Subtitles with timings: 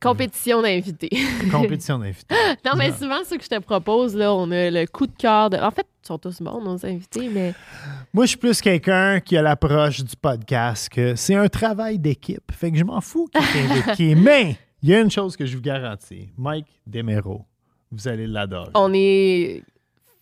[0.00, 1.10] Compétition d'invités.
[1.50, 2.34] Compétition d'invités.
[2.64, 5.50] non, mais souvent, ce que je te propose, là, on a le coup de cœur
[5.50, 5.56] de.
[5.56, 7.54] En fait, ils sont tous bons, nos invités, mais.
[8.12, 12.52] Moi, je suis plus quelqu'un qui a l'approche du podcast que c'est un travail d'équipe.
[12.52, 14.14] Fait que je m'en fous qui est invité.
[14.24, 16.28] Mais il y a une chose que je vous garantis.
[16.36, 17.44] Mike Demero,
[17.90, 18.70] vous allez l'adorer.
[18.74, 19.62] On est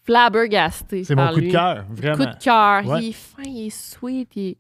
[0.04, 1.04] flabbergasté.
[1.04, 2.16] C'est mon coup de cœur, vraiment.
[2.16, 2.86] Coup de cœur.
[2.86, 3.02] Ouais.
[3.02, 4.36] Il est fin, il est sweet.
[4.36, 4.56] Il est...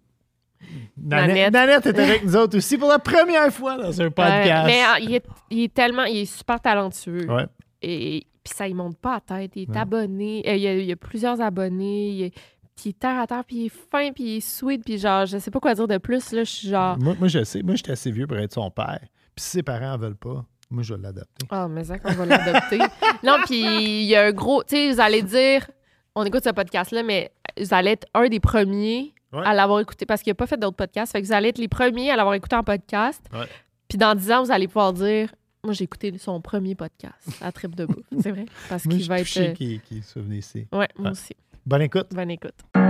[0.96, 1.86] Nanette, Nanette.
[1.86, 4.66] Est avec nous autres aussi pour la première fois dans un podcast.
[4.66, 6.04] Ouais, mais euh, il, est, il est tellement.
[6.04, 7.26] Il est super talentueux.
[7.30, 7.46] Ouais.
[7.82, 9.52] Et puis ça, il monte pas à tête.
[9.56, 9.78] Il est Ouais.
[9.78, 10.42] abonné.
[10.46, 12.10] Euh, il, y a, il y a plusieurs abonnés.
[12.10, 12.30] Il est,
[12.74, 14.84] puis il est terre à terre, puis il est fin, puis il est sweet.
[14.84, 16.32] Puis genre, je sais pas quoi dire de plus.
[16.32, 16.98] Là, je suis genre.
[16.98, 17.62] Moi, moi, je sais.
[17.62, 19.00] Moi, j'étais assez vieux pour être son père.
[19.34, 21.46] Puis si ses parents en veulent pas, moi, je vais l'adapter.
[21.50, 22.78] Ah, mais ça qu'on va l'adopter.
[23.22, 24.62] non, puis il y a un gros.
[24.64, 25.68] Tu sais, vous allez dire.
[26.14, 29.42] On écoute ce podcast-là, mais vous allez être un des premiers Ouais.
[29.46, 31.12] à l'avoir écouté parce qu'il n'a pas fait d'autres podcasts.
[31.12, 33.22] Fait que vous allez être les premiers à l'avoir écouté en podcast.
[33.32, 33.46] Ouais.
[33.88, 37.50] Puis dans 10 ans, vous allez pouvoir dire Moi, j'ai écouté son premier podcast à
[37.52, 38.04] Trip de Bouffe.
[38.20, 38.46] C'est vrai?
[38.68, 39.54] Parce qu'il va être.
[39.54, 40.66] qu'il qu'il soit venu ici.
[40.72, 41.10] Ouais, moi Ouais.
[41.10, 41.34] aussi.
[41.64, 42.08] Bonne écoute.
[42.12, 42.81] Bonne écoute.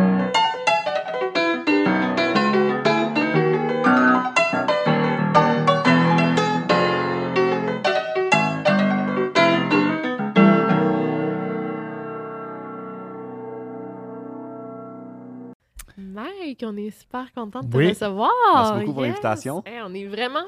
[16.45, 17.89] Mike, on est super content de te Oui.
[17.91, 18.31] recevoir.
[18.55, 19.63] Merci beaucoup pour l'invitation.
[19.67, 20.45] Hey, on est vraiment.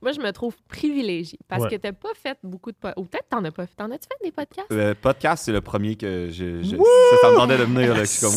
[0.00, 1.70] Moi, je me trouve privilégiée parce Ouais.
[1.70, 3.00] que tu pas fait beaucoup de podcasts.
[3.00, 3.74] Ou peut-être t'en as pas fait.
[3.76, 4.68] T'en as-tu fait des podcasts?
[4.70, 6.62] Le podcast, c'est le premier que je.
[6.62, 7.94] je- ça, ça me demandait de venir.
[7.96, 8.34] Là, comme,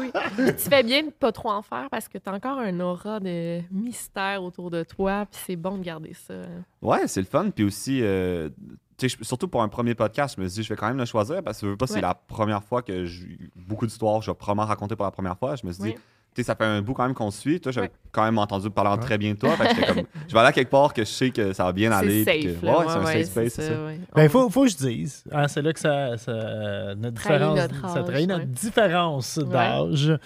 [0.00, 0.04] oui,
[0.44, 0.52] oui.
[0.52, 3.20] Tu fais bien de pas trop en faire parce que tu as encore un aura
[3.20, 5.24] de mystère autour de toi.
[5.30, 6.34] Puis c'est bon de garder ça.
[6.82, 7.48] Ouais, c'est le fun.
[7.50, 8.50] Puis aussi, euh,
[9.22, 11.42] surtout pour un premier podcast, je me suis dit, je vais quand même le choisir
[11.42, 14.34] parce que je veux pas, c'est la première fois que j'ai beaucoup d'histoires, je vais
[14.34, 15.54] probablement raconter pour la première fois.
[15.56, 16.00] Je me suis dit, tu
[16.34, 17.60] sais, ça fait un bout quand même qu'on se suit.
[17.60, 17.92] Toi, j'avais Ouais.
[18.12, 18.98] quand même entendu parler Ouais.
[18.98, 19.56] très bien de toi.
[19.56, 21.64] Fait que j'étais comme, je vais aller à quelque part que je sais que ça
[21.64, 22.24] va bien aller.
[22.24, 22.60] C'est puis safe.
[22.60, 22.78] que- là.
[22.78, 23.84] ouais, c'est un Ouais, safe ouais, space, c'est ça.
[23.84, 24.00] ouais.
[24.14, 25.24] Ben, faut, faut que je dise.
[25.32, 28.46] hein, c'est là que ça, ça- notre Trahit différence, notre ça trahit notre ouais.
[28.46, 30.18] différence d'âge.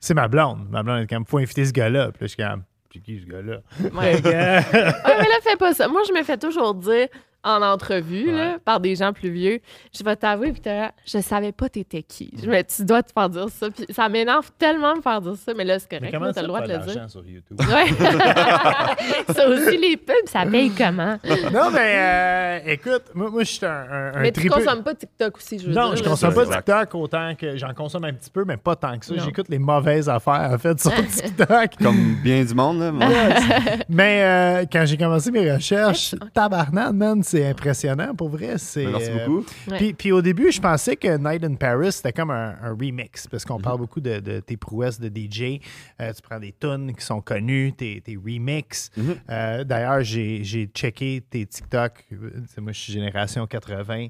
[0.00, 0.66] C'est ma blonde.
[0.70, 2.10] Ma blonde est comme, faut inviter ce gars-là.
[2.12, 2.62] Puis là, je suis comme,
[2.92, 3.58] c'est qui ce gars-là?
[3.94, 5.86] Ouais, mais là, fais pas ça.
[5.88, 7.08] Moi, je me fais toujours dire
[7.44, 9.60] en entrevue là, par des gens plus vieux,
[9.96, 12.32] je vais t'avouer, là, je savais pas t'étais qui.
[12.42, 13.68] Je me, tu dois te faire dire ça.
[13.70, 16.24] Puis ça m'énerve tellement de me faire dire ça, mais là, c'est mais correct.
[16.26, 17.10] ça T'as le droit de le dire.
[17.10, 17.58] sur YouTube?
[17.60, 17.86] Ouais.
[19.34, 21.18] ça aussi, les pubs, ça paye comment?
[21.52, 25.36] non, mais euh, écoute, moi, moi je suis un, mais tu tripeux- consommes pas TikTok
[25.36, 25.96] aussi, je veux Non, dire.
[25.96, 26.46] je là, consomme pas.
[26.46, 29.14] TikTok autant que j'en consomme un petit peu, mais pas tant que ça.
[29.14, 29.22] Non.
[29.24, 31.76] J'écoute les mauvaises affaires, en fait, sur TikTok.
[31.82, 32.78] Comme bien du monde.
[32.80, 33.06] Là, moi.
[33.88, 38.58] mais euh, quand j'ai commencé mes recherches, tabarnak, man, c'est impressionnant, pour vrai.
[38.58, 39.46] C'est, Ben, Merci euh, beaucoup.
[39.76, 43.26] Puis, puis au début, je pensais que Night in Paris, c'était comme un, un remix,
[43.26, 43.48] parce Mhm.
[43.56, 45.60] qu'on parle beaucoup de, de tes prouesses de DJ.
[46.00, 48.90] Euh, tu prends des tunes qui sont connues, tes, tes remixes.
[48.96, 49.14] Mhm.
[49.30, 52.04] Euh, D'ailleurs, j'ai j'ai checké tes TikTok.
[52.58, 54.08] Moi, je suis génération 80.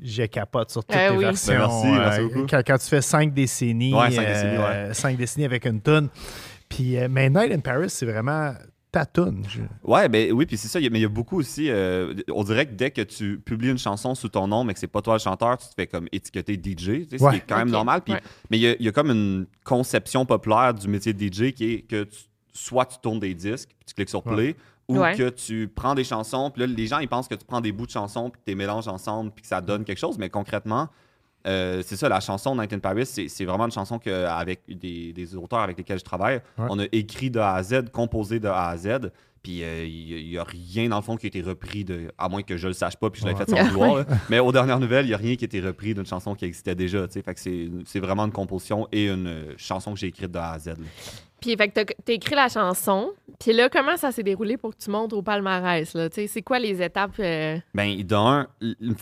[0.00, 1.24] Je capote sur toutes Eh les oui.
[1.24, 1.54] versions.
[1.54, 2.46] Ben, merci, merci Euh, beaucoup.
[2.48, 4.64] quand, quand tu fais cinq décennies, Ouais, cinq décennies, ouais.
[4.64, 6.08] euh, cinq décennies avec une tune.
[6.68, 8.52] Puis, euh, mais Night in Paris, c'est vraiment
[9.06, 9.44] ta tune.
[9.48, 10.80] Je- Ouais, ben oui, puis c'est ça.
[10.80, 11.68] il y a- Mais il y a beaucoup aussi.
[11.70, 14.80] euh, on dirait que dès que tu publies une chanson sous ton nom, mais que
[14.80, 16.76] c'est pas toi le chanteur, tu te fais comme étiqueter DJ.
[17.06, 18.02] tu sais, Ce qui est quand même normal.
[18.08, 18.20] Ouais.
[18.50, 21.52] Mais il y, a, il y a comme une conception populaire du métier de DJ
[21.52, 22.18] qui est que tu-
[22.52, 24.56] soit tu tournes des disques, puis tu cliques sur play,
[24.88, 25.14] ou Ouais.
[25.14, 27.72] que tu prends des chansons, puis là, les gens, ils pensent que tu prends des
[27.72, 30.18] bouts de chansons, puis que tu les mélanges ensemble, puis que ça donne quelque chose.
[30.18, 30.88] Mais concrètement,
[31.46, 34.60] euh, c'est ça, la chanson Night in Paris, c'est c'est vraiment une chanson que, avec
[34.68, 36.66] des, des auteurs avec lesquels je travaille, Ouais.
[36.70, 39.10] on a écrit de A à Z, composé de A à Z.
[39.40, 42.28] Puis euh, il n'y a, rien dans le fond qui a été repris, de, à
[42.28, 43.44] moins que je le sache pas, puis je l'avais Ouais.
[43.46, 44.04] fait sans vouloir.
[44.28, 46.44] Mais aux dernières nouvelles, il n'y a rien qui a été repris d'une chanson qui
[46.44, 47.06] existait déjà.
[47.08, 50.38] Fait que c'est c'est vraiment une composition et une euh, chanson que j'ai écrite de
[50.38, 50.66] A à Z.
[50.70, 50.74] là.
[51.40, 53.10] Puis, fait que t'as- écrit la chanson.
[53.38, 56.08] Puis là, comment ça s'est déroulé pour que tu montes au palmarès, là?
[56.10, 57.12] Tu sais, c'est quoi les étapes?
[57.20, 58.48] euh, Ben, d'un,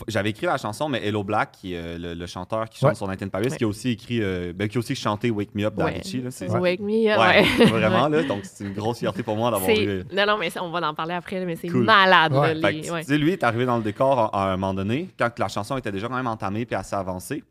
[0.07, 2.89] j'avais écrit la chanson, mais Hello Black, qui est euh, le, le chanteur qui chante
[2.91, 2.95] Ouais.
[2.95, 3.57] sur in Paris, Ouais.
[3.57, 5.85] qui a aussi écrit, euh, ben, qui a aussi chanté Wake Me Up Ouais.
[5.93, 6.21] d'Avicii.
[6.21, 7.65] là, c'est- Wake me up, Ouais, ouais.
[7.71, 8.21] vraiment, là.
[8.21, 10.03] Donc, c'est une grosse fierté pour moi d'avoir eu.
[10.13, 11.85] Non, non, mais ça, on va en parler après, mais c'est Cool.
[11.85, 12.53] malade, Ouais.
[12.53, 13.01] là, Fait les- que, ouais.
[13.01, 15.47] tu sais, lui est arrivé dans le décor à, à un moment donné, quand la
[15.47, 17.43] chanson était déjà quand même entamée puis assez avancée.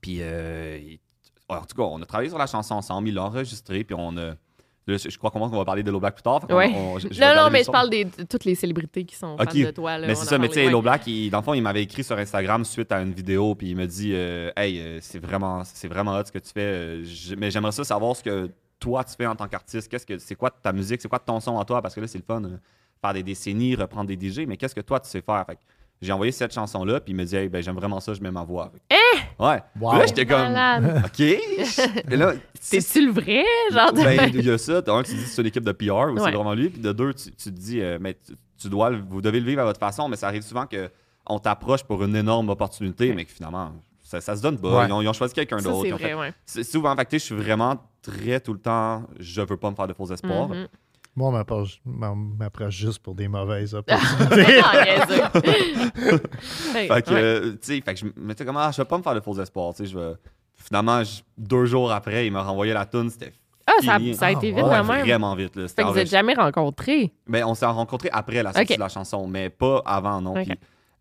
[0.00, 0.98] Puis, euh, il-
[1.48, 4.16] en tout cas, on a travaillé sur la chanson ensemble, il l'a enregistré, puis on
[4.16, 4.34] a.
[4.86, 6.40] là, je je crois qu'on va parler de Black plus tard.
[6.50, 6.72] Ouais.
[6.74, 9.34] on- je- je vais Non, non, mais je parle de toutes les célébrités qui sont
[9.38, 9.44] Ok.
[9.52, 9.98] fans de toi.
[9.98, 12.02] Là, Mais c'est ça, mais tu sais, Black, il- dans le fond, il m'avait écrit
[12.02, 15.62] sur Instagram suite à une vidéo, puis il me dit euh, Hey, euh, c'est vraiment,
[15.64, 17.04] c'est vraiment hot ce que tu fais, euh,
[17.38, 18.50] mais j'aimerais ça savoir ce que
[18.80, 19.88] toi tu fais en tant qu'artiste.
[19.88, 22.08] Qu'est-ce que c'est quoi ta musique, c'est quoi ton son à toi Parce que là,
[22.08, 22.56] c'est le fun, euh,
[23.00, 25.58] faire des décennies, reprendre des DJ, mais qu'est-ce que toi tu sais faire Fait
[26.02, 28.30] j'ai envoyé cette chanson-là, puis il me dit Hey, ben j'aime vraiment ça, je mets
[28.30, 28.70] ma voix.
[28.72, 29.62] Fait que- Ouais.
[29.80, 29.96] Wow.
[29.98, 31.02] Là, j'étais comme Malade.
[31.06, 31.20] OK.
[31.20, 33.44] Et là, c'est- C'est-tu le vrai?
[33.72, 34.82] Genre, de- ben, il y a ça.
[34.86, 36.30] Un, tu dis que c'est l'équipe de PR ou c'est Ouais.
[36.32, 36.68] vraiment lui.
[36.68, 39.40] Puis de deux, tu, tu te dis, euh, mais tu, tu dois, le- vous devez
[39.40, 40.08] le vivre à votre façon.
[40.08, 43.72] Mais ça arrive souvent qu'on t'approche pour une énorme opportunité, mais que finalement,
[44.02, 44.80] ça, ça se donne pas.
[44.80, 44.86] Ouais.
[44.88, 45.82] Ils, ont, ils ont choisi quelqu'un ça, d'autre.
[45.84, 46.64] c'est vrai, fait- ouais.
[46.64, 49.70] Souvent, fait que, tu sais, je suis vraiment très tout le temps, je veux pas
[49.70, 50.48] me faire de faux espoirs.
[50.48, 50.66] Mhm.
[51.14, 54.62] Moi, on m'approche- juste pour des mauvaises opportunités.
[56.72, 58.98] Fait que, euh, tu sais, fait que je me disais comment, ah, je vais pas
[58.98, 59.74] me faire de faux espoirs.
[59.74, 60.14] Tu sais, je vais...
[60.56, 63.10] Finalement, je- deux jours après, il m'a renvoyé la toune.
[63.10, 63.32] C'était
[63.66, 65.00] Ah, ça, ça a été Ah, vite ouais, quand même.
[65.04, 65.56] vraiment vite.
[65.56, 65.68] Là.
[65.68, 66.16] Fait que vous êtes enregistré.
[66.18, 67.12] jamais rencontrés.
[67.26, 70.34] Ben, on s'est rencontrés après la sortie de la chanson, mais pas avant, non.
[70.34, 70.52] Puis,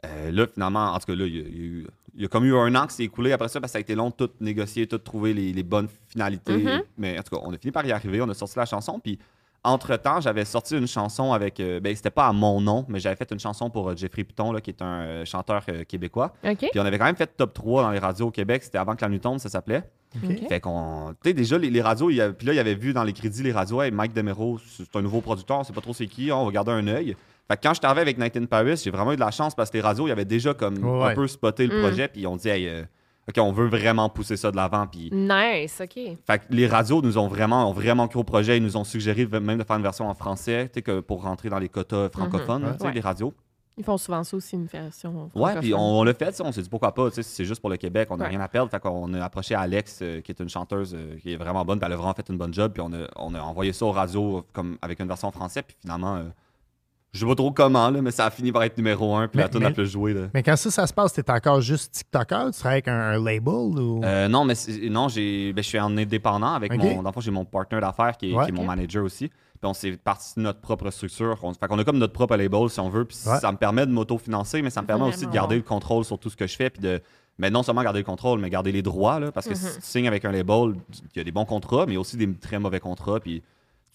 [0.06, 2.22] euh, là, finalement, en tout cas, là, il y, a- il y a eu- il
[2.24, 3.82] y a comme eu un an qui s'est écoulé après ça, parce que ça a
[3.82, 6.58] été long de tout négocier, tout trouver les, les bonnes finalités.
[6.58, 6.82] Mhm.
[6.98, 9.00] Mais en tout cas, on a fini par y arriver, on a sorti la chanson,
[9.00, 9.18] puis
[9.64, 11.60] entre-temps, j'avais sorti une chanson avec...
[11.60, 14.24] euh, ben, c'était pas à mon nom, mais j'avais fait une chanson pour euh, Jeffrey
[14.24, 16.34] Piton, là, qui est un euh, chanteur euh, québécois.
[16.44, 16.58] OK.
[16.72, 18.96] Puis on avait quand même fait top 3 dans les radios au Québec, c'était avant
[18.96, 19.84] que la nuit tombe, ça s'appelait.
[20.24, 20.48] OK.
[20.50, 21.14] Fait qu'on.
[21.24, 23.14] Tu sais, déjà, les, les radios, il y puis là, il avait vu dans les
[23.14, 26.08] crédits les radios, hey, Mike Demero, c'est un nouveau producteur, on sait pas trop c'est
[26.08, 27.16] qui, on va garder un œil.
[27.48, 29.32] Fait que quand je suis arrivé avec Night in Paris, j'ai vraiment eu de la
[29.32, 31.78] chance parce que les radios, il y avait déjà comme Ouais, un peu spoté le
[31.78, 31.82] Mm.
[31.82, 32.84] projet, puis on dit, hey, euh,
[33.32, 34.86] OK, on veut vraiment pousser ça de l'avant.
[34.88, 35.94] Puis, Nice, OK.
[35.96, 38.58] fait que les radios nous ont vraiment, ont vraiment cru au projet.
[38.58, 41.24] Ils nous ont suggéré même de faire une version en français, tu sais, que pour
[41.24, 42.68] rentrer dans les quotas francophones, Mhm.
[42.68, 42.94] là, tu sais, Ouais.
[42.94, 43.34] les radios.
[43.78, 45.32] Ils font souvent ça aussi, une version.
[45.34, 47.46] Ouais, puis on, on l'a fait, on s'est dit pourquoi pas, tu sais, si c'est
[47.46, 48.30] juste pour le Québec, on n'a Ouais.
[48.32, 48.70] rien à perdre.
[48.70, 51.80] Fait qu'on a approché Alex, euh, qui est une chanteuse euh, qui est vraiment bonne,
[51.80, 53.86] puis elle a vraiment fait une bonne job, puis on a, on a envoyé ça
[53.86, 56.24] aux radios comme avec une version française, puis finalement, euh,
[57.14, 59.38] je sais pas trop comment, là, mais ça a fini par être numéro un, puis
[59.38, 60.14] Mais- la tune la plus jouée.
[60.14, 60.28] Là.
[60.34, 62.46] Mais quand ça, ça se passe, t'es encore juste TikToker?
[62.54, 63.48] Tu travailles avec un, un label
[63.80, 64.02] ou?
[64.04, 64.54] Euh, non, mais
[64.90, 66.80] non, j'ai, ben, je suis en indépendant avec Ok.
[66.80, 67.02] mon.
[67.04, 68.46] Dans le fond, j'ai mon partner d'affaires qui Ouais.
[68.46, 69.28] qui est mon manager aussi.
[69.28, 71.38] Puis on s'est parti de notre propre structure.
[71.44, 73.06] On, fait qu'on a comme notre propre label, si on veut.
[73.06, 73.38] Puis Ouais.
[73.40, 76.18] ça me permet de m'autofinancer, mais ça me permet aussi de garder le contrôle sur
[76.18, 76.70] tout ce que je fais.
[76.70, 77.02] Puis de.
[77.38, 79.20] Mais non seulement garder le contrôle, mais garder les droits.
[79.20, 79.58] Là, parce que Mhm.
[79.58, 80.76] si tu signes avec un label,
[81.14, 83.20] il y a des bons contrats, mais aussi des très mauvais contrats.
[83.20, 83.42] Puis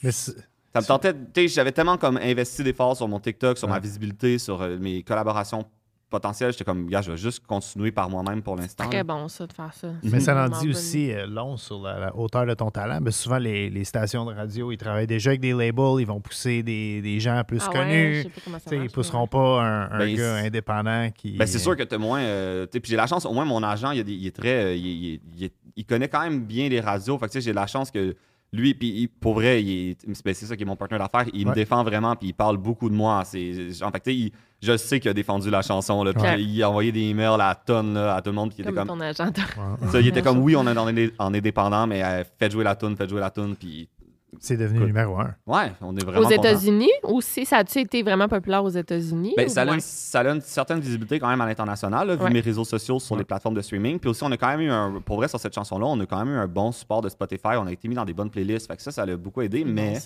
[0.03, 0.35] Mais c'est-
[0.77, 1.15] ça me tentait.
[1.15, 3.81] tu sais, J'avais tellement comme investi d'efforts sur mon TikTok, sur ma Ouais.
[3.81, 5.65] visibilité, sur euh, mes collaborations
[6.09, 6.53] potentielles.
[6.53, 8.87] J'étais comme, gars, je vais juste continuer par moi-même pour l'instant.
[8.89, 9.05] Très là.
[9.05, 9.89] bon, ça, de faire ça.
[10.05, 13.01] Mais C'est ça en dit aussi euh, long sur la, la hauteur de ton talent.
[13.03, 16.21] Mais souvent, les, les stations de radio, ils travaillent déjà avec des labels, ils vont
[16.21, 18.17] pousser des, des gens plus Ah ouais, connus.
[18.19, 20.41] je sais pas comment ça Tu sais, ils marche, pousseront pas un, un Ben, gars
[20.41, 21.33] c'est- indépendant qui.
[21.37, 22.21] Ben, c'est sûr que tu moins.
[22.21, 24.27] euh, tu sais, puis j'ai la chance, au moins mon agent, il, a des- il
[24.29, 24.65] est très.
[24.65, 27.19] euh, il, il- il est- il connaît quand même bien les radios.
[27.19, 28.15] Fait que j'ai la chance que
[28.57, 31.31] lui, puis pour vrai, il est- ben, c'est ça qui est mon partenaire d'affaires.
[31.35, 33.23] Il me défend vraiment, puis il parle beaucoup de moi.
[33.25, 33.53] C'est,
[33.83, 36.03] en fait, tu sais, il- je sais qu'il a défendu la chanson.
[36.03, 36.43] Là, puis Ouais.
[36.43, 38.49] il a envoyé des emails à tonnes là, à tout le monde.
[38.51, 38.99] Puis il était Comme comme.
[38.99, 39.27] ton agent.
[39.27, 39.89] Ouais.
[39.91, 42.97] ça, il était comme oui, on est en indépendant, mais euh, faites jouer la tune,
[42.97, 43.55] faites jouer la tune.
[43.55, 43.89] Puis
[44.41, 44.89] C'est devenu Écoute.
[44.89, 45.35] numéro un.
[45.47, 46.27] ouais, on est vraiment.
[46.27, 46.31] Aux.
[46.31, 49.35] États-Unis aussi, ça a-tu été vraiment populaire aux États-Unis?
[49.37, 52.17] Ben, ou ça, a une, ça a une certaine visibilité quand même à l'international, là,
[52.17, 52.31] vu Ouais.
[52.31, 53.99] mes réseaux sociaux sur les plateformes de streaming.
[53.99, 55.01] Puis aussi, on a quand même eu un.
[55.05, 57.57] Pour vrai, sur cette chanson-là, on a quand même eu un bon support de Spotify.
[57.57, 58.67] On a été mis dans des bonnes playlists.
[58.67, 59.65] Fait que ça, ça l'a beaucoup aidé.
[59.65, 59.99] Bon, Mais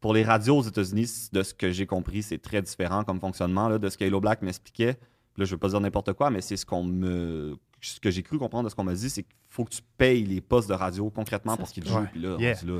[0.00, 3.68] pour les radios aux États-Unis, de ce que j'ai compris, c'est très différent comme fonctionnement.
[3.68, 4.96] Là, de ce qu'Hello Black m'expliquait.
[5.36, 7.56] Là, je veux pas dire n'importe quoi, mais c'est ce qu'on me.
[7.80, 9.82] Ce que j'ai cru comprendre de ce qu'on m'a dit, c'est qu'il faut que tu
[9.96, 11.94] payes les postes de radio concrètement Ça pour qu'ils jouent.
[11.98, 12.08] Ouais.
[12.10, 12.54] Puis là, Yeah.
[12.66, 12.72] là,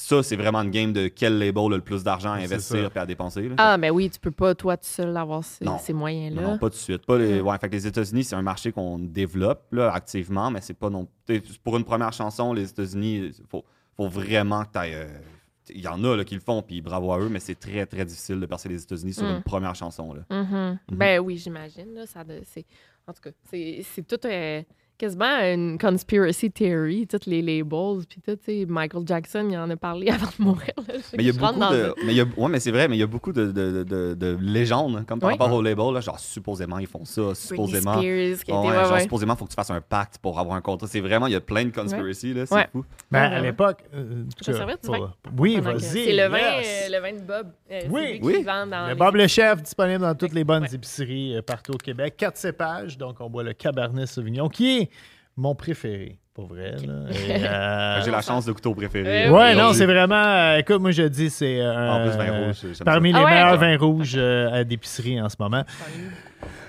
[0.00, 2.98] ça, c'est vraiment une game de quel label a le plus d'argent à investir et
[2.98, 3.48] à dépenser.
[3.48, 3.54] là.
[3.58, 6.42] Ah, mais oui, tu peux pas, toi, tout seul, avoir ces, moyens-là.
[6.42, 7.04] Non, pas tout de suite.
[7.06, 7.40] Pas les...
[7.42, 7.46] Mm.
[7.46, 10.90] ouais, fait que les États-Unis, c'est un marché qu'on développe là, activement, mais c'est pas
[10.90, 11.06] non.
[11.26, 13.64] t'sais, Pour une première chanson, les États-Unis, il faut,
[13.96, 17.20] faut vraiment que tu Il y en a là, qui le font, puis bravo à
[17.20, 19.36] eux, mais c'est très, très difficile de percer les États-Unis sur Mm.
[19.36, 20.14] une première chanson.
[20.14, 20.22] Là.
[20.30, 20.78] Mhm.
[20.92, 21.94] Ben oui, j'imagine.
[21.94, 22.66] là, ça de- c'est-
[23.06, 24.62] En tout cas, c'est c'est tout euh,
[25.00, 29.68] quasiment une conspiracy theory, toutes les labels, puis tout, tu sais, Michael Jackson, il en
[29.70, 30.72] a parlé avant de mourir.
[30.88, 30.94] là.
[31.16, 31.94] Mais il y a beaucoup de.
[32.04, 33.82] Mais il y a, ouais, mais c'est vrai, mais il y a beaucoup de, de,
[33.84, 35.36] de, de légendes, hein, comme par Oui.
[35.38, 35.92] rapport au label.
[35.94, 37.22] Là, genre, supposément, ils font ça.
[37.22, 37.94] Britney Supposément.
[37.94, 39.00] Spears, qui a été- Ouais, ouais, genre, ouais.
[39.00, 40.86] supposément, faut que tu fasses un pacte pour avoir un contrat.
[40.86, 42.46] C'est vraiment, il y a plein de conspiracy, là.
[42.46, 42.68] C'est Ouais.
[42.72, 42.84] fou.
[43.10, 43.84] Ben, Ouais, à l'époque.
[43.94, 45.12] euh, Je vais du vin.
[45.38, 45.80] Oui, vas-y.
[45.80, 46.66] C'est le vin, yes.
[46.90, 47.46] euh, le vin de Bob.
[47.70, 48.20] Euh, Oui.
[48.22, 48.42] Oui.
[48.42, 50.74] vend dans Le les- Bob le Chef, disponible dans toutes les bonnes Ouais.
[50.74, 52.14] épiceries euh, partout au Québec.
[52.16, 54.89] Quatre cépages, donc on boit le Cabernet Sauvignon, qui est
[55.36, 56.72] mon préféré, pour vrai.
[56.86, 56.94] là.
[57.10, 59.28] Et, euh, J'ai la chance de couteau préféré.
[59.28, 59.56] Ouais, Ouais, oui.
[59.56, 60.14] non, c'est vraiment.
[60.16, 63.18] euh, écoute, moi je dis, c'est euh, En plus, vin rouge, j'aime parmi ça.
[63.18, 65.64] les Ah ouais, meilleurs vins rouges euh, à d'épicerie en ce moment.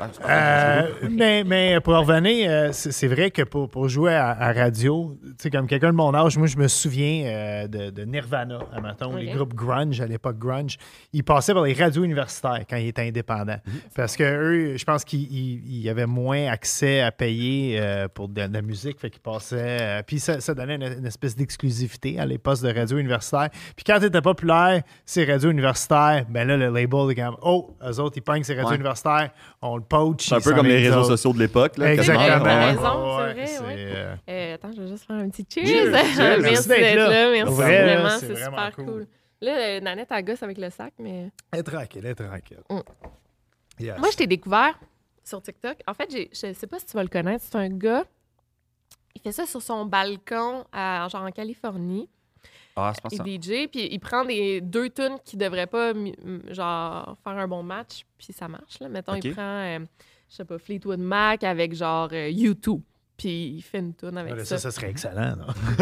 [0.01, 4.51] Euh, grave, mais, mais pour revenir, euh, c'est vrai que pour, pour jouer à, à
[4.54, 8.04] radio, tu sais, comme quelqu'un de mon âge, moi, je me souviens euh, de, de
[8.04, 10.78] Nirvana, à matin, les groupes grunge, à l'époque grunge.
[11.13, 13.60] Ils passaient par les radios universitaires quand ils étaient indépendants.
[13.96, 18.28] Parce que eux, je pense qu'ils ils- ils avaient moins accès à payer euh, pour
[18.28, 19.78] de, de la musique, fait qu'ils passaient...
[19.82, 23.50] euh, puis ça, ça donnait une, une espèce d'exclusivité à les postes de radio universitaire.
[23.75, 27.75] Puis quand tu étais populaire, ces radios universitaires, ben là, le label est comme, oh,
[27.88, 28.75] eux autres, ils pognent ces radios Ouais.
[28.75, 30.27] universitaires, on le poach.
[30.27, 31.77] C'est un peu comme les réseaux sociaux de l'époque.
[31.80, 32.44] Exactement.
[32.44, 35.65] raison, c'est vrai, euh, Euh, attends, je vais juste faire un petit cheers.
[35.94, 36.39] Cheers, cheers.
[36.41, 37.32] merci d'être là.
[37.32, 38.86] Merci vrai, vraiment, c'est c'est vraiment super cool.
[38.86, 39.08] cool.
[39.41, 41.32] Là, euh, Nanette, elle gosse avec le sac, mais...
[41.51, 42.60] Elle est tranquille, elle est tranquille.
[42.70, 42.80] Mm.
[43.80, 43.98] Yes.
[44.00, 44.80] Moi, je t'ai découvert
[45.24, 45.77] sur TikTok.
[45.88, 47.44] En fait, j'ai- je sais pas si tu vas le connaître.
[47.48, 48.03] C'est un gars,
[49.15, 52.08] il fait ça sur son balcon, à, genre en Californie.
[52.82, 53.24] Ah, c'est pas Il ça.
[53.24, 55.94] DJ, puis il prend des deux tunes qui devraient pas,
[56.50, 58.90] genre, faire un bon match, puis ça marche, là.
[58.90, 59.80] Mettons, il prend, euh,
[60.30, 62.82] je sais pas, Fleetwood Mac avec, genre, euh, U2,
[63.18, 64.46] puis il fait une tune avec ça.
[64.46, 65.36] ça, ça serait excellent.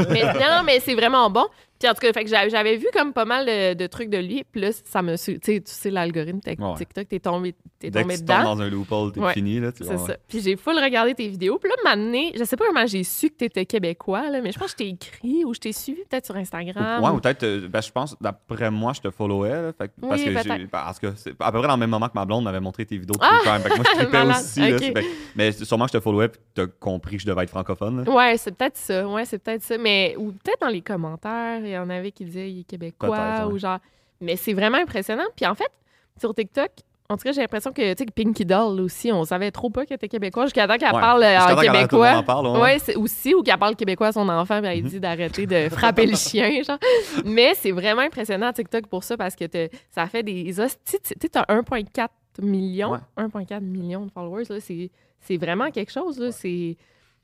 [0.09, 1.47] mais, non, mais c'est vraiment bon.
[1.79, 4.17] Puis en tout cas, fait que j'avais vu comme pas mal de, de trucs de
[4.17, 5.13] lui, puis là, ça me...
[5.15, 6.75] Tu sais, tu sais, l'algorithme Ouais.
[6.77, 8.55] TikTok, t'es tombé, Dès que tombé tu tombes dedans.
[8.55, 9.33] dans un loophole, t'es Ouais.
[9.33, 9.59] fini.
[9.59, 10.17] Là, C'est ça.
[10.27, 11.57] Puis j'ai full regardé tes vidéos.
[11.57, 14.59] Puis là, maintenant, je sais pas comment j'ai su que t'étais québécois, là, mais je
[14.59, 17.01] pense que je t'ai écrit ou je t'ai suivi peut-être sur Instagram.
[17.03, 19.49] Ouais, ou peut-être, euh, ben, je pense, d'après moi, je te followais.
[19.49, 21.79] là, fait que- parce Oui, que j'ai- parce que c'est à peu près dans le
[21.79, 23.39] même moment que ma blonde m'avait montré tes vidéos de Ah!
[23.59, 24.59] Fait que moi, je trippais aussi.
[24.71, 27.27] là, fait que- mais sûrement que je te followais et tu as compris que je
[27.27, 28.03] devais être francophone.
[28.03, 28.11] là.
[28.11, 29.07] Ouais, c'est peut-être ça.
[29.07, 29.77] Ouais, c'est peut-être ça.
[29.77, 33.09] Mais ou peut-être dans les commentaires, il y en avait qui disaient il est québécois
[33.45, 33.53] ouais.
[33.53, 33.79] ou genre.
[34.21, 35.27] Mais c'est vraiment impressionnant.
[35.35, 35.71] Puis en fait,
[36.19, 36.71] sur TikTok,
[37.11, 39.83] en tout cas, j'ai l'impression que, tu sais, Pinky Doll aussi, on savait trop pas
[39.85, 40.99] qu'elle était québécois jusqu'à temps qu'elle Ouais.
[41.01, 42.17] parle euh, en québécois.
[42.17, 42.77] en parle, ouais.
[42.97, 46.15] Aussi, ou qu'elle parle québécois à son enfant, puis elle dit d'arrêter de frapper le
[46.15, 46.77] chien, genre.
[47.25, 49.45] Mais c'est vraiment impressionnant TikTok pour ça parce que
[49.89, 50.99] ça fait des hosties.
[51.03, 52.09] Tu sais, t'as 1,4
[52.43, 52.99] million, Ouais.
[53.17, 54.59] 1,4 million de followers, là.
[54.59, 56.31] C'est, c'est vraiment quelque chose, là.
[56.31, 56.77] C'est.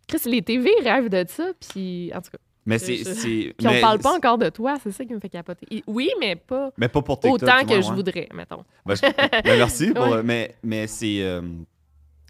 [0.07, 2.37] Chris, les TV rêvent de ça, puis en tout cas.
[2.65, 2.95] Mais c'est.
[3.57, 5.83] Puis on mais parle pas encore de toi, c'est ça qui me fait capoter.
[5.87, 7.43] Oui, mais pas Mais pas pour TikTok.
[7.43, 8.63] autant que je voudrais, mettons.
[8.85, 9.91] Ben, je- ben, merci.
[9.93, 10.23] Pour, Ouais.
[10.23, 11.21] Mais, mais c'est.
[11.21, 11.41] euh,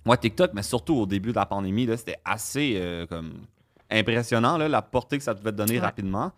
[0.06, 3.34] ouais, TikTok, mais surtout au début de la pandémie, c'était assez euh, comme
[3.90, 5.80] impressionnant, là, la portée que ça devait te donner Ouais.
[5.86, 6.32] rapidement.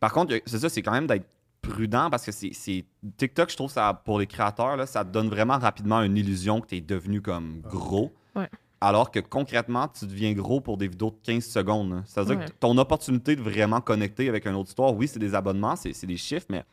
[0.00, 1.26] Par contre, c'est ça, c'est quand même d'être
[1.62, 2.84] prudent parce que c'est c'est-
[3.16, 6.60] TikTok, je trouve, ça pour les créateurs, là, ça te donne vraiment rapidement une illusion
[6.60, 8.12] que tu es devenu comme gros.
[8.36, 8.48] Ouais.
[8.86, 11.90] Alors que concrètement, tu deviens gros pour des vidéos de 15 secondes.
[11.90, 12.02] là.
[12.04, 12.44] C'est-à-dire Ouais.
[12.46, 16.06] que ton opportunité de vraiment connecter avec un auditoire, oui, c'est des abonnements, c'est c'est
[16.06, 16.64] des chiffres, mais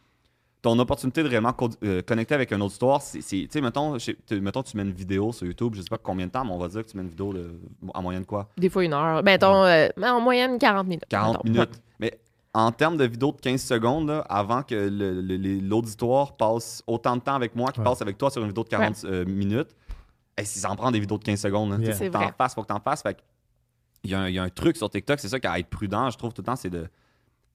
[0.62, 3.22] ton opportunité de vraiment co- euh, connecter avec un auditoire, c'est.
[3.22, 5.98] c'est- Tu sais, mettons, tu- mettons, tu mets une vidéo sur YouTube, je sais pas
[5.98, 7.50] combien de temps, mais on va dire que tu mets une vidéo de,
[7.94, 8.50] en moyenne quoi?
[8.58, 9.24] Des fois une heure.
[9.24, 11.06] Ben, mettons, euh, en moyenne 40 minutes.
[11.10, 11.50] 40 mettons.
[11.54, 11.82] minutes.
[12.00, 12.20] Mais
[12.54, 16.84] en termes de vidéo de 15 secondes, là, avant que le- le- les- l'auditoire passe
[16.86, 17.90] autant de temps avec moi qu'il Ouais.
[17.90, 19.70] passe avec toi sur une vidéo de 40 euh, minutes,
[20.38, 21.94] hey, si ça en prend des vidéos de 15 secondes, Yeah.
[21.96, 23.02] faut que t'en fasses, faut que t'en fasses.
[23.04, 23.22] Fait que
[24.04, 25.70] il y, a un- il y a un truc sur TikTok, c'est ça qu'à être
[25.70, 26.88] prudent, je trouve tout le temps, c'est de.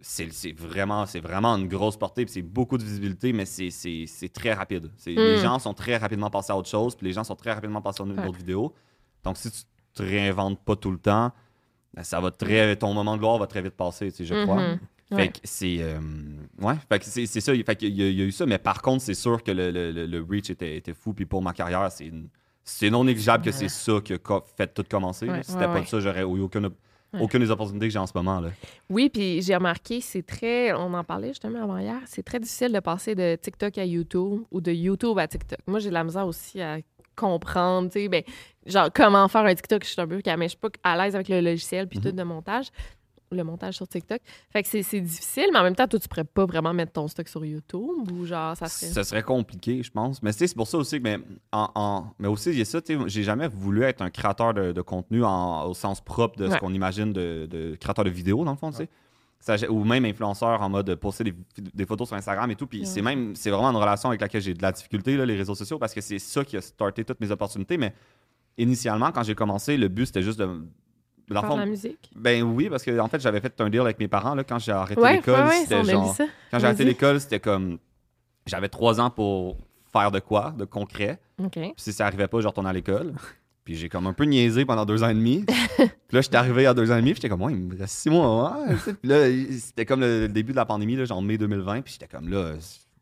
[0.00, 4.04] C'est vraiment, c'est vraiment une grosse portée, puis c'est beaucoup de visibilité, mais c'est- c'est
[4.06, 4.90] c'est très rapide.
[5.06, 5.42] Les Mm.
[5.42, 8.02] gens sont très rapidement passés à autre chose, puis les gens sont très rapidement passés
[8.02, 8.26] à une Ouais.
[8.26, 8.74] autre vidéo.
[9.24, 9.62] Donc, si tu
[9.94, 11.32] te réinventes pas tout le temps,
[11.94, 14.60] ben, ça va très, ton moment de gloire va très vite passer, je crois.
[14.68, 14.78] Mhm.
[15.08, 15.28] Fait Ouais.
[15.28, 15.78] que c'est.
[15.80, 15.98] euh,
[16.60, 17.52] ouais, fait que c'est ça.
[17.54, 19.50] Fait qu'il y, a- il y a eu ça, mais par contre, c'est sûr que
[19.50, 21.14] le, le- le- le reach était, était fou.
[21.14, 22.28] Puis pour ma carrière, c'est une-
[22.68, 24.18] c'est non négligeable que c'est ça qui a
[24.56, 25.26] fait tout commencer.
[25.28, 25.86] Ouais, Si C'était ouais, pas ouais.
[25.86, 26.68] ça, j'aurais eu aucune,
[27.20, 28.40] aucune des opportunités que j'ai en ce moment.
[28.40, 28.50] Là.
[28.90, 30.72] Oui, puis j'ai remarqué, c'est très.
[30.72, 34.42] On en parlait justement avant hier, c'est très difficile de passer de TikTok à YouTube
[34.50, 35.60] ou de YouTube à TikTok.
[35.68, 36.78] Moi, j'ai de la misère aussi à
[37.14, 38.22] comprendre, tu sais, ben,
[38.66, 39.84] genre, comment faire un TikTok.
[39.84, 42.04] Je suis un peu, mais je suis pas à l'aise avec le logiciel puis Mhm.
[42.04, 42.66] tout de montage.
[43.32, 44.20] Le montage sur TikTok.
[44.50, 47.08] Fait que c'est difficile, mais en même temps, toi, tu pourrais pas vraiment mettre ton
[47.08, 48.92] stock sur YouTube ou genre, ça serait.
[48.92, 50.22] Ce serait compliqué, je pense.
[50.22, 51.02] Mais tu sais, c'est pour ça aussi que.
[51.02, 51.18] Mais,
[51.50, 54.10] en, en- mais aussi, il y a ça, tu sais, j'ai jamais voulu être un
[54.10, 58.04] créateur de, de contenu en- au sens propre de ce qu'on imagine de, de créateur
[58.04, 58.88] de vidéo, dans le fond, tu sais.
[59.40, 61.34] Ça, j'ai- ou même influenceur en mode poster des,
[61.74, 62.66] des photos sur Instagram et tout.
[62.66, 62.84] Puis Ouais.
[62.86, 65.54] c'est même, c'est vraiment une relation avec laquelle j'ai de la difficulté, là, les réseaux
[65.54, 67.76] sociaux, parce que c'est ça qui a starté toutes mes opportunités.
[67.76, 67.92] Mais
[68.58, 70.48] initialement, quand j'ai commencé, le but, c'était juste de,
[71.34, 72.10] Faire fond, de la musique?
[72.14, 74.58] ben oui, parce que en fait, j'avais fait un deal avec mes parents là, quand
[74.58, 75.46] j'ai arrêté Ouais, l'école.
[75.46, 76.14] ouais, c'était genre.
[76.14, 76.24] ça.
[76.50, 77.78] Quand j'ai arrêté l'école, c'était comme.
[78.46, 79.56] J'avais trois ans pour
[79.92, 81.18] faire de quoi, de concret.
[81.42, 81.52] OK.
[81.52, 83.12] Puis si ça arrivait pas, je retournais à l'école.
[83.64, 85.44] Puis j'ai comme un peu niaisé pendant deux ans et demi.
[85.76, 87.76] puis là, j'étais arrivé à deux ans et demi, puis j'étais comme, ouais, il me
[87.76, 88.56] reste six mois.
[88.84, 89.24] Puis là,
[89.58, 91.80] c'était comme le, le début de la pandémie, là, genre mai 2020.
[91.82, 92.52] Puis j'étais comme, là,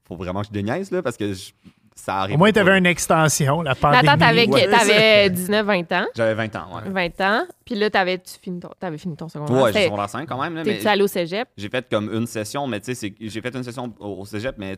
[0.09, 1.53] faut vraiment que je déniaise, là, parce que je-
[1.95, 2.35] ça arrive.
[2.35, 4.09] Au moins, tu avais une extension, la pandémie.
[4.09, 4.69] attends, t'avais, Ouais.
[4.69, 6.07] t'avais 19-20 ans?
[6.15, 6.91] J'avais 20 ans, ouais.
[6.91, 7.47] 20 ans.
[7.65, 9.63] Puis là, t'avais, tu fini ton, t'avais fini ton secondaire.
[9.63, 10.55] Ouais, j'ai secondaire 5 quand même.
[10.57, 11.49] Là, mais T'es-tu allé au cégep?
[11.57, 14.57] j'ai fait comme une session, mais tu sais, j'ai fait une session au, au cégep,
[14.59, 14.77] mais.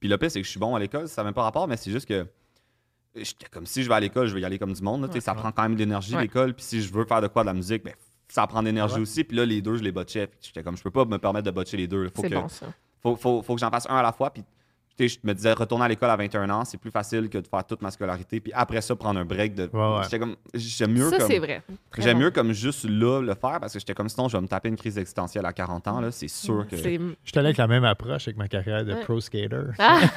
[0.00, 1.66] Puis le pire, c'est que je suis bon à l'école, ça n'a même pas rapport,
[1.68, 2.26] mais c'est juste que.
[3.14, 5.02] J'étais comme si je vais à l'école, je vais y aller comme du monde.
[5.02, 6.22] là, tu sais, ça prend quand même de l'énergie, Ouais.
[6.22, 6.52] l'école.
[6.54, 7.94] Puis si je veux faire de quoi de la musique, ben,
[8.26, 9.22] ça prend de l'énergie aussi.
[9.22, 10.26] Puis là, les deux, je les botchais.
[10.26, 12.08] Puis j'étais comme, je peux pas me permettre de botcher les deux.
[12.08, 12.66] Faut C'est que, bon, ça.
[13.00, 14.30] faut, faut, faut que j'en fasse un à la fois.
[14.30, 14.48] Puis tu
[14.98, 17.64] je me disais, retourner à l'école à 21 ans, c'est plus facile que de faire
[17.64, 18.40] toute ma scolarité.
[18.40, 19.54] Puis après ça, prendre un break.
[19.54, 19.68] De...
[19.72, 20.02] Ouais, ouais.
[20.04, 21.26] J'étais comme, j'aime mieux Ça, comme.
[21.28, 21.62] c'est vrai.
[21.98, 22.24] J'aime bon.
[22.24, 24.68] mieux comme juste là le faire parce que j'étais comme sinon je vais me taper
[24.68, 27.56] une crise existentielle à 40 ans là, c'est sûr que C'est- Je suis allé avec
[27.56, 29.00] la même approche avec ma carrière de Ouais.
[29.02, 29.48] pro skater.
[29.78, 29.98] Ah,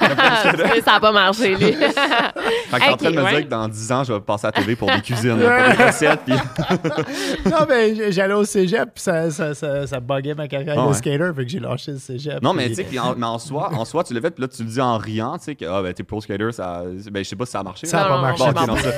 [0.84, 1.72] ça n'a pas marché, lui.
[1.72, 4.52] Fait que en train de me dire que dans 10 ans, je vais passer à
[4.54, 6.20] la télé pour des cuisines, là, pour des recettes.
[6.24, 6.34] Puis...
[7.50, 10.88] non, mais j'allais au cégep, puis ça, ça, ça, ça buguait ma carrière Ah de
[10.88, 10.94] ouais.
[10.94, 12.42] skater, fait que j'ai lâché le cégep.
[12.42, 14.42] Non, mais tu sais, puis en, mais en soi, en soi, tu l'as fait, puis
[14.42, 16.82] là, tu le dis en riant, tu sais, que ah, ben, t'es pro skater, ça.
[17.10, 17.86] Ben, je sais pas si ça a marché.
[17.86, 18.44] Ça a pas marché.
[18.52, 18.92] Bon, non, ça,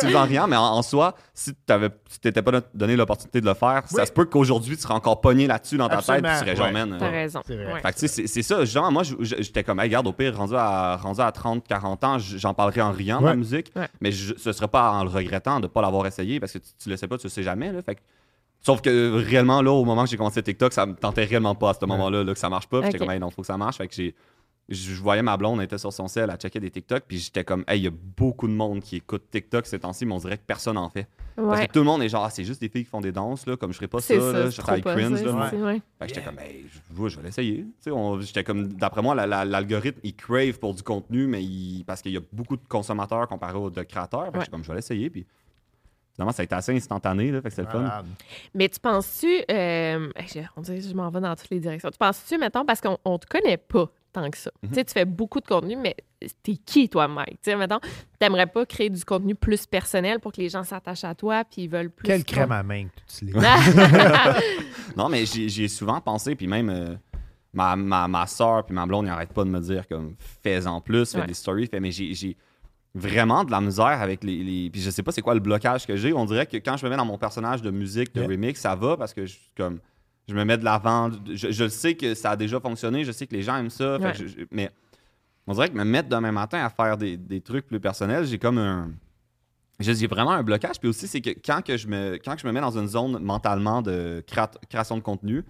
[0.00, 3.40] tu, dis en riant, mais en, en soi, si t'avais- tu t'étais pas donné l'opportunité
[3.40, 6.28] de le faire, ça se peut qu'aujourd'hui, tu serais encore pogné là-dessus dans ta Absolument.
[6.28, 6.72] tête, tu serais genre, Ouais.
[6.72, 7.40] man, T'as raison.
[7.46, 7.80] C'est vrai.
[7.80, 8.64] Fait que tu sais, c'est- ça.
[8.64, 12.18] Genre, moi, j'étais comme, hey, regarde, au pire, rendu à, rendu à 30, 40 ans,
[12.18, 13.72] j'en parlerai en riant de la musique.
[13.76, 13.88] Ouais.
[14.00, 16.70] Mais je, ce serait pas en le regrettant de pas l'avoir essayé parce que tu,
[16.82, 17.72] tu le sais pas, tu le sais jamais.
[17.72, 18.00] Là, fait que-
[18.64, 21.70] sauf que réellement, là, au moment que j'ai commencé TikTok, ça me tentait réellement pas
[21.70, 22.82] à ce moment-là là, que ça marche pas.
[22.82, 23.76] J'étais comme, hey, non, faut que ça marche.
[23.78, 24.14] Fait que j'ai.
[24.72, 27.18] Je je voyais ma blonde, elle était sur son sel, elle checkait des TikTok, puis
[27.18, 30.12] j'étais comme, hey, il y a beaucoup de monde qui écoute TikTok ces temps-ci, mais
[30.14, 31.06] on dirait que personne en fait.
[31.36, 33.12] Parce que tout le monde est genre, ah, c'est juste des filles qui font des
[33.12, 35.50] danses, là, comme je ferais pas ça, là, je serais cringe, ça, là, moi.
[35.50, 35.80] c'est- ouais.
[35.98, 37.56] Fait que j'étais comme, hey, je, je vais l'essayer.
[37.58, 41.26] Tu sais, on- J'étais comme, d'après moi, la- la- l'algorithme, il crave pour du contenu,
[41.26, 44.26] mais il- parce qu'il y a beaucoup de consommateurs comparé aux de créateurs.
[44.26, 44.40] Fait que Ouais.
[44.44, 45.08] j'étais comme, je vais l'essayer.
[45.10, 45.24] Puis
[46.14, 47.30] finalement, ça a été assez instantané.
[47.30, 48.02] Là, fait que c'est le fun.
[48.54, 51.90] Mais tu penses-tu, euh, je- on dirait que je m'en vais dans toutes les directions.
[51.90, 54.50] Tu penses-tu, mettons, parce qu'on on te connaît pas tant que ça.
[54.62, 54.68] Mhm.
[54.70, 55.96] Tu sais, tu fais beaucoup de contenu, mais
[56.42, 57.40] t'es qui, toi, Mike?
[57.42, 57.80] Tu sais, mettons,
[58.18, 61.62] t'aimerais pas créer du contenu plus personnel pour que les gens s'attachent à toi puis
[61.62, 62.04] ils veulent plus.
[62.06, 63.36] Quelle crème à main que tu utilises?
[64.96, 66.34] Non, mais j'y ai souvent pensé.
[66.34, 66.94] Puis même euh,
[67.54, 70.80] ma, ma, ma soeur puis ma blonde, ils n'arrêtent pas de me dire, comme, fais-en
[70.80, 71.26] plus, fais Ouais.
[71.26, 71.66] des stories.
[71.66, 72.36] Fais, mais j'ai j'ai
[72.94, 75.86] vraiment de la misère avec les, les- Puis je sais pas c'est quoi le blocage
[75.86, 76.12] que j'ai.
[76.12, 78.28] On dirait que quand je me mets dans mon personnage de musique, de Yeah.
[78.30, 79.80] remix, ça va parce que je, comme,
[80.28, 81.10] je me mets de l'avant.
[81.32, 83.04] Je, je sais que ça a déjà fonctionné.
[83.04, 83.98] Je sais que les gens aiment ça.
[83.98, 84.12] fait Ouais.
[84.12, 84.70] que je- mais
[85.46, 88.38] on dirait que me mettre demain matin à faire des, des trucs plus personnels, j'ai
[88.38, 88.90] comme un.
[89.80, 90.78] J'ai vraiment un blocage.
[90.78, 92.86] Puis aussi, c'est que quand, que je me, quand que je me mets dans une
[92.86, 95.42] zone mentalement de créa- création de contenu,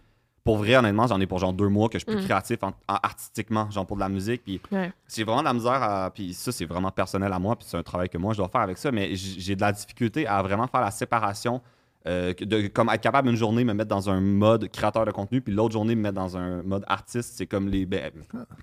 [0.42, 2.26] pour vrai, honnêtement, j'en ai pour genre deux mois que je suis plus Mm.
[2.26, 4.42] créatif en- en- artistiquement, genre pour de la musique.
[4.42, 4.90] Puis Ouais.
[5.14, 6.10] j'ai vraiment de la misère à.
[6.10, 7.56] Puis ça, c'est vraiment personnel à moi.
[7.56, 8.90] Puis c'est un travail que moi, je dois faire avec ça.
[8.90, 11.60] Mais j'ai de la difficulté à vraiment faire la séparation.
[12.06, 15.40] Euh, de comme être capable une journée me mettre dans un mode créateur de contenu
[15.40, 18.10] puis l'autre journée me mettre dans un mode artiste c'est comme les ben,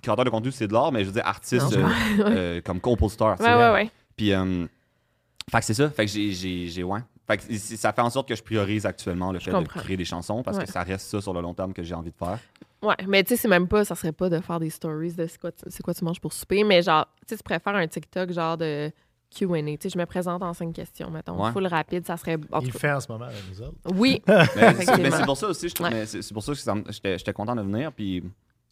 [0.02, 1.90] créateur de contenu c'est de l'art mais je veux dire artiste Non, euh,
[2.26, 3.90] euh, comme compositeur Ouais, ouais, ouais.
[4.16, 4.32] puis
[5.50, 5.90] fait que c'est ça.
[5.90, 7.00] Fait que j'ai j'ai j'ai- ouais.
[7.26, 10.04] Fait que ça fait en sorte que je priorise actuellement le fait de créer des
[10.04, 10.64] chansons parce Ouais.
[10.64, 12.38] que ça reste ça sur le long terme que j'ai envie de faire.
[12.82, 15.26] Ouais, mais tu sais, c'est même pas, ça serait pas de faire des stories de
[15.26, 15.50] c'est quoi,
[15.84, 18.90] quoi tu manges pour souper, mais genre, tu sais, tu préfères un TikTok genre de
[19.30, 19.62] QA.
[19.62, 21.42] Tu sais, je me présente en cinq questions, mettons.
[21.42, 21.52] Ouais.
[21.52, 22.36] Full rapide, ça serait.
[22.52, 23.74] en Il fait en ce moment avec nous autres.
[23.94, 24.22] Oui.
[24.26, 26.06] Mais c'est- pour ça aussi, je trouve, Ouais.
[26.06, 27.92] c'est pour ça que j'étais content de venir.
[27.92, 28.20] Puis,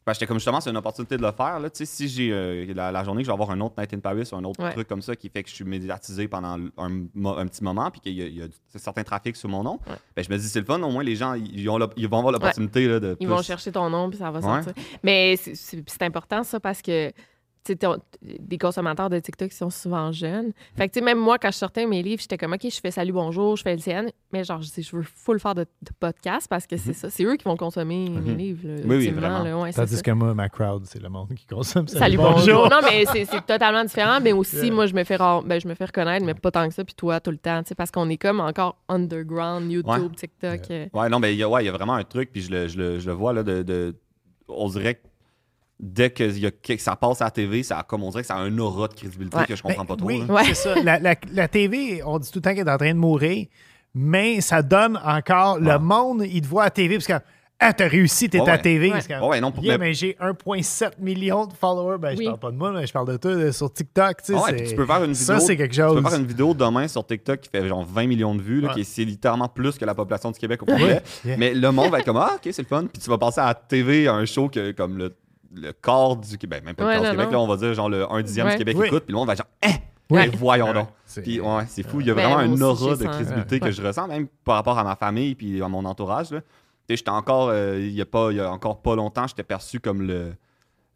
[0.07, 1.61] ben, j'étais comme justement, c'est une opportunité de le faire.
[1.61, 1.69] Là.
[1.69, 3.93] Tu sais, Si j'ai euh, la, la journée que je vais avoir un autre Night
[3.93, 4.73] in Paris ou un autre Ouais.
[4.73, 8.15] truc comme ça qui fait que je suis médiatisé pendant un, petit moment, puis qu'il
[8.15, 9.97] y a, il y a du- certain trafic sur mon nom, Ouais.
[10.17, 12.33] ben, je me dis, c'est le fun, au moins les gens, ils, ont vont avoir
[12.33, 13.17] l'opportunité de.
[13.21, 14.63] Ils plus- vont chercher ton nom, puis ça va Ouais.
[14.65, 14.83] sortir.
[15.03, 17.13] Mais c'est- important, ça, parce que
[18.23, 20.53] des consommateurs de TikTok sont souvent jeunes.
[20.77, 22.81] Fait que, tu sais, même moi, quand je sortais mes livres, j'étais comme, OK, je
[22.81, 24.09] fais Salut, bonjour, je fais le CN.
[24.33, 27.11] Mais genre, je dis, je veux full faire de, de podcast parce que c'est ça.
[27.11, 28.67] C'est eux qui vont consommer mes livres.
[28.69, 28.81] là, Mhm.
[28.91, 29.45] Oui, oui, ultimement, vraiment.
[29.45, 29.59] là.
[29.59, 30.03] Ouais, c'est Tandis ça.
[30.03, 31.87] que moi, ma crowd, c'est le monde qui consomme.
[31.89, 32.69] Salut, bonjour.
[32.71, 34.21] Non, mais c'est totalement différent.
[34.23, 34.73] Mais aussi, Yeah.
[34.75, 36.85] moi, je me fais rare- ben, je me fais reconnaître, mais pas tant que ça.
[36.85, 40.17] Puis toi, tout le temps, tu sais, parce qu'on est comme encore underground, YouTube, Ouais.
[40.17, 40.61] TikTok.
[40.71, 42.43] euh, Ouais, non, mais il y, a- ouais, il y a vraiment un truc, puis
[42.43, 43.95] je le, je le, je le vois, là, de, de-
[44.49, 45.01] on dirait que
[45.81, 48.11] dès que, il y a, que ça passe à la TV, ça, a comme on
[48.11, 49.47] dirait que ça a un aura de crédibilité Ouais.
[49.47, 50.09] que je comprends pas trop.
[50.09, 50.75] Ben, Oui, c'est ça.
[50.83, 53.47] La, la- la TV, on dit tout le temps qu'elle est en train de mourir,
[53.95, 55.59] mais ça donne encore.
[55.59, 55.79] Le Ouais.
[55.79, 57.25] monde, il te voit à la TV parce que.
[57.61, 58.57] Ah, t'as réussi, t'es Ouais, à.
[58.57, 58.93] TV.
[58.93, 59.19] Ouais.
[59.21, 61.99] Ouais, non, pour- Yeah, mais- mais j'ai 1,7 million de followers.
[61.99, 62.25] Ben, je Oui.
[62.27, 64.19] parle pas de moi, mais je parle de toi sur TikTok.
[64.23, 65.27] Tu sais, Ah ouais, c'est- puis tu peux faire une vidéo.
[65.27, 66.01] Ça, c'est quelque Tu chose.
[66.01, 68.69] peux faire une vidéo demain sur TikTok qui fait genre 20 millions de vues, là,
[68.69, 68.75] Ouais.
[68.75, 71.03] qui est, c'est littéralement plus que la population du Québec au complet.
[71.25, 71.37] Yeah.
[71.37, 72.85] Mais le monde va être comme Ah, ok, c'est le fun.
[72.93, 75.17] Puis tu vas passer à la TV à un show que comme le,
[75.55, 77.33] le quart du Québec, même pas Ouais, le non, du Québec, non.
[77.33, 78.53] là, on va dire genre le 1 dixième Ouais.
[78.53, 78.87] du Québec Oui.
[78.89, 79.73] écoute, puis le monde va genre Hein,
[80.11, 80.21] Oui.
[80.21, 80.89] mais voyons donc.
[81.05, 82.01] c'est- Puis ouais, c'est fou.
[82.01, 83.09] Il y a Ben, vraiment aussi, aura de ça.
[83.09, 83.73] crédibilité que Ouais.
[83.73, 86.31] je ressens, même par rapport à ma famille puis à mon entourage.
[86.31, 86.41] Là.
[86.41, 86.47] Tu
[86.91, 89.43] sais, j'étais encore, euh, il y a pas, il y a encore pas longtemps, j'étais
[89.43, 90.33] perçu comme le,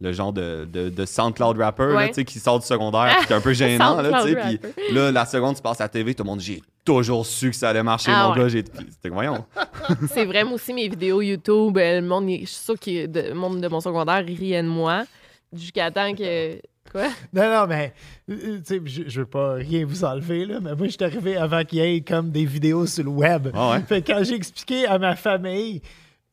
[0.00, 2.08] le genre de, de, de SoundCloud rapper là, Ouais.
[2.08, 4.00] tu sais, qui sort du secondaire, puis qui est un peu gênant.
[4.00, 6.30] là, tu sais, SoundCloud puis là, la seconde, tu passes à la TV, tout le
[6.30, 8.38] monde, j'ai toujours su que ça allait marcher, Ah mon ouais.
[8.40, 8.48] gars.
[8.48, 8.64] J'ai...
[8.90, 9.44] C'était voyons.
[10.08, 13.28] C'est vrai, moi aussi, mes vidéos YouTube, euh, le monde, je suis sûre que de-
[13.28, 15.04] le monde de mon secondaire riait de moi.
[15.52, 16.60] Jusqu'à temps que.
[16.90, 17.08] Quoi?
[17.32, 17.92] Non, non, mais
[18.30, 21.04] euh, tu sais, je, je veux pas rien vous enlever, là, mais moi, je suis
[21.04, 23.48] arrivé avant qu'il y ait comme des vidéos sur le web.
[23.54, 23.80] Ah ouais?
[23.82, 25.80] Fait que quand j'ai expliqué à ma famille,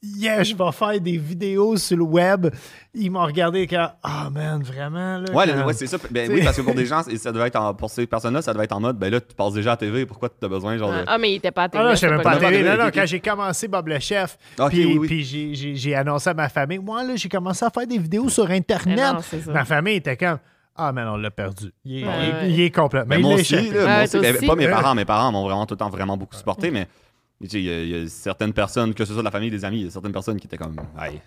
[0.01, 2.47] yeah, je vais faire des vidéos sur le web,
[2.93, 5.31] ils m'ont regardé comme, ah, man, vraiment, là.
[5.65, 5.97] Ouais, c'est ça.
[6.09, 8.53] Ben, oui, parce que pour des gens, ça devait être en- pour ces personnes-là, ça
[8.53, 10.47] devait être en mode, ben là, tu passes déjà à la TV, pourquoi tu as
[10.47, 10.91] besoin, genre.
[10.91, 11.83] de- Ah, mais il était pas à télé.
[11.83, 12.85] Ah non, je c'était savais même pas à.
[12.85, 14.37] Non, quand j'ai commencé Bob le Chef,
[14.69, 15.07] puis, oui, oui.
[15.07, 17.97] puis j'ai- j'ai j'ai annoncé à ma famille, moi, là, j'ai commencé à faire des
[17.97, 18.95] vidéos sur Internet.
[18.97, 19.51] Mais non, c'est ça.
[19.51, 20.37] ma famille était comme,
[20.75, 21.71] ah, man, on l'a perdu.
[21.83, 22.51] Il est, Ouais, il est- ouais.
[22.51, 23.15] il est complètement.
[23.15, 25.79] Il moi aussi, là, moi Ben, pas mes parents, mes parents m'ont vraiment tout le
[25.79, 26.87] temps vraiment beaucoup supporté, mais
[27.41, 29.63] il y, a- il y a certaines personnes, que ce soit de la famille, des
[29.65, 31.19] amis, il y a certaines personnes qui étaient comme, hey,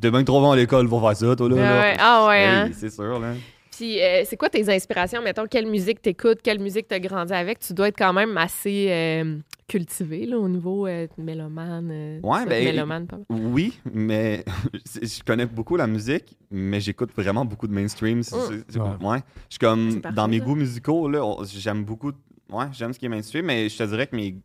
[0.00, 1.56] t'es bien trop bon à l'école pour faire ça, toi, là.
[1.58, 1.80] Ah là.
[1.80, 2.70] ouais, ah ouais, Oui, hein?
[2.74, 3.34] c'est sûr, là.
[3.70, 5.22] Puis, euh, c'est quoi tes inspirations?
[5.22, 7.58] Mettons, quelle musique t'écoutes, quelle musique t'as grandi avec?
[7.58, 11.88] Tu dois être quand même assez euh, cultivé là, au niveau euh, mélomane.
[11.90, 14.44] euh, Ouais, ben, Mélomane, pas Oui, mais
[15.02, 18.22] je connais beaucoup la musique, mais j'écoute vraiment beaucoup de mainstream.
[18.22, 18.36] C'est-
[18.68, 18.88] c'est- Ouais.
[19.00, 19.18] ouais.
[19.48, 20.44] Je suis comme, parfait, dans mes ça.
[20.44, 22.12] goûts musicaux, là, j'aime beaucoup,
[22.50, 24.36] ouais, j'aime ce qui est mainstream, mais je te dirais que mes,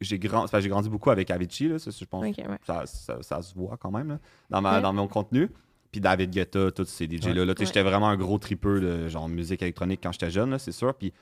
[0.00, 2.24] j'ai grand, enfin, j'ai grandi beaucoup avec Avicii, là, ça, je pense.
[2.26, 2.58] Ok, ouais.
[2.66, 4.18] ça, ça- ça se voit quand même là,
[4.50, 4.82] dans, ma, Ouais.
[4.82, 5.50] dans mon contenu.
[5.92, 7.44] Puis David Guetta, tous ces DJ-là.
[7.44, 7.54] là.
[7.58, 10.92] J'étais vraiment un gros tripeux de genre musique électronique quand j'étais jeune, là, c'est sûr.
[10.94, 11.12] Puis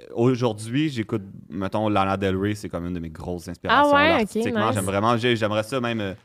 [0.00, 3.92] euh, aujourd'hui, j'écoute, mettons, Lana Del Rey, c'est comme une de mes grosses inspirations.
[3.92, 4.66] Ah ouais, là, ok, artistiquement.
[4.66, 4.74] nice.
[4.74, 6.16] J'aime vraiment, j'aimerais ça même.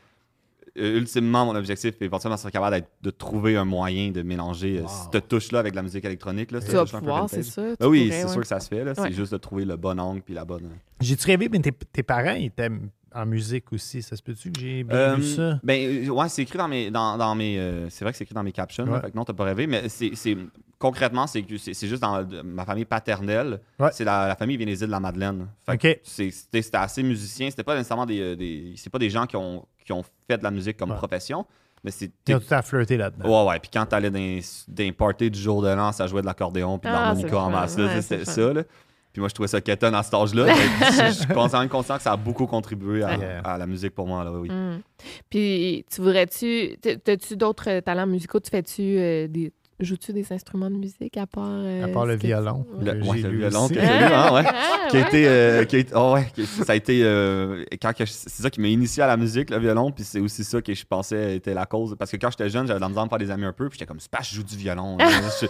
[0.78, 4.82] Euh, ultimement, mon objectif, éventuellement, serait capable d'être- de trouver un moyen de mélanger euh,
[4.82, 4.88] Wow.
[5.12, 6.50] cette touche-là avec la musique électronique.
[6.52, 7.62] Là, Tu vas pouvoir, c'est ça?
[7.78, 8.30] Ben oui, c'est ouais.
[8.30, 8.84] sûr que ça se fait.
[8.84, 8.94] là.
[8.94, 10.64] C'est juste de trouver le bon angle puis la bonne.
[10.66, 12.70] euh, J'ai-tu rêvé, mais tes, tes parents ils étaient
[13.14, 14.02] en musique aussi.
[14.02, 15.58] Ça se peut-tu que j'ai bien Euh, vu ça?
[15.62, 16.90] Ben, euh, ouais, c'est écrit dans mes.
[16.90, 18.84] Dans, dans mes euh, c'est vrai que c'est écrit dans mes captions.
[18.84, 19.00] là, Ouais.
[19.00, 19.66] fait que non, t'as pas rêvé.
[19.66, 20.36] Mais c'est, c'est-
[20.78, 23.60] concrètement, c'est, que c'est, c'est juste dans ma famille paternelle.
[23.78, 23.90] Ouais.
[23.92, 25.48] C'est la, la famille vient des îles de la Madeleine.
[25.66, 25.80] Fait OK.
[25.80, 27.50] que c'est, c'était, c'était assez musicien.
[27.50, 28.20] C'était pas nécessairement des.
[28.20, 30.90] euh, des c'est pas des gens qui ont, qui ont fait de la musique comme
[30.90, 30.96] Ouais.
[30.96, 31.44] profession.
[31.82, 32.10] Mais c'est.
[32.28, 33.44] Ils ont tout à flirter là-dedans.
[33.46, 33.58] Ouais, ouais.
[33.58, 34.18] Puis quand t'allais dans,
[34.68, 37.38] dans les parties du jour de l'an, ça jouait de l'accordéon puis de Ah, l'harmonica
[37.38, 37.76] en masse.
[37.78, 38.52] là, c'est ça.
[38.52, 38.62] Là.
[39.12, 40.46] Puis moi, je trouvais ça quétaine à cet âge-là.
[41.08, 43.40] Je suis conscient, conscient que ça a beaucoup contribué à, Yeah.
[43.40, 44.22] à la musique pour moi.
[44.24, 44.48] Là, oui.
[44.50, 44.80] Mm.
[45.28, 46.76] Puis, tu voudrais-tu.
[47.04, 48.38] T'as-tu d'autres euh, talents musicaux?
[48.40, 49.52] Tu fais-tu euh, des.
[49.80, 51.42] Joues-tu des instruments de musique à part.
[51.48, 52.66] euh, À part le violon.
[52.82, 53.72] Le, ouais, le violon aussi.
[53.74, 54.42] que j'ai lu, hein, ouais.
[54.46, 57.64] Ah, qui a été, euh, qui a été- oh ouais, qui- ça a été euh,
[57.80, 60.60] quand c'est ça qui m'a initié à la musique le violon puis c'est aussi ça
[60.60, 63.04] que je pensais était la cause parce que quand j'étais jeune j'avais de la misère
[63.04, 64.98] me faire des amis un peu puis j'étais comme c'est pas je joue du violon
[64.98, 65.08] là.
[65.40, 65.46] Je-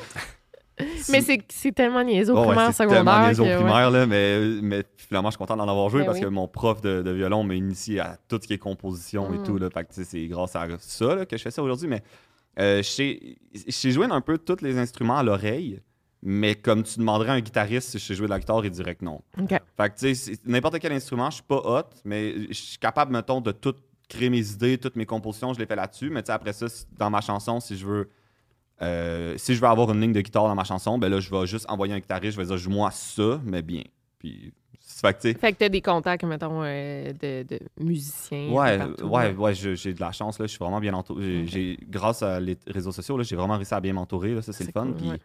[1.11, 3.05] Mais c'est tellement niaiseux au Ouais, ouais, primaire, c'est secondaire.
[3.05, 3.57] tellement niaiseux au que, ouais.
[3.57, 6.25] primaire, là, mais, mais finalement, je suis content d'en avoir joué Ben parce oui.
[6.25, 9.35] que mon prof de, de violon m'a initié à tout ce qui est composition Mm.
[9.35, 9.59] et tout.
[9.59, 11.89] Là, fait que, tu sais, c'est grâce à ça là, que je fais ça aujourd'hui.
[11.89, 12.03] Mais
[12.59, 15.81] euh, je sais- jouer un peu tous les instruments à l'oreille,
[16.23, 18.71] mais comme tu demanderais à un guitariste si je sais jouer de la guitare, il
[18.71, 19.23] dirait que non.
[19.41, 19.49] OK.
[19.49, 19.59] Fait
[19.91, 23.41] que, tu sais, n'importe quel instrument, je suis pas hot, mais je suis capable, mettons,
[23.41, 23.75] de tout
[24.09, 26.11] créer mes idées, toutes mes compositions, je les fais là-dessus.
[26.11, 26.67] Mais tu sais, après ça,
[26.99, 28.11] dans ma chanson, si je veux.
[28.83, 31.31] Euh, si je veux avoir une ligne de guitare dans ma chanson, ben là, je
[31.31, 33.83] vais juste envoyer un guitariste, je vais dire, joue-moi ça, mais bien.
[34.19, 38.49] Puis, fait que, Fait que t'as des contacts, mettons, euh, de, de musiciens.
[38.49, 41.23] un Ouais, partout, ouais, ouais, j'ai de la chance, là, je suis vraiment bien entouré.
[41.25, 41.49] J'ai- Ok.
[41.51, 44.53] j'ai- grâce à les réseaux sociaux, là, j'ai vraiment réussi à bien m'entourer, là, ça
[44.53, 44.87] c'est le fun.
[44.87, 45.19] cool, Puis, ouais.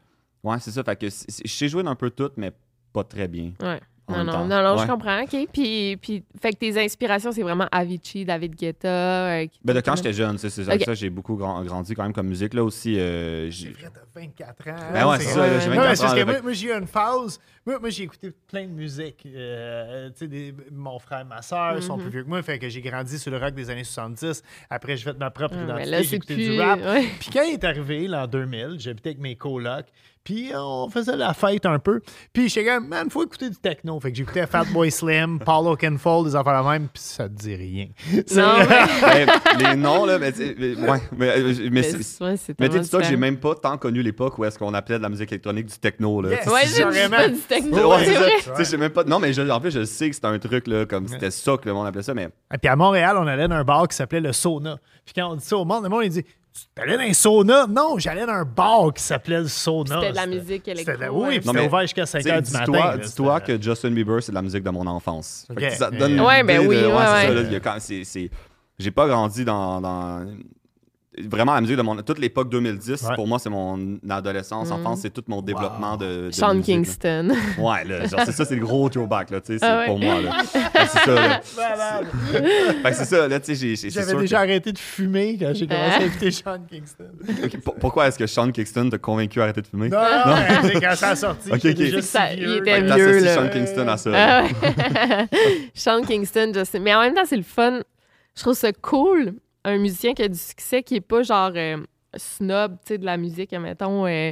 [0.43, 2.51] ouais, c'est ça, fait que je sais jouer d'un peu tout, mais
[2.93, 3.51] pas très bien.
[3.61, 3.79] Ouais.
[4.07, 4.83] Non, non, non, non, Ouais.
[4.85, 5.21] je comprends.
[5.23, 5.47] OK.
[5.51, 8.87] Puis, puis, fait que tes inspirations, c'est vraiment Avicii, David Guetta.
[8.87, 10.83] euh, Ben, de quand j'étais jeune, c'est ça, Ok.
[10.85, 12.53] ça, j'ai beaucoup grand- grandi quand même comme musique.
[12.53, 14.75] Là aussi, euh, j'ai- vrai, t'as 24 ans.
[14.93, 16.67] Ben ouais, c'est ça, là, j'ai Non, mais 24 c'est parce ans, que moi, j'ai
[16.67, 17.39] eu une phase.
[17.65, 19.23] Moi, moi, j'ai écouté plein de musique.
[19.25, 22.03] Euh, tu sais, des- mon frère, ma soeur sont Mhm.
[22.03, 22.43] plus vieux que moi.
[22.43, 24.43] Fait que j'ai grandi sur le rock des années 70.
[24.69, 26.03] Après, j'ai fait ma propre Ah, mais identité.
[26.03, 26.49] j'ai écouté plus.
[26.49, 26.79] du rap.
[26.79, 27.05] ouais.
[27.19, 29.87] Puis quand il est arrivé, l'an 2000, j'habitais avec mes colocs.
[30.25, 32.01] Puis on faisait la fête un peu.
[32.33, 33.97] Puis j'étais comme, man, faut écouter du techno.
[33.99, 37.55] Fait que j'écoutais Fatboy Slim, Paul Oakenfold, des affaires la même, puis ça te dit
[37.55, 37.87] rien.
[38.35, 41.83] Non, mais, Ben, les noms, là, mais, tu sais, mais- ouais, mais, euh, mais, mais
[41.83, 44.73] c'est- ouais, mais tellement dis-toi que j'ai même pas tant connu l'époque où est-ce qu'on
[44.73, 46.31] appelait de la musique électronique du techno, là.
[46.31, 46.39] Yes.
[46.39, 48.05] Tu sais, Ouais, C'est j'ai vraiment- du techno, Ouais.
[48.05, 49.03] Tu sais, j'ai même pas.
[49.03, 51.55] Non, mais je, en plus, je sais que c'était un truc, là, comme c'était ça
[51.57, 52.29] que le monde appelait ça, mais.
[52.51, 54.77] Et puis à Montréal, on allait dans un bar qui s'appelait le Sauna.
[55.05, 56.25] Puis quand on dit ça au monde, le monde, il dit
[56.75, 57.67] Tu allais dans un sauna?
[57.67, 59.95] Non, j'allais dans un bar qui s'appelait le Sauna.
[59.99, 61.27] C'était de la musique électro, C'était- ouais.
[61.27, 62.97] Oui, puis Non, c'était mais, ouvert jusqu'à 5 Tu sais, h du matin.
[62.97, 65.45] Dis-toi que Justin Bieber, c'est de la musique de mon enfance.
[65.47, 65.71] Fait que Ok.
[65.71, 67.79] ça te donne une Ouais, ben oui, de- ouais, ouais.
[67.79, 68.29] c'est-
[68.77, 70.25] J'ai pas grandi dans, dans-
[71.29, 71.95] Vraiment, la musique de mon.
[72.01, 73.15] Toute l'époque 2010, Ouais.
[73.15, 76.27] pour moi, c'est mon adolescence, enfance, c'est tout mon développement de.
[76.27, 76.31] de.
[76.31, 76.73] Sean musique, là.
[76.75, 77.29] Kingston.
[77.57, 79.85] Ouais, là, genre, c'est ça, c'est le gros throwback, là, tu sais, c'est Ah ouais.
[79.87, 80.31] pour moi, là.
[80.87, 81.41] C'est ça, là.
[81.57, 82.05] Malade.
[82.83, 85.65] Fait que c'est ça, là, tu sais, J'avais déjà que- arrêté de fumer quand j'ai
[85.67, 87.11] commencé à écouter Sean Kingston.
[87.79, 89.89] Pourquoi est-ce que Sean Kingston t'a convaincu à arrêter de fumer?
[89.89, 89.97] Non,
[90.63, 91.49] c'est quand ça a sorti.
[91.51, 91.77] Ok, j'étais ok.
[91.77, 93.35] déjà Ça- il était vieux, là.
[93.35, 94.11] Sean Kingston à ça.
[94.13, 95.27] Ah ouais.
[95.73, 96.79] Sean Kingston, je sais.
[96.79, 97.79] Mais en même temps, c'est le fun.
[98.35, 99.33] Je trouve ça cool,
[99.65, 101.77] un musicien qui a du succès, qui est pas genre euh,
[102.15, 104.05] snob, tu sais, de la musique, mettons.
[104.05, 104.31] euh,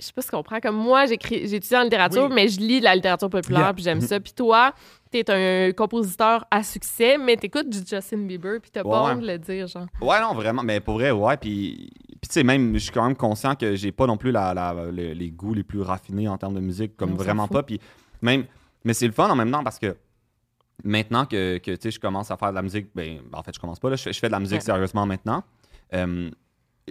[0.00, 0.60] je sais pas ce qu'on prend.
[0.60, 2.32] Comme moi, j'écris, j'ai étudié en littérature, Oui.
[2.32, 3.74] mais je lis de la littérature populaire, Yeah.
[3.74, 4.20] puis j'aime ça.
[4.20, 4.72] Puis toi,
[5.10, 9.12] t'es un compositeur à succès, mais t'écoutes du Justin Bieber, puis t'as pas Ouais.
[9.12, 9.86] honte de le dire, genre.
[10.00, 10.62] Ouais, non, vraiment.
[10.62, 11.36] Mais pour vrai, ouais.
[11.36, 14.30] Puis, puis tu sais, même, je suis quand même conscient que j'ai pas non plus
[14.30, 17.64] la, la- le- les goûts les plus raffinés en termes de musique, comme vraiment pas.
[17.64, 17.80] Puis
[18.22, 18.44] même,
[18.84, 19.96] mais c'est le fun en même temps parce que
[20.84, 21.60] maintenant que,
[21.90, 24.02] je commence à faire de la musique, ben, en fait, je commence pas, là, je,
[24.04, 25.42] fais- je fais de la musique sérieusement maintenant.
[25.94, 26.30] Euh,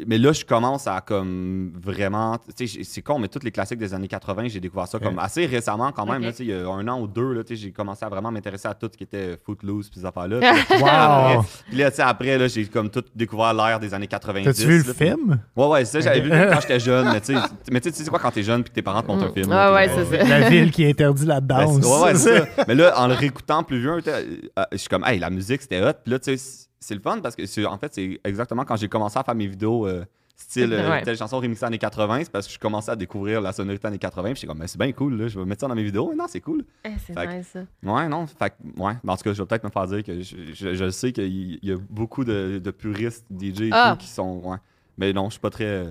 [0.05, 2.37] mais là, je commence à comme vraiment.
[2.55, 4.99] Tu sais, j'ai- c'est con, mais tous les classiques des années 80, j'ai découvert ça
[4.99, 6.17] comme assez récemment quand même.
[6.17, 6.23] Ok.
[6.23, 8.67] là, tu sais, il y a un an ou deux, j'ai commencé à vraiment m'intéresser
[8.67, 10.39] à tout ce qui était Footloose puis ces affaires-là.
[10.39, 11.45] Puis Wow!
[11.69, 14.45] puis là, tu sais, après, là, j'ai comme tout découvert l'ère des années 90.
[14.45, 15.39] T'as-tu vu le là, film?
[15.55, 17.09] Ouais, ouais, c'est ça, j'avais vu quand j'étais jeune.
[17.11, 17.39] Mais tu sais,
[17.71, 19.49] mais tu sais, quoi quand t'es jeune puis que tes parents te montrent un film.
[19.49, 20.23] là, Ouais, c'est ça.
[20.23, 21.85] La ville qui interdit la ben, danse.
[21.85, 22.45] ouais, ouais, c'est ça.
[22.67, 24.11] Mais là, en le réécoutant plus vieux, sais,
[24.57, 25.93] euh, je suis comme, hey, la musique, c'était hot.
[26.03, 28.75] Puis là, tu sais, c'est le fun parce que, c'est- en fait, c'est exactement quand
[28.75, 31.01] j'ai commencé à faire mes vidéos euh, style euh, Ouais.
[31.01, 33.97] telle chanson remixée années 80, c'est parce que je commençais à découvrir la sonorité années
[33.97, 34.29] 80.
[34.33, 36.13] Puis j'étais comme, mais c'est bien cool, là, je vais mettre ça dans mes vidéos.
[36.15, 36.63] Non, c'est cool.
[36.85, 37.61] Eh, c'est nice, ça.
[37.83, 38.27] Ouais, non.
[38.27, 38.93] Fait que, ouais.
[39.03, 41.11] Ben, en tout cas, je vais peut-être me faire dire que je, je- je sais
[41.11, 43.95] qu'il y- il y a beaucoup de, de puristes DJ et Ah.
[43.97, 44.41] tout qui sont.
[44.43, 44.57] Ouais.
[44.99, 45.85] Mais non, je suis pas très.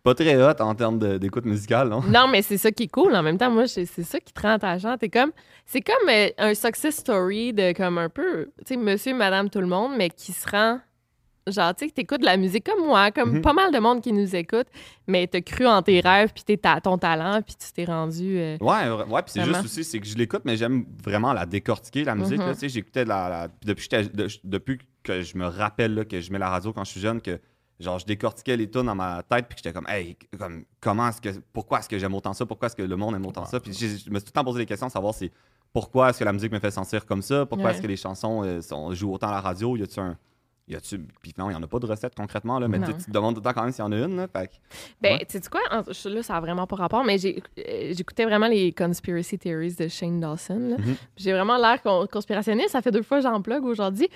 [0.00, 2.02] Suis pas très hot en termes d'écoute musicale, non?
[2.02, 3.14] Non, mais c'est ça qui est cool.
[3.14, 4.96] En même temps, moi, c'est ça qui te rend attachant.
[4.96, 5.32] T'es comme,
[5.66, 9.60] c'est comme euh, un success story de comme un peu, tu sais, monsieur, madame, tout
[9.60, 10.80] le monde, mais qui se rend.
[11.46, 13.40] Genre, tu sais, que t'écoutes de la musique comme moi, comme Mhm.
[13.42, 14.66] pas mal de monde qui nous écoute,
[15.08, 18.38] mais t'as cru en tes rêves, puis t'es ton talent, puis tu t'es rendu.
[18.38, 21.46] euh, Ouais, ouais, puis c'est juste aussi, c'est que je l'écoute, mais j'aime vraiment la
[21.46, 22.38] décortiquer, la musique.
[22.38, 22.46] Mhm.
[22.46, 25.46] là, tu sais, j'écoutais de la, la- puis depuis, que de- depuis que je me
[25.46, 27.40] rappelle là, que je mets la radio quand je suis jeune, que
[27.80, 31.20] genre je décortiquais les tunes dans ma tête, puis j'étais comme, hey, comme, comment est-ce
[31.20, 33.58] que, pourquoi est-ce que j'aime autant ça, pourquoi est-ce que le monde aime autant ça,
[33.58, 35.30] puis je me suis tout le temps posé des questions, savoir c'est
[35.72, 37.72] pourquoi est-ce que la musique me fait sentir comme ça, pourquoi Ouais.
[37.72, 40.16] est-ce que les chansons euh, sont, jouent autant à la radio, y a-tu un
[40.68, 42.94] y a-tu puis non il y en a pas de recette concrètement là mais tu
[42.94, 44.52] tu te demandes tout le temps quand même s'il y en a une là, fait
[45.00, 45.26] Ben, Ouais.
[45.28, 45.60] tu sais quoi?
[45.68, 50.20] Là, ça a vraiment pas rapport, mais euh, j'écoutais vraiment les conspiracy theories de Shane
[50.20, 50.76] Dawson.
[50.78, 50.94] Mhm.
[51.16, 52.70] J'ai vraiment l'air con- conspirationniste.
[52.70, 54.08] Ça fait deux fois que j'en plug aujourd'hui.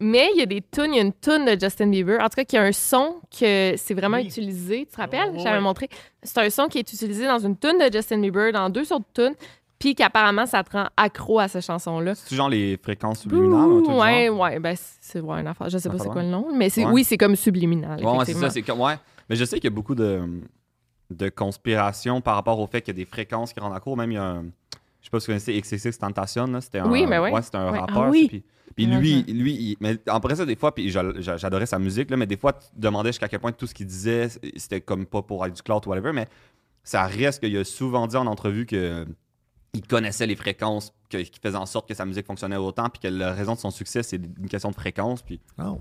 [0.00, 0.92] Mais il y a des tunes.
[0.92, 2.18] Il y a une tune de Justin Bieber.
[2.20, 4.24] En tout cas, qui a un son que c'est vraiment Oui.
[4.26, 4.86] utilisé.
[4.86, 5.30] Tu te rappelles?
[5.32, 5.60] Ouais, J'avais ouais.
[5.62, 5.88] montré.
[6.22, 9.06] C'est un son qui est utilisé dans une tune de Justin Bieber, dans deux autres
[9.14, 9.34] tunes.
[9.78, 12.14] Puis qu'apparemment, ça te rend accro à cette chanson-là.
[12.14, 14.40] c'est genre les fréquences subliminales truc du ouais, genre?
[14.40, 15.68] ouais, ben c'est ouais, une affaire.
[15.68, 16.86] Je sais pas c'est quoi le nom, mais Ouais.
[16.86, 18.02] oui, c'est comme subliminal.
[18.04, 18.50] Ouais, c'est ça.
[18.50, 18.94] C'est comme, ouais.
[19.28, 20.22] Mais je sais qu'il y a beaucoup de,
[21.10, 23.94] de conspirations par rapport au fait qu'il y a des fréquences qui rendent accro.
[23.96, 24.44] Même, il y a un.
[25.04, 26.46] Je sais pas si vous connaissez XXX Tentation.
[26.46, 27.30] là, C'était un, Oui, mais ouais.
[27.42, 27.78] c'était un Ouais.
[27.78, 28.04] rappeur.
[28.04, 28.26] Ah oui.
[28.26, 28.42] Puis,
[28.74, 32.26] puis lui, lui il- mais après ça, des fois, puis j'adorais sa musique, là, mais
[32.26, 35.44] des fois, tu demandais jusqu'à quel point tout ce qu'il disait, c'était comme pas pour
[35.44, 36.26] être du clout ou whatever, mais
[36.82, 39.06] ça reste qu'il a souvent dit en entrevue que
[39.74, 43.00] il connaissait les fréquences que- qui faisaient en sorte que sa musique fonctionnait autant, puis
[43.00, 45.20] que la raison de son succès, c'est une question de fréquence.
[45.20, 45.78] Puis Ah ouais.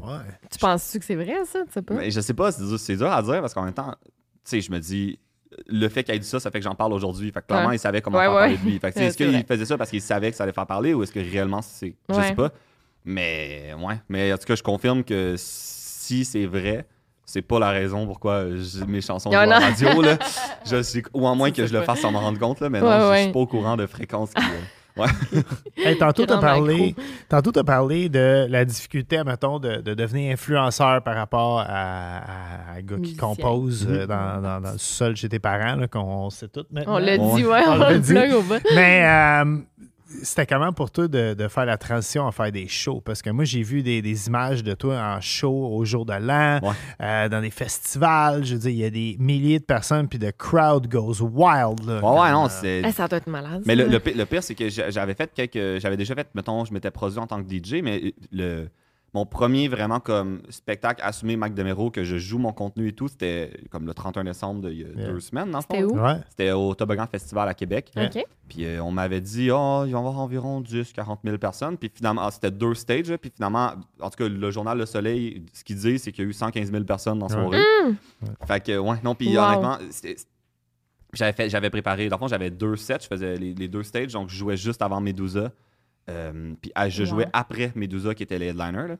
[0.52, 1.64] Tu penses-tu que c'est vrai, ça?
[1.66, 1.94] Tu sais pas?
[1.94, 4.10] mais je sais pas, c'est dur, c'est dur à dire parce qu'en même temps, tu
[4.44, 5.18] sais, je me dis,
[5.68, 7.32] le fait qu'il ait dit ça, ça fait que j'en parle aujourd'hui.
[7.32, 7.76] Fait que clairement, Ouais.
[7.76, 8.40] il savait comment Ouais, faire ouais.
[8.42, 8.80] parler de lui.
[8.80, 11.04] Fait que, est-ce qu'il faisait ça parce qu'il savait que ça allait faire parler ou
[11.04, 11.96] est-ce que réellement c'est.
[12.10, 12.52] Je sais pas.
[13.06, 13.96] Mais, ouais.
[14.10, 16.86] Mais en tout cas, je confirme que si c'est vrai,
[17.26, 19.54] c'est pas la raison pourquoi je- mes chansons la non.
[19.60, 20.02] radio.
[20.02, 20.18] Là.
[20.66, 22.60] Je ou à moins que je le fasse sans m'en rendre compte.
[22.62, 24.44] Là, mais non, je- je suis pas au courant de fréquences qui.
[24.98, 25.08] Ouais.
[25.78, 26.96] Hey, tantôt, tu as parlé,
[27.28, 32.82] tantôt parlé de la difficulté, mettons, de, de devenir influenceur par rapport à, à un
[32.82, 33.18] gars qui Musicien.
[33.20, 36.96] compose euh, dans, dans, dans le sol chez tes parents, qu'on sait tout maintenant.
[36.96, 38.34] On l'a dit, ouais, On on, l'a le dit.
[38.34, 38.60] au bas.
[38.76, 39.58] Mais euh,
[40.22, 43.02] c'était comment pour toi de, de faire la transition à faire des shows?
[43.02, 46.14] Parce que moi, j'ai vu des, des images de toi en show au jour de
[46.14, 46.74] l'an, Ouais.
[47.02, 48.44] euh, dans des festivals.
[48.46, 51.84] Je veux dire, il y a des milliers de personnes, puis the crowd goes wild.
[51.86, 52.00] là.
[52.04, 52.82] Ouais, ouais, non, Euh, c'est.
[52.86, 53.64] Eh, ça doit être malade.
[53.66, 55.80] Mais le, le pire, le pire, c'est que j'a- j'avais fait quelques.
[55.82, 58.70] J'avais déjà fait, mettons, je m'étais produit en tant que DJ, mais le,
[59.14, 63.08] mon premier vraiment comme spectacle assumé Mac Demero, que je joue mon contenu et tout,
[63.08, 65.12] c'était comme le 31 décembre de il y a Yeah.
[65.12, 65.62] deux semaines, dans.
[65.62, 66.00] C'était où?
[66.00, 66.16] Ouais.
[66.30, 67.92] C'était au Toboggan Festival à Québec.
[67.96, 68.26] OK.
[68.50, 71.78] Puis euh, on m'avait dit, oh, il va y avoir environ 10, 40 000 personnes.
[71.78, 73.10] Puis finalement, ah, c'était deux stages.
[73.12, 73.18] là.
[73.20, 76.28] Puis finalement, en tout cas, le journal Le Soleil, ce qu'il dit, c'est qu'il y
[76.28, 77.62] a eu 115 000 personnes dans son Ouais.
[77.86, 77.96] rue.
[78.48, 79.44] Fait que, ouais, non, puis Wow.
[79.44, 80.16] honnêtement, c'était-
[81.14, 82.10] j'avais fait, j'avais préparé.
[82.10, 84.58] Dans le fond, j'avais deux sets, je faisais les, les deux stages, donc je jouais
[84.58, 85.52] juste avant Medusa.
[86.10, 88.88] Euh, puis ah, je jouais après Medusa, qui était les headliners.
[88.90, 88.98] là.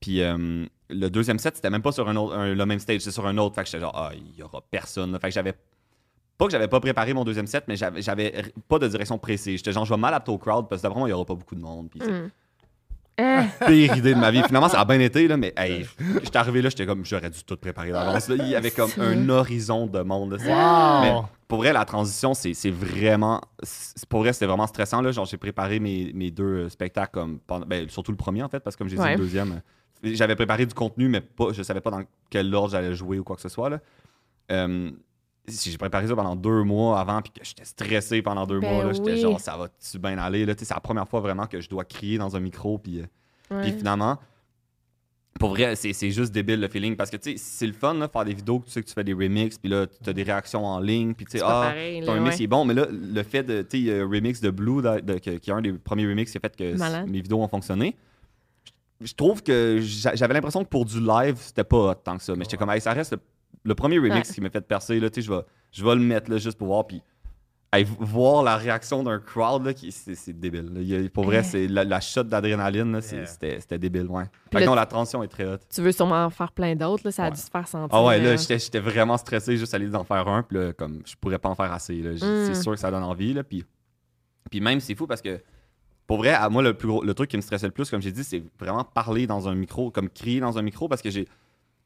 [0.00, 3.00] Puis euh, le deuxième set, c'était même pas sur un autre, un- le même stage,
[3.00, 3.54] c'était sur un autre.
[3.54, 5.12] Fait que j'étais genre, ah, il y aura personne.
[5.12, 5.18] là.
[5.18, 5.54] Fait que j'avais.
[6.38, 9.56] Pas que j'avais pas préparé mon deuxième set, mais j'avais, pas de direction précise.
[9.58, 11.34] J'étais genre, je vais m'adapter au crowd parce que d'après moi, il y aura pas
[11.34, 11.88] beaucoup de monde.
[11.90, 12.30] Puis c'est Mm.
[13.18, 14.42] La pire idée de ma vie.
[14.44, 15.86] Finalement, ça a bien été, là, mais hey,
[16.22, 18.28] j'étais arrivé là, j'étais comme, j'aurais dû tout préparer d'avance.
[18.28, 20.38] Il y avait comme un horizon de monde.
[20.40, 21.00] là.
[21.02, 21.12] Mais
[21.48, 23.40] pour vrai, la transition, c'est vraiment.
[24.08, 25.00] Pour vrai, c'était vraiment stressant.
[25.02, 25.10] Là.
[25.12, 28.48] Genre, j'ai préparé mes, mes deux euh, spectacles, comme pendant- ben, surtout le premier, en
[28.48, 29.12] fait, parce que comme j'ai dit, Ouais.
[29.12, 29.52] le deuxième.
[30.04, 33.18] euh, J'avais préparé du contenu, mais pas, je savais pas dans quel ordre j'allais jouer
[33.18, 33.68] ou quoi que ce soit.
[33.70, 33.80] Là.
[34.52, 34.90] Euh,
[35.48, 38.72] si j'ai préparé ça pendant deux mois avant, puis que j'étais stressé pendant deux Ben
[38.72, 39.20] mois, là, j'étais oui.
[39.20, 40.44] genre, ça va-tu bien aller?
[40.46, 40.54] là?
[40.56, 43.00] C'est la première fois vraiment que je dois crier dans un micro, puis.
[43.00, 43.62] euh, ouais.
[43.62, 44.18] puis finalement,
[45.38, 47.94] pour vrai, c'est c'est juste débile le feeling parce que tu sais, c'est le fun
[47.94, 50.12] là, faire des vidéos, tu sais que tu fais des remixes, puis là, tu as
[50.12, 52.44] des réactions en ligne, puis tu sais, ah, pareil, ton là, remix ouais.
[52.44, 55.30] est bon, mais là, le fait de, tu sais, remix de Blue, de- de- qui
[55.30, 57.96] est un des premiers remixes qui a fait que mes vidéos ont fonctionné.
[59.00, 62.34] Je- trouve que j'a- j'avais l'impression que pour du live, c'était pas tant que ça,
[62.34, 63.20] mais j'étais comme, hey, ça reste le,
[63.68, 64.34] le premier remix Ouais.
[64.34, 65.30] qui m'a fait percer, là, tu sais,
[65.72, 67.02] je vais, le mettre là, juste pour voir, puis
[67.72, 70.70] hey, voir la réaction d'un crowd, là, qui- c'est c'est débile.
[70.72, 70.80] là.
[70.80, 73.26] Il pour vrai, c'est la, la shot d'adrénaline, là, c'est- Yeah.
[73.26, 74.24] c'était c'était débile, ouais.
[74.50, 75.60] Fait là, non, la transition est très haute.
[75.72, 77.94] Tu veux sûrement en faire plein d'autres, là, ça a dû se faire sentir.
[77.96, 80.56] Ah ouais, là, euh, j'étais j'étais vraiment stressé juste à l'idée d'en faire un, puis
[80.58, 82.14] là, comme, je pourrais pas en faire assez, là.
[82.14, 82.46] J- Mm.
[82.46, 83.64] C'est sûr que ça donne envie, là, puis...
[84.50, 85.38] Puis même, c'est fou parce que,
[86.06, 88.00] pour vrai, à moi, le, plus gros, le truc qui me stressait le plus, comme
[88.00, 91.10] j'ai dit, c'est vraiment parler dans un micro, comme crier dans un micro, parce que
[91.10, 91.28] j'ai...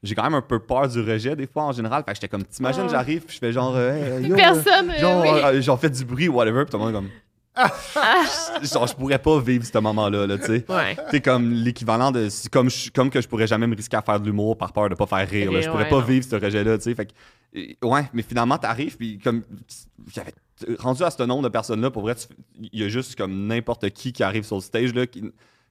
[0.03, 2.03] J'ai quand même un peu peur du rejet des fois en général.
[2.05, 2.91] Fait que j'étais comme, t'imagines, Ah.
[2.91, 4.89] j'arrive, puis je fais genre, euh, Hey, yo, Personne.
[4.91, 5.29] euh, Genre, oui.
[5.43, 7.09] euh, genre, fait du bruit, whatever, puis tout le monde comme.
[8.63, 10.65] genre, je pourrais pas vivre ce moment-là, là, tu sais.
[10.69, 10.97] Ouais.
[11.11, 12.29] C'est comme l'équivalent de.
[12.29, 14.73] c'est Comme, je- comme que je pourrais jamais me risquer à faire de l'humour par
[14.73, 15.51] peur de pas faire rire.
[15.51, 15.59] là.
[15.61, 16.01] Je Rire, pourrais ouais, pas non.
[16.01, 16.95] vivre ce rejet-là, tu sais.
[16.95, 17.11] Fait que,
[17.55, 19.43] euh, ouais, mais finalement, t'arrives, puis comme.
[20.13, 20.33] J'avais
[20.79, 22.27] rendu à ce nombre de personnes-là, pour vrai, tu-
[22.71, 25.23] il y a juste comme n'importe qui qui arrive sur le stage, là, qui,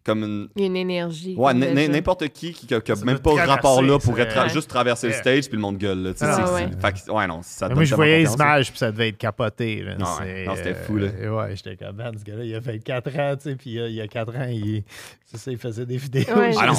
[0.04, 0.48] comme une.
[0.56, 1.34] Une énergie.
[1.36, 4.52] Ouais, n'importe qui qui, qui a, qui a Ça même pas rapport là pourrait tra-
[4.52, 6.02] juste traverser le stage puis le monde gueule.
[6.02, 6.68] Là, tu sais, Ah, c'est- ouais.
[6.82, 8.32] c'est- fait ouais, non, ça moi, je voyais les là.
[8.34, 9.82] images, puis ça devait être capoté.
[9.82, 9.92] là.
[10.00, 11.08] Ah Non, c'était fou, là.
[11.20, 13.78] euh, ouais, j'étais comme, man, ce gars-là, il a fait 4 ans, tu sais, puis
[13.78, 14.82] euh, il y a 4 ans, il,
[15.24, 16.72] c'est ça, il faisait des vidéos Ah là,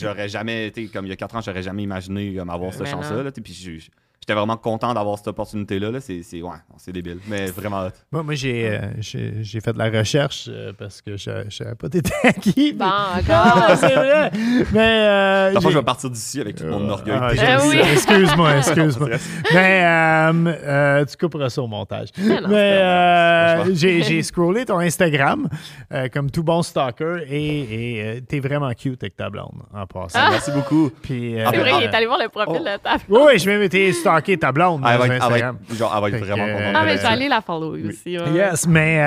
[0.00, 2.82] j'aurais jamais été, comme il y a 4 ans, j'aurais jamais imaginé comme, avoir cette
[2.84, 3.16] Ben chance-là.
[3.16, 3.22] non.
[3.24, 3.90] là, tu sais, Puis je- je-
[4.22, 5.90] j'étais vraiment content d'avoir cette opportunité-là.
[5.90, 6.00] Là.
[6.00, 7.90] C'est, c'est- ouais, c'est débile, mais vraiment hot.
[8.12, 11.50] Moi, moi j'ai, euh, j'ai, j'ai fait de la recherche euh, parce que je ne
[11.50, 12.72] savais pas t'étais qui.
[12.74, 13.76] Bon, Ah, encore?
[13.78, 14.30] c'est vrai.
[14.72, 15.06] Mais.
[15.08, 17.16] Euh, Parfois, je vais partir d'ici avec tout mon Euh, orgueil.
[17.18, 17.78] ah, Ah oui.
[17.92, 19.08] Excuse-moi, excuse-moi.
[19.54, 22.08] Mais euh, euh, tu couperas ça au montage.
[22.18, 25.48] non, c'est Mais euh, j'ai, j'ai scrollé ton Instagram
[25.92, 30.18] euh, comme tout bon stalker et euh, t'es vraiment cute avec ta blonde en passant.
[30.22, 30.90] Ah, Merci beaucoup.
[31.02, 32.64] Puis, euh, Ah, C'est vrai, Ah, il est allé voir le profil oh.
[32.64, 35.58] de ta Oui, oui, je vais m'étais stalké ta blonde Ah, elle, va Instagram.
[35.72, 36.72] genre, elle va être vraiment euh, contente.
[36.74, 38.18] Ah, mais la- je vais aller la follow aussi.
[38.18, 38.30] ouais.
[38.32, 39.02] Yes, mais euh,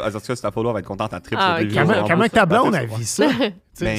[0.00, 1.58] euh, en tout cas, si ta follow, elle va être contente à trip Ah,
[2.08, 3.26] comment, que ta blonde a vu ça?
[3.78, 3.94] Ben,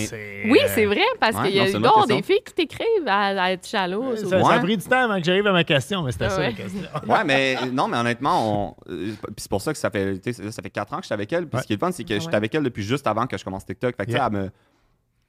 [0.50, 2.88] Oui, euh, c'est vrai, parce ouais, qu'il y non, a autre des filles qui t'écrivent
[3.06, 4.16] à, à être shallow.
[4.16, 6.48] Ça, a pris du temps avant que j'arrive à ma question, mais c'était ça la
[6.48, 6.54] ouais.
[6.56, 6.82] question.
[7.08, 8.92] Ouais, mais non, mais honnêtement, on...
[8.92, 11.46] euh, c'est pour ça que ça fait, ça fait 4 ans que j'étais avec elle.
[11.46, 11.62] Puis Ouais.
[11.62, 12.36] ce qui est le fun, c'est que j'étais ouais.
[12.36, 13.96] avec elle depuis juste avant que je commence TikTok.
[13.96, 14.30] Fait que, tu sais, Yeah.
[14.34, 14.50] elle me.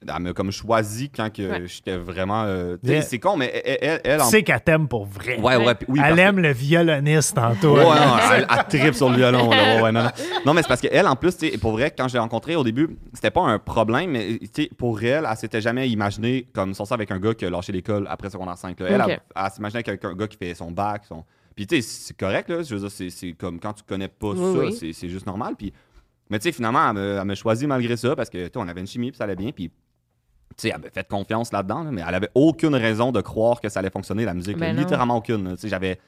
[0.07, 1.67] Elle m'a comme choisi quand que Ouais.
[1.67, 2.45] j'étais vraiment.
[2.45, 3.03] euh, tu Yeah.
[3.03, 5.39] C'est con, mais elle, elle, elle, Tu en- sais qu'elle t'aime pour vrai.
[5.41, 7.79] Ouais, ouais, oui, Elle que- aime le violoniste en toi.
[7.81, 9.51] Ouais, non, elle, elle tripe sur le violon.
[9.51, 9.83] Là.
[9.83, 10.11] Ouais, non, non.
[10.47, 12.63] Non, mais c'est parce qu'elle, en plus, tu pour vrai, quand je l'ai rencontrée au
[12.63, 16.95] début, c'était pas un problème, mais tu pour elle, elle s'était jamais imaginé comme sortir
[16.95, 18.79] avec un gars qui a lâché l'école après secondaire 5.
[18.79, 18.87] là.
[18.89, 19.09] Elle, Ok.
[19.09, 21.03] elle, elle s'imaginait avec un gars qui fait son bac.
[21.09, 21.25] Son...
[21.57, 22.63] Puis tu sais, c'est correct, là.
[22.63, 24.73] Je veux dire, c'est- comme quand tu connais pas Oui, ça, oui.
[24.79, 25.55] c'est- c'est juste normal.
[25.59, 25.73] Puis...
[26.31, 28.81] Mais tu sais, finalement, elle me choisi malgré ça parce que, tu sais, on avait
[28.83, 29.51] une chimie, puis ça allait bien.
[29.51, 29.75] Puis tu
[30.57, 33.69] sais, elle avait fait confiance là-dedans, là, mais elle avait aucune raison de croire que
[33.69, 34.57] ça allait fonctionner, la musique.
[34.57, 35.53] Ben littéralement aucune.
[35.53, 35.99] Tu sais, j'avais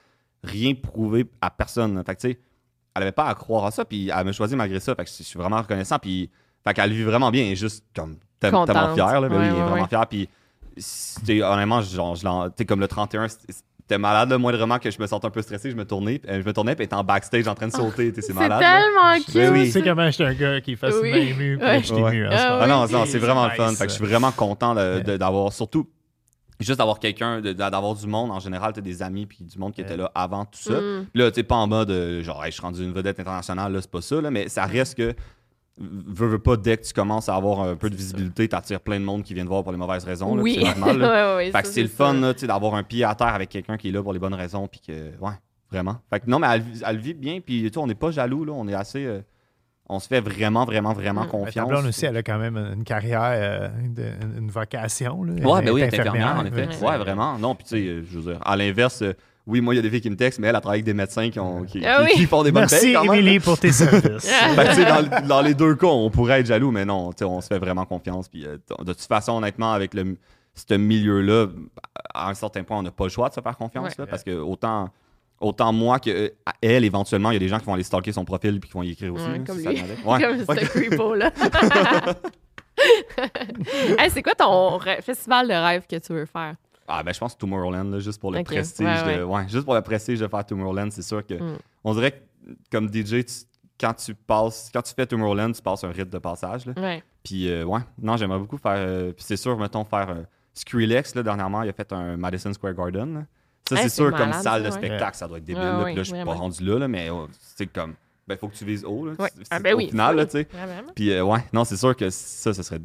[0.42, 2.02] rien prouvé à personne.
[2.04, 2.40] Fait que, tu sais,
[2.94, 4.94] elle avait pas à croire à ça, puis elle m'a choisi malgré ça.
[4.94, 6.30] Fait que je suis vraiment reconnaissant, puis
[6.64, 9.62] fait qu'elle vit vraiment bien, et juste comme tellement fière, là, ben Ouais, oui, ouais,
[9.62, 9.88] vraiment ouais.
[9.88, 10.28] fière, puis
[11.42, 13.26] honnêtement, genre, je comme le 31,
[13.90, 16.40] C'était malade, le moindrement que je me sentais un peu stressé, je me tournais, euh,
[16.40, 18.10] je me tournais, puis elle était en backstage en train de sauter.
[18.12, 18.60] tu sais, c'est C'est malade.
[18.60, 18.78] là.
[18.78, 19.52] tellement Oui, cute.
[19.52, 19.64] oui.
[19.64, 21.10] Tu sais comment j'étais un gars qui fasse Oui.
[21.36, 21.80] mieux, puis Ouais.
[21.82, 22.12] j'étais Ouais.
[22.12, 22.26] mieux.
[22.26, 23.72] hein, Ah c'est Ah non, non, c'est vraiment le nice, fun.
[23.74, 25.88] Fait que je suis vraiment content d'avoir, surtout,
[26.60, 29.80] juste d'avoir quelqu'un, d'avoir du monde en général, t'as des amis, puis du monde qui
[29.80, 30.74] était là avant tout ça.
[30.80, 31.06] Mm.
[31.12, 33.18] Puis Là, tu sais, pas en mode, euh, genre, Hey, je suis rendu une vedette
[33.18, 35.14] internationale, là, c'est pas ça, là, mais ça reste que,
[35.80, 39.00] veux, veux pas, dès que tu commences à avoir un peu de visibilité, t'attires plein
[39.00, 40.34] de monde qui vient te voir pour les mauvaises raisons.
[40.34, 40.58] là, Oui.
[40.62, 40.98] C'est normal.
[40.98, 41.08] là.
[41.08, 43.14] Ouais, ouais, ouais, Fait que c'est le fun, là, tu sais, d'avoir un pied à
[43.14, 45.32] terre avec quelqu'un qui est là pour les bonnes raisons, puis que, ouais,
[45.70, 45.96] vraiment.
[46.10, 48.44] Fait que non, mais elle, vit- elle vit bien, puis tu on n'est pas jaloux,
[48.44, 49.04] là, on est assez.
[49.04, 49.20] euh,
[49.92, 51.26] on se fait vraiment, vraiment, vraiment Mm.
[51.26, 51.68] Ta confiance.
[51.68, 55.24] blonde aussi, elle a quand même une carrière, euh, de- une vocation.
[55.24, 55.32] Là.
[55.32, 56.68] Ouais, ben oui, elle est infirmière, en effet.
[56.80, 56.88] Ouais.
[56.90, 57.36] Ouais, vraiment.
[57.38, 59.14] Non, puis tu sais, euh, je veux dire, à l'inverse, euh,
[59.50, 60.84] oui, moi, il y a des filles qui me textent, mais elle, elle travaille avec
[60.86, 62.10] des médecins qui, ont, qui, Ah qui- oui.
[62.14, 63.14] qui font des bonnes Merci, quand même.
[63.14, 64.26] Émilie, pour tes services.
[64.54, 67.58] Fait dans, dans les deux cas, on pourrait être jaloux, mais non, on se fait
[67.58, 68.28] vraiment confiance.
[68.28, 70.16] Puis, euh, de toute façon, honnêtement, avec le,
[70.54, 71.46] ce milieu-là,
[72.14, 73.88] à un certain point, on n'a pas le choix de se faire confiance.
[73.90, 73.94] Ouais.
[73.98, 74.88] là, parce que autant,
[75.40, 76.28] autant moi que euh,
[76.60, 78.74] elle, éventuellement, il y a des gens qui vont aller stalker son profil puis qui
[78.74, 79.24] vont y écrire aussi.
[79.24, 79.80] Ouais, là, comme si ça lui.
[80.04, 80.20] Ouais.
[80.22, 80.64] Comme Ouais.
[80.64, 81.32] ce creepo-là.
[83.98, 86.54] Hey, c'est quoi ton rê- festival de rêve que tu veux faire?
[86.92, 89.74] Ah ben je pense Tomorrowland là, juste pour le prestige ouais, de ouais, juste pour
[89.74, 91.58] le prestige de faire Tomorrowland, c'est sûr que Mm.
[91.84, 92.18] on dirait que
[92.72, 93.46] comme DJ tu-
[93.80, 96.72] quand tu passes quand tu fais Tomorrowland, tu passes un rite de passage là.
[96.76, 97.02] Ouais.
[97.22, 100.22] Puis euh, ouais, non, j'aimerais beaucoup faire euh, puis c'est sûr mettons faire euh,
[100.54, 103.14] Skrillex là dernièrement, il a fait un Madison Square Garden.
[103.14, 103.20] là.
[103.68, 106.14] Ça Hey, c'est sûr comme salle de spectacle, ça doit être débile puis là je
[106.14, 107.94] suis pas rendu là, là mais oh, c'est comme
[108.30, 109.12] ben faut que tu vises haut là.
[109.18, 109.28] Ouais.
[109.36, 110.24] C'est- Ah, ben au oui, final oui.
[110.26, 110.46] tu sais.
[110.94, 112.80] Puis euh, ouais, non, c'est sûr que ça ce serait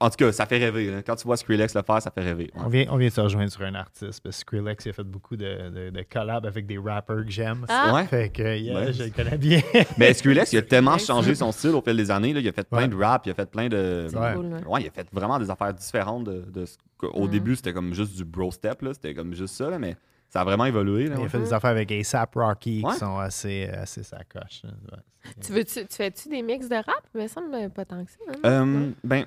[0.00, 0.90] en tout cas, ça fait rêver.
[0.90, 1.00] là.
[1.02, 2.50] Quand tu vois Skrillex le faire, ça fait rêver.
[2.54, 2.62] Ouais.
[2.62, 4.20] On vient, on vient de se rejoindre sur un artiste.
[4.22, 7.30] Parce que Skrillex il a fait beaucoup de, de, de collabs avec des rappers que
[7.30, 7.64] j'aime.
[7.70, 7.94] Ah.
[7.94, 8.04] Ouais.
[8.06, 8.92] Fait que yeah, Ouais.
[8.92, 9.62] je le connais bien.
[9.98, 12.34] Mais Skrillex, il a tellement changé son style au fil des années.
[12.34, 12.40] là.
[12.40, 12.88] Il a fait plein Ouais.
[12.88, 14.08] de rap, il a fait plein de.
[14.10, 14.34] C'est Ouais.
[14.34, 14.64] cool, ouais.
[14.66, 17.30] Ouais, il a fait vraiment des affaires différentes de, de ce qu'au Mhm.
[17.30, 18.92] début, c'était comme juste du bro step, là.
[18.92, 19.96] C'était comme juste ça, là, mais
[20.32, 21.08] ça a vraiment évolué.
[21.08, 22.92] Là, Il a fait des affaires avec ASAP Rocky Ouais.
[22.92, 24.62] qui sont assez, assez sacoches.
[24.64, 24.70] là.
[24.92, 25.32] Ouais.
[25.44, 27.02] Tu, veux -tu, tu fais-tu des mix de rap?
[27.14, 28.18] Mais ça me semble pas tant que ça.
[28.28, 28.38] hein?
[28.66, 29.26] Euh, ben,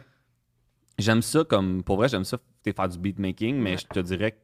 [0.98, 1.84] j'aime ça comme.
[1.84, 3.78] Pour vrai, j'aime ça faire du beatmaking, mais Ouais.
[3.78, 4.38] je te dirais que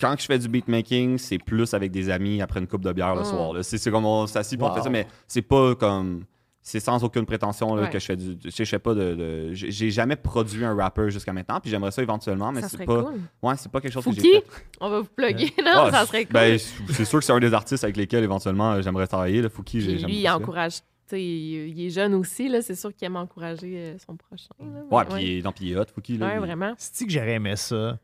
[0.00, 3.14] quand je fais du beatmaking, c'est plus avec des amis après une coupe de bière
[3.14, 3.24] le Mm.
[3.24, 3.52] soir.
[3.62, 6.24] C'est comme on s'assit pour fait ça, mais c'est pas comme.
[6.66, 7.90] C'est sans aucune prétention là, Ouais.
[7.90, 8.38] que je fais du.
[8.42, 9.14] Je sais- pas de.
[9.14, 12.86] de- j'ai jamais produit un rapper jusqu'à maintenant, puis j'aimerais ça éventuellement, mais c'est serait
[12.86, 13.02] pas.
[13.02, 13.20] cool.
[13.42, 14.46] Ouais, c'est pas quelque chose que Fouki, j'ai fait.
[14.80, 15.52] on va vous plugger.
[15.62, 16.32] Non, Ah, ça serait cool.
[16.32, 16.58] ben,
[16.88, 19.42] c'est sûr que c'est un des artistes avec lesquels éventuellement euh, j'aimerais travailler.
[19.42, 20.78] Le Fouki, j'ai Puis lui, il encourage.
[21.12, 24.48] Il, il est jeune aussi, là, c'est sûr qu'il aime encourager euh, son prochain.
[24.58, 26.16] là, Ouais, puis il est- hot, Fouki.
[26.16, 26.72] Là, Ouais, il- vraiment.
[26.78, 27.98] C'est-tu que j'aurais aimé ça,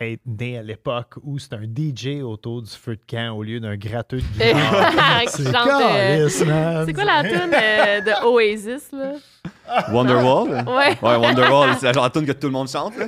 [0.00, 3.60] être né à l'époque où c'est un DJ autour du feu de camp au lieu
[3.60, 5.22] d'un gratteux de guitare?
[5.28, 6.84] C'est euh.
[6.86, 9.12] C'est quoi la tune euh, de Oasis, là?
[9.92, 10.48] Wonderwall?
[10.68, 10.96] Ouais.
[11.02, 12.94] Ouais, Wonderwall, c'est la tune que tout le monde chante.
[12.96, 13.06] Là.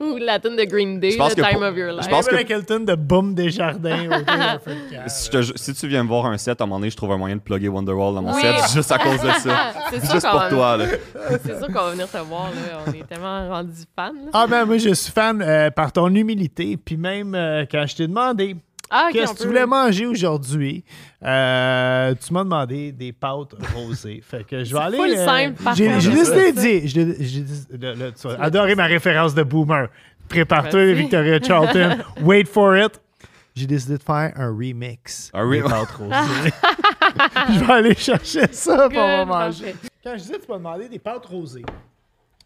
[0.00, 2.08] Ou la tune de Green Day, Je pense The que Time of Your je Life.
[2.08, 5.02] pense que- avec Elton de Boom des Jardins autour d'un feu de camp.
[5.08, 6.90] Si, je te ju- si tu viens me voir un set, à un moment donné,
[6.90, 8.40] je trouve un moyen de plugger Wonderwall dans mon Oui.
[8.40, 9.72] set juste à cause de ça.
[9.90, 10.76] C'est juste pour va- toi.
[10.78, 10.86] Là.
[11.42, 12.80] C'est sûr qu'on va venir te voir, là.
[12.86, 14.30] On est tellement rendus fans, là.
[14.32, 17.96] Ah ben moi je suis fan euh, par ton humilité, puis même euh, quand je
[17.96, 18.56] t'ai demandé
[18.90, 20.84] Ah, qu'est-ce que tu voulais manger aujourd'hui,
[21.22, 24.20] euh, tu m'as demandé des pâtes rosées.
[24.26, 24.96] fait que je vais aller.
[24.98, 26.00] full simple, par J'ai contre.
[26.00, 26.62] j'ai décidé C'est de ça.
[26.62, 29.88] dire, j'ai- j'ai dit- le- le- tu vas adorer ma référence de boomer.
[30.28, 30.92] Prépare-toi.
[30.94, 31.98] Victoria Charlton.
[32.22, 33.00] Wait for it.
[33.54, 35.30] J'ai décidé de faire un remix.
[35.34, 36.50] Un re- des pâtes rosées.
[37.52, 39.74] je vais aller chercher ça pour manger.
[40.02, 41.64] Quand je disais tu m'as demandé des pâtes rosées,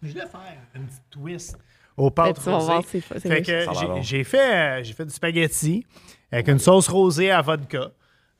[0.03, 1.57] je voulais faire une petite twist
[1.99, 3.01] aux pâtes Ben, rosées.
[3.01, 3.67] Fait que
[4.03, 5.85] j'ai- fait, euh, j'ai fait du spaghetti
[6.33, 7.91] avec une sauce rosée à vodka.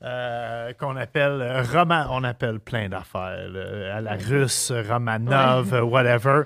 [0.01, 3.49] euh, qu'on appelle euh, Roman, on appelle plein d'affaires,
[3.93, 6.43] à la russe, Romanov, whatever.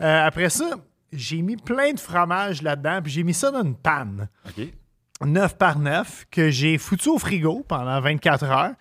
[0.00, 0.76] Euh, après ça,
[1.12, 4.28] j'ai mis plein de fromage là-dedans, puis j'ai mis ça dans une panne.
[4.46, 4.68] OK.
[5.24, 8.72] 9 par 9 que j'ai foutu au frigo pendant 24 heures.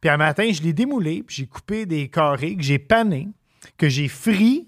[0.00, 3.28] Puis un matin, je l'ai démoulé, puis j'ai coupé des carrés que j'ai panés,
[3.76, 4.66] que j'ai frit.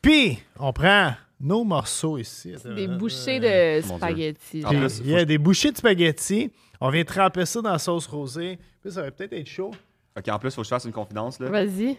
[0.00, 2.54] Puis on prend nos morceaux ici.
[2.74, 3.96] Des bouchées de Mon Dieu.
[3.96, 4.64] spaghetti.
[4.64, 6.50] En puis plus, il y a des bouchées de spaghetti.
[6.80, 8.58] On vient tremper ça dans la sauce rosée.
[8.80, 9.70] Puis ça va peut-être être chaud.
[10.16, 11.38] OK, en plus, il faut que je fasse une confidence.
[11.38, 11.48] Là.
[11.50, 11.96] Vas-y.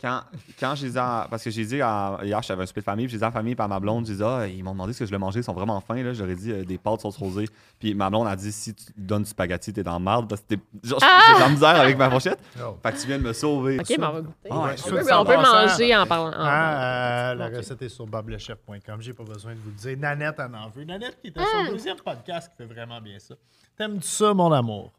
[0.00, 0.20] Quand,
[0.60, 3.08] quand j'ai dit à- Parce que j'ai dit à, hier, j'avais un souper de famille,
[3.08, 5.00] j'ai dit à la famille, par ma blonde, j'ai dit, ah, ils m'ont demandé ce
[5.00, 6.00] que je voulais manger, ils sont vraiment fins.
[6.00, 6.12] Là.
[6.12, 7.48] J'aurais dit euh, des pâtes sauce rosée.
[7.80, 10.40] Puis ma blonde a dit, si tu donnes du spaghetti, t'es dans le marde, parce
[10.42, 10.60] que t'es.
[10.84, 12.38] Genre, j'ai de la misère avec ma fourchette.
[12.64, 12.76] Oh.
[12.80, 13.80] Fait que tu viens de me sauver.
[13.80, 14.48] OK, mais on va goûter.
[14.50, 16.28] Ah ouais, on peut, on manger en parlant.
[16.28, 19.00] en Ah, euh, la recette est sur boblechef.com.
[19.00, 19.98] J'ai pas besoin de vous le dire.
[19.98, 20.84] Nanette en en veut.
[20.84, 21.66] Nanette qui était Hmm.
[21.66, 23.34] son deuxième podcast qui fait vraiment bien ça.
[23.76, 24.92] T'aimes ça, mon amour?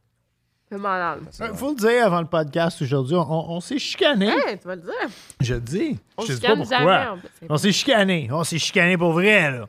[0.71, 3.15] Il faut le dire avant le podcast aujourd'hui.
[3.15, 4.27] On, on s'est chicané.
[4.27, 5.09] Hey, tu vas le dire.
[5.39, 5.99] Je le dis.
[6.17, 6.77] On je sais pas pourquoi.
[6.77, 7.07] jamais.
[7.07, 7.29] en plus.
[7.49, 8.29] On s'est chicané.
[8.31, 9.65] On s'est chicané pour vrai, là.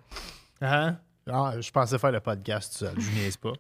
[0.61, 0.97] Hein?
[1.31, 3.53] Ah, je pensais faire le podcast tout seul, je niaise pas.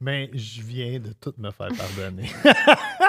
[0.00, 2.30] Mais je viens de tout me faire pardonner.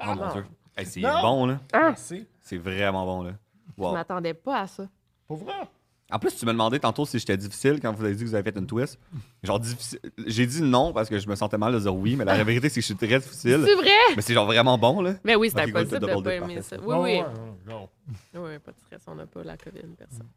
[0.00, 0.44] Oh mon dieu.
[0.76, 1.58] Hey, c'est bon, là.
[1.72, 2.26] Merci.
[2.40, 3.32] C'est vraiment bon, là.
[3.76, 3.92] Je Wow.
[3.92, 4.84] m'attendais pas à ça.
[5.26, 5.52] Pour vrai?
[6.10, 8.34] En plus, tu me demandais tantôt si j'étais difficile quand vous avez dit que vous
[8.34, 8.98] avez fait une twist.
[9.42, 10.00] Genre, difficile.
[10.26, 12.70] J'ai dit non parce que je me sentais mal de dire oui, mais la vérité,
[12.70, 13.62] c'est que je suis très difficile.
[13.66, 13.90] C'est vrai?
[14.16, 15.14] Mais c'est genre vraiment bon, là.
[15.22, 16.76] Mais oui, c'est Ok, cool, impossible de pas aimer ça.
[16.80, 16.94] Oui, oui.
[16.96, 17.24] ouais,
[17.66, 17.88] non.
[18.34, 20.28] Oui, pas de stress, on n'a pas la COVID, personne.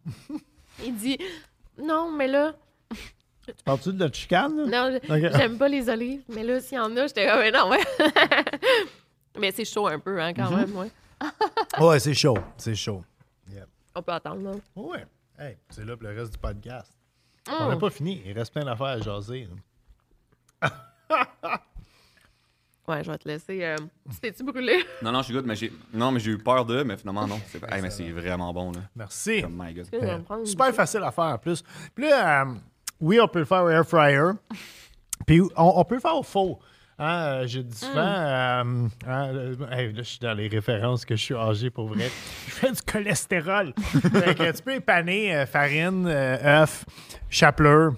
[0.83, 1.17] Il dit
[1.81, 2.53] Non, mais là,
[3.65, 4.69] Parles-tu de la chicane?
[4.69, 4.91] là?
[4.91, 4.99] non,
[5.37, 7.79] j'aime pas les olives, mais là, s'il y en a, j'étais comme Mais non, ouais.
[9.39, 10.89] mais c'est chaud un peu, hein, quand même, ouais.
[11.79, 12.37] Ouais, c'est chaud.
[12.57, 13.03] C'est chaud.
[13.95, 14.61] On peut attendre, non?
[14.75, 15.05] Ouais.
[15.41, 16.95] Hey, c'est là pour le reste du podcast.
[17.47, 17.51] Mm.
[17.61, 18.21] On n'a pas fini.
[18.23, 19.47] Il reste plein d'affaires à jaser.
[22.87, 23.63] Ouais, je vais te laisser.
[23.63, 23.77] euh,
[24.11, 24.83] Tu t'es-tu brûlé?
[25.01, 25.71] Non, non, je suis good, mais j'ai.
[25.93, 27.39] Non, mais j'ai eu peur de, mais finalement, non.
[27.47, 28.81] C'est hey, mais c'est vraiment bon, là.
[28.95, 29.43] Merci.
[29.45, 30.45] Oh my god.
[30.45, 31.63] Super facile à faire en plus.
[31.95, 32.53] Puis là, euh,
[32.99, 34.31] oui, on peut le faire au air fryer.
[35.27, 36.59] Puis on, on peut le faire au four.
[37.03, 38.63] Hein, euh, J'ai dit souvent, euh,
[39.07, 42.05] hein, euh, hey, là, je suis dans les références que je suis âgé pour vrai.
[42.47, 43.73] Je fais du cholestérol.
[43.77, 46.85] Fait que tu peux épaner euh, farine, euh, œuf,
[47.27, 47.93] chapelure,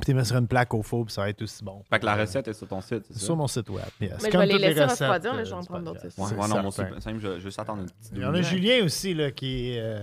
[0.00, 1.84] puis tu mets sur une plaque au four, puis ça va être aussi bon.
[1.88, 3.24] Fait que la recette est sur ton site, c'est C'est ça?
[3.26, 3.84] sur mon site web.
[4.00, 4.10] yes.
[4.20, 6.00] Mais je Comme vais les laisser refroidir, mais je vais en prendre d'autres.
[6.18, 8.42] Ouais, ouais, non, simple, je, je vais juste attendre une petite Il y en a
[8.42, 9.78] Julien aussi là, qui est.
[9.80, 10.00] euh,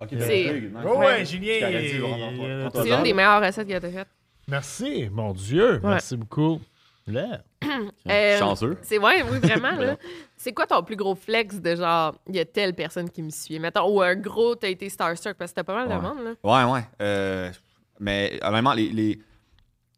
[0.00, 1.60] Ok, C'est- Oh, ouais, Julien.
[1.70, 4.08] Je C'est une des meilleures recettes qu'il a faites.
[4.48, 5.80] Merci, mon Dieu.
[5.82, 6.60] Merci beaucoup.
[7.06, 7.42] Là.
[8.08, 8.76] Euh, Chanceux.
[8.82, 9.72] C'est ouais, oui, vraiment.
[9.80, 9.96] là.
[10.36, 13.30] C'est quoi ton plus gros flex de genre, il y a telle personne qui me
[13.30, 13.58] suit?
[13.58, 16.00] Mettons, ou un gros, t'as été starstruck parce que t'as pas mal de Ouais.
[16.00, 16.66] monde, là.
[16.66, 16.84] Ouais, ouais.
[17.02, 17.50] Euh,
[17.98, 19.18] mais honnêtement, les, les,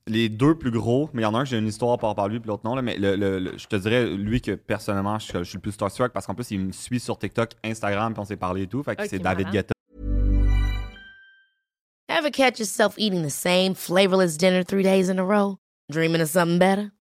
[0.06, 2.14] les deux plus gros, mais il y en a un que j'ai une histoire par,
[2.14, 2.74] par lui, puis l'autre non.
[2.76, 5.62] Là, mais le, le- le- je te dirais, lui que personnellement, je, je suis le
[5.62, 8.62] plus starstruck parce qu'en plus, il me suit sur TikTok, Instagram, puis on s'est parlé
[8.62, 8.82] et tout.
[8.82, 9.52] Fait que Ok, c'est David malade.
[9.52, 9.72] Guetta.
[12.08, 15.58] Ever catch yourself eating the same flavorless dinner three days in a row?
[15.90, 16.92] Dreaming of something better?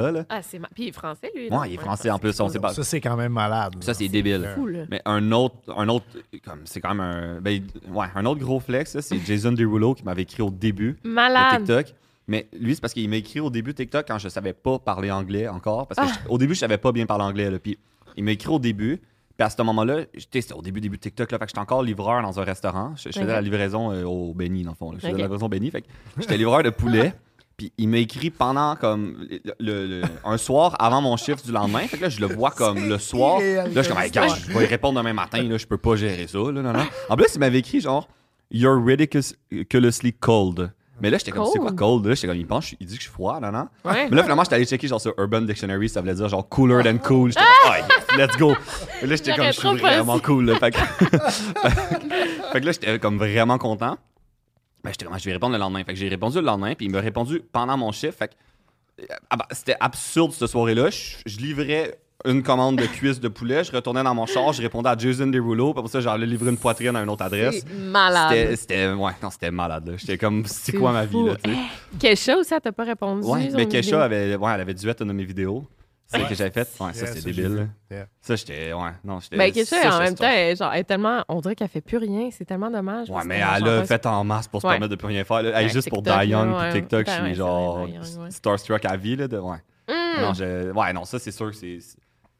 [0.00, 0.24] Ça, là.
[0.28, 0.68] Ah, c'est ma...
[0.68, 1.48] Puis il est français, lui.
[1.50, 2.72] Ouais, il est français en plus, on sait pas.
[2.72, 3.74] Ça, c'est quand même malade.
[3.80, 4.48] Ça, c'est débile.
[4.54, 4.84] fou, là.
[4.90, 6.06] Mais un autre, un autre,
[6.44, 9.94] comme c'est quand même un, ben, ouais, un autre gros flex, là, c'est Jason Derulo
[9.94, 11.58] qui m'avait écrit au début de Malade.
[11.64, 11.94] TikTok.
[12.28, 14.78] Mais lui, c'est parce qu'il m'a écrit au début de TikTok quand je savais pas
[14.78, 15.86] parler anglais encore.
[15.88, 16.20] Parce que Ah.
[16.24, 17.50] je- au début, je savais pas bien parler anglais.
[17.50, 17.76] Là, puis
[18.16, 18.98] il m'a écrit au début.
[19.36, 21.32] Puis à ce moment-là, j'étais- c'était au début, début de TikTok.
[21.32, 22.92] Là, fait que j'étais encore livreur dans un restaurant.
[22.96, 24.92] Je, je faisais la livraison euh, au Benny, dans le fond.
[24.92, 24.98] là.
[25.00, 25.70] Je faisais la livraison au Benny.
[25.70, 25.88] Fait que
[26.18, 27.14] j'étais livreur de poulet.
[27.60, 29.26] Puis il m'a écrit pendant comme
[29.58, 31.80] le, le- un soir avant mon chiffre du lendemain.
[31.80, 33.38] Fait que là, je le vois comme le soir.
[33.40, 35.42] Là, je suis comme, hey, gars, je vais y répondre demain matin.
[35.42, 36.38] Là, je peux pas gérer ça.
[36.38, 36.86] Là, non, non.
[37.10, 38.08] En plus, il m'avait écrit genre,
[38.50, 40.72] You're ridiculously cold.
[41.02, 42.06] Mais là, j'étais comme, c'est quoi Cold?
[42.06, 43.68] Là, j'étais comme, il pense, il dit que je suis froid, non, non.
[43.84, 44.08] Ouais.
[44.10, 46.82] Mais là, finalement, j'étais allé checker genre sur Urban Dictionary, ça voulait dire genre cooler
[46.82, 47.30] than cool.
[47.32, 47.74] J'étais comme,
[48.18, 48.54] yes, let's go.
[49.02, 50.44] Et là, j'étais comme, je suis vraiment cool.
[50.46, 50.58] là.
[50.58, 50.78] Fait que,
[52.52, 53.96] fait que là, j'étais comme vraiment content.
[54.82, 55.84] Ben, j'étais comme, je vais répondre le lendemain.
[55.84, 58.16] Fait que j'ai répondu le lendemain, puis il m'a répondu pendant mon chiffre.
[58.16, 58.34] Fait que,
[59.02, 60.90] euh, ah c'était absurde cette soirée-là.
[60.90, 64.60] Je, je livrais une commande de cuisses de poulet, je retournais dans mon char, je
[64.62, 67.64] répondais à Jason Derulo, puis après ça, j'allais livrer une poitrine à une autre adresse.
[67.66, 68.56] Malade.
[68.56, 69.94] c'était, ouais, non, c'était malade.
[69.96, 71.56] J'étais comme, c'est quoi ma vie, là, tu sais?
[71.98, 73.26] Kesha aussi, elle t'a pas répondu.
[73.26, 73.68] Ouais, mais vidéo?
[73.68, 75.64] Kesha avait, ouais, elle avait duet une de mes vidéos.
[76.12, 76.68] C'est ça que j'avais fait?
[76.80, 77.68] Ouais, ça, Yeah, j'ai débile.
[77.90, 78.06] Yeah.
[78.20, 79.36] Ça, j'étais, ouais, non, j'étais.
[79.36, 81.24] Ben, ça, en même temps, elle, genre, elle est tellement.
[81.28, 82.30] On dirait qu'elle fait plus rien.
[82.32, 83.08] C'est tellement dommage.
[83.10, 83.86] Ouais, mais elle a chanteuse.
[83.88, 84.72] fait en masse pour se Ouais.
[84.72, 85.42] permettre de plus rien faire.
[85.42, 85.56] là.
[85.56, 86.72] Avec juste pour Die Young puis ouais.
[86.72, 87.84] TikTok, Ben je ouais, suis c'est genre
[88.24, 88.30] ouais.
[88.30, 89.14] starstruck à vie.
[89.16, 89.58] Là, de, ouais.
[89.88, 90.20] Mm.
[90.20, 91.78] Non, je, ouais, non, ça, c'est sûr que c'est.
[91.80, 91.96] c'est-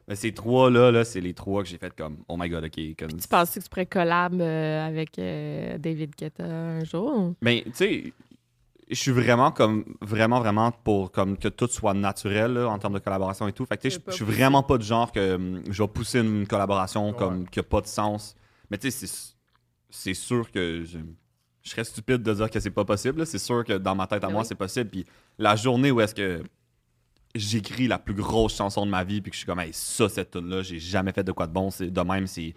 [0.07, 2.79] Mais ces trois-là, là, c'est les trois que j'ai fait comme, oh my god, ok.
[2.99, 3.17] Comme...
[3.17, 7.33] Tu penses que tu pourrais collab euh, avec euh, David Guetta un jour?
[7.41, 8.13] Mais, tu sais,
[8.91, 12.93] je suis vraiment comme, vraiment, vraiment pour comme que tout soit naturel là, en termes
[12.95, 13.65] de collaboration et tout.
[13.65, 17.13] Fait que, je suis vraiment pas du genre que hum, je vais pousser une collaboration
[17.13, 18.35] comme qui a pas de sens.
[18.69, 19.07] Mais, tu sais,
[19.89, 20.97] c'est- sûr que je,
[21.61, 23.25] je serais stupide de dire que c'est pas possible.
[23.25, 24.47] C'est sûr que dans ma tête à Ben moi, oui.
[24.47, 24.89] c'est possible.
[24.89, 25.05] Puis
[25.37, 26.41] la journée où est-ce que
[27.35, 30.09] j'écris la plus grosse chanson de ma vie, puis que je suis comme, hey, ça,
[30.09, 31.69] cette tune là j'ai jamais fait de quoi de bon.
[31.71, 32.53] C'est de même, c'est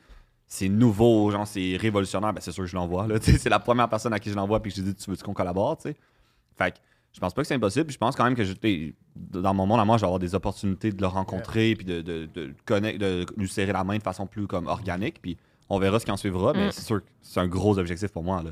[0.47, 3.07] c'est nouveau, genre c'est révolutionnaire, ben c'est sûr que je l'envoie.
[3.07, 3.17] là.
[3.23, 5.33] C'est la première personne à qui je l'envoie puis que je dis tu veux qu'on
[5.33, 5.97] collabore, tu sais?
[6.57, 6.77] Fait que
[7.13, 7.91] je pense pas que c'est impossible.
[7.93, 8.55] Je pense quand même que je,
[9.17, 12.01] dans mon monde à moi, je vais avoir des opportunités de le rencontrer puis de,
[12.03, 15.21] de, de, de lui serrer la main de façon plus comme organique.
[15.23, 15.37] Puis
[15.69, 16.73] on verra ce qui en suivra, mais Mm.
[16.73, 18.43] c'est sûr que c'est un gros objectif pour moi.
[18.43, 18.51] Là.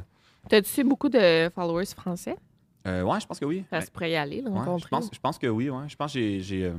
[0.48, 2.36] T'as-tu beaucoup de followers français?
[2.86, 3.64] Euh, ouais, je pense que oui.
[3.70, 4.88] Ça se pourrait y aller, le Ouais, je, rencontrer.
[4.90, 5.88] pense, je pense que oui, ouais.
[5.88, 6.72] Je pense que j'ai.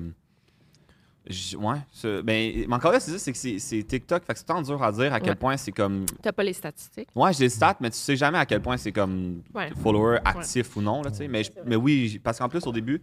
[1.27, 1.77] J'ai, j'ai- ouais.
[1.91, 4.23] ce- ben, mais encore là, c'est ça, c'est que c'est- TikTok.
[4.25, 5.35] Fait que c'est tant dur à dire à quel Ouais.
[5.35, 6.05] point c'est comme.
[6.21, 7.09] T'as pas les statistiques.
[7.15, 9.69] Ouais, j'ai des stats, mais tu sais jamais à quel point c'est comme Ouais.
[9.81, 11.27] follower actif ou non, là, tu sais.
[11.27, 13.01] Mais, je- mais oui, parce qu'en plus, au début,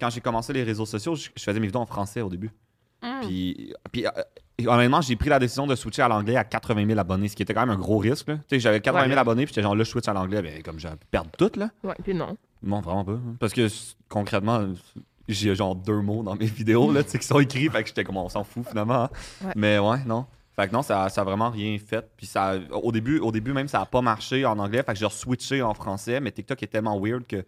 [0.00, 2.50] quand j'ai commencé les réseaux sociaux, je, je faisais mes vidéos en français au début.
[3.02, 3.20] Mm.
[3.22, 4.10] Puis, puis euh,
[4.66, 7.42] honnêtement, j'ai pris la décision de switcher à l'anglais à 80 000 abonnés, ce qui
[7.42, 8.26] était quand même un gros risque.
[8.26, 9.18] Tu sais, j'avais 80 000 Ouais.
[9.18, 11.70] abonnés, puis j'étais genre là, je switch à l'anglais, ben, comme pu perdre tout, là.
[11.84, 12.36] Ouais, puis non.
[12.62, 13.18] Non, vraiment pas.
[13.38, 13.68] Parce que
[14.08, 14.66] concrètement,
[15.28, 17.88] j'ai genre deux mots dans mes vidéos là, tu sais, qui sont écrits, fait que
[17.88, 19.04] j'étais comme on s'en fout finalement.
[19.04, 19.10] hein.
[19.44, 19.52] Ouais.
[19.56, 20.26] Mais ouais, non.
[20.54, 22.08] Fait que non, ça, ça a vraiment rien fait.
[22.16, 24.82] Puis ça, au début, au début même, ça a pas marché en anglais.
[24.82, 26.18] Fait que j'ai switché en français.
[26.18, 27.44] Mais TikTok est tellement weird que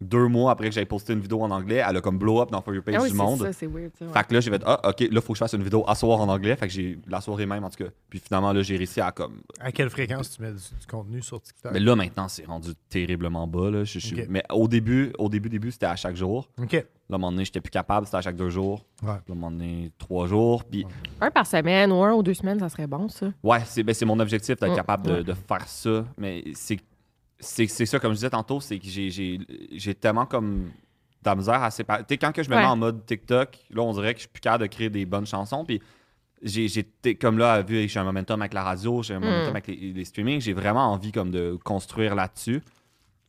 [0.00, 2.50] deux mois après que j'avais posté une vidéo en anglais, elle a comme blow up
[2.50, 3.40] dans For Your Page Ah oui, du monde.
[3.40, 3.90] ça, c'est weird.
[3.98, 4.12] Ça, ouais.
[4.12, 5.94] Fait que là, j'ai fait, ah, ok, là, faut que je fasse une vidéo à
[5.94, 6.54] soir en anglais.
[6.56, 7.90] Fait que j'ai la soirée même, en tout cas.
[8.08, 9.40] Puis finalement, là, j'ai réussi à comme.
[9.60, 11.72] À quelle fréquence tu mets du, du contenu sur TikTok?
[11.72, 13.70] Mais là, maintenant, c'est rendu terriblement bas.
[13.70, 13.84] Là.
[13.84, 14.26] Je- je- Ok.
[14.28, 16.48] Mais au début, au début, début, c'était à chaque jour.
[16.62, 16.72] OK.
[16.72, 18.84] Là, à un moment donné, j'étais plus capable, c'était à chaque deux jours.
[19.02, 19.08] Ouais.
[19.08, 20.62] Là, à un moment donné, trois jours.
[20.64, 20.84] Puis,
[21.22, 23.32] Un par semaine ou un ou deux semaines, ça serait bon, ça.
[23.42, 26.04] ouais, c'est ben, c'est mon objectif d'être Mm, capable de, de faire ça.
[26.18, 26.78] Mais c'est
[27.40, 30.64] c'est c'est ça, comme je disais tantôt, c'est que j'ai- tellement comme
[31.22, 32.02] de la misère à séparer.
[32.02, 32.62] Tu sais, quand que je me Ouais.
[32.62, 35.04] mets en mode TikTok, là, on dirait que je suis plus capable de créer des
[35.06, 35.64] bonnes chansons.
[35.64, 35.80] Puis,
[36.42, 36.68] j'ai
[37.20, 39.92] comme là, vu que j'ai un momentum avec la radio, j'ai un momentum avec les,
[39.92, 42.62] les streamings, j'ai vraiment envie comme de construire là-dessus.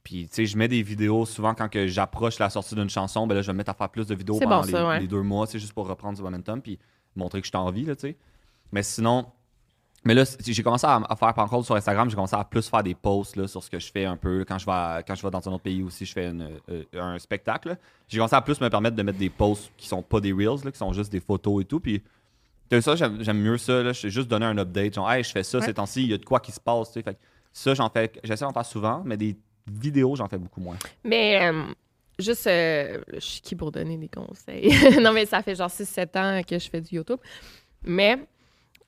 [0.03, 3.27] Puis, tu sais, je mets des vidéos souvent quand que j'approche la sortie d'une chanson,
[3.27, 4.71] ben là, je vais me mettre à faire plus de vidéos C'est pendant bon, les,
[4.71, 4.99] ça, ouais.
[5.01, 6.79] les deux mois, sais, juste pour reprendre du momentum, puis
[7.15, 8.17] montrer que je suis en vie, là, tu sais.
[8.71, 9.25] Mais sinon,
[10.09, 12.67] mais là, j'ai commencé à, à faire, par contre, sur Instagram, j'ai commencé à plus
[12.67, 14.43] faire des posts là, sur ce que je fais un peu.
[14.43, 16.49] Quand je vais, à- quand je vais dans un autre pays aussi, je fais une-
[16.71, 17.77] euh, un spectacle.
[18.07, 20.63] J'ai commencé à plus me permettre de mettre des posts qui sont pas des reels,
[20.65, 21.79] là, qui sont juste des photos et tout.
[21.79, 22.01] Puis,
[22.81, 23.83] ça, j'aime mieux ça.
[23.83, 23.93] Là.
[23.93, 24.95] Je fais juste donner un update.
[24.95, 26.91] Genre, hey, je fais ça ces temps-ci, il y a de quoi qui se passe.
[26.91, 27.03] sais.
[27.03, 27.17] Fait
[27.53, 29.35] ça, j'en fais, j'essaie d'en faire souvent, mais des
[29.71, 30.77] vidéos, j'en fais beaucoup moins.
[31.03, 31.63] Mais euh,
[32.17, 34.71] juste, euh, je suis qui pour donner des conseils?
[35.01, 37.19] non, mais ça fait genre 6-7 ans que je fais du YouTube.
[37.83, 38.17] Mais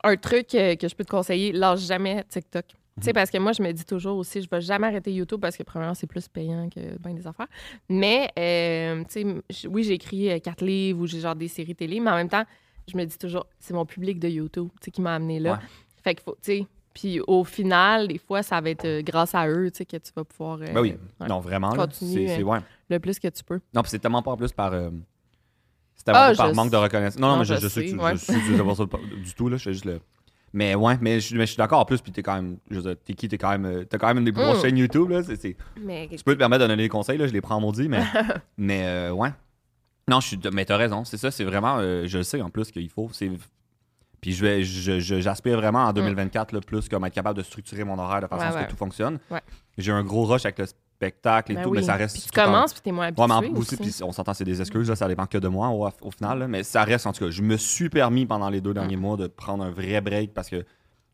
[0.04, 2.66] un truc euh, que je peux te conseiller, lâche jamais TikTok.
[2.68, 3.04] Tu Mhm.
[3.04, 5.56] sais, parce que moi, je me dis toujours aussi, je vais jamais arrêter YouTube parce
[5.56, 7.48] que, premièrement, c'est plus payant que bien des affaires.
[7.88, 11.76] Mais, euh, tu sais, oui, j'ai écrit euh, quatre livres ou j'ai genre des séries
[11.76, 12.44] télé, mais en même temps,
[12.92, 15.54] je me dis toujours, c'est mon public de YouTube, tu sais, qui m'a amené là.
[15.54, 15.58] Ouais.
[16.04, 19.48] Fait qu'il faut, tu sais, puis au final, des fois, ça va être grâce à
[19.48, 20.60] eux, tu sais, que tu vas pouvoir.
[20.62, 20.96] euh, Ben oui,
[21.30, 21.72] non, vraiment.
[21.92, 22.60] C'est ouais.
[22.90, 23.62] Le plus que tu peux.
[23.74, 24.74] Non, puis c'est tellement pas en plus par.
[26.04, 26.84] Tellement Ah, par manque de sais.
[26.84, 27.20] reconnaissance.
[27.20, 28.12] Non, non, mais je, je je sais que sais, tu ouais.
[28.14, 28.18] je
[28.58, 28.84] sais pas ça
[29.24, 29.58] du tout, là.
[29.58, 30.00] Je fais juste le.
[30.54, 32.58] Mais ouais, mais je, mais je suis d'accord en plus, puis t'es quand même.
[32.70, 33.66] Je veux dire, t'es qui, t'es quand même.
[33.66, 34.62] euh, T'as quand même une des plus grosses Mm.
[34.62, 35.22] chaînes YouTube, là.
[35.82, 37.88] Mais Tu peux te permettre de donner des conseils, là, je les prends en maudit,
[37.88, 38.04] mais.
[38.58, 39.30] mais euh, ouais.
[40.10, 40.40] Non, je suis.
[40.52, 41.78] Mais t'as raison, c'est ça, c'est vraiment.
[41.80, 43.10] euh, je sais en plus qu'il faut.
[43.14, 43.32] c'est
[44.20, 44.64] Puis je vais,
[45.22, 48.42] j'aspire vraiment en 2024, là, plus comme être capable de structurer mon horaire de façon
[48.44, 48.60] à ce Mm.
[48.60, 48.68] Que ouais.
[48.70, 49.20] tout fonctionne.
[49.30, 49.42] Ouais.
[49.78, 50.66] J'ai un gros rush avec le
[51.02, 51.80] spectacle et Ben tout, oui.
[51.80, 52.16] mais ça reste.
[52.20, 53.22] Puis tu en- commences, puis t'es moins habitué.
[53.24, 53.78] Ouais, mais en- aussi, aussi.
[53.78, 56.40] puis on s'entend, c'est des excuses, là, ça dépend que de moi au, au final.
[56.40, 58.98] là, mais ça reste, en tout cas, je me suis permis pendant les deux derniers
[58.98, 60.64] mois de prendre un vrai break parce que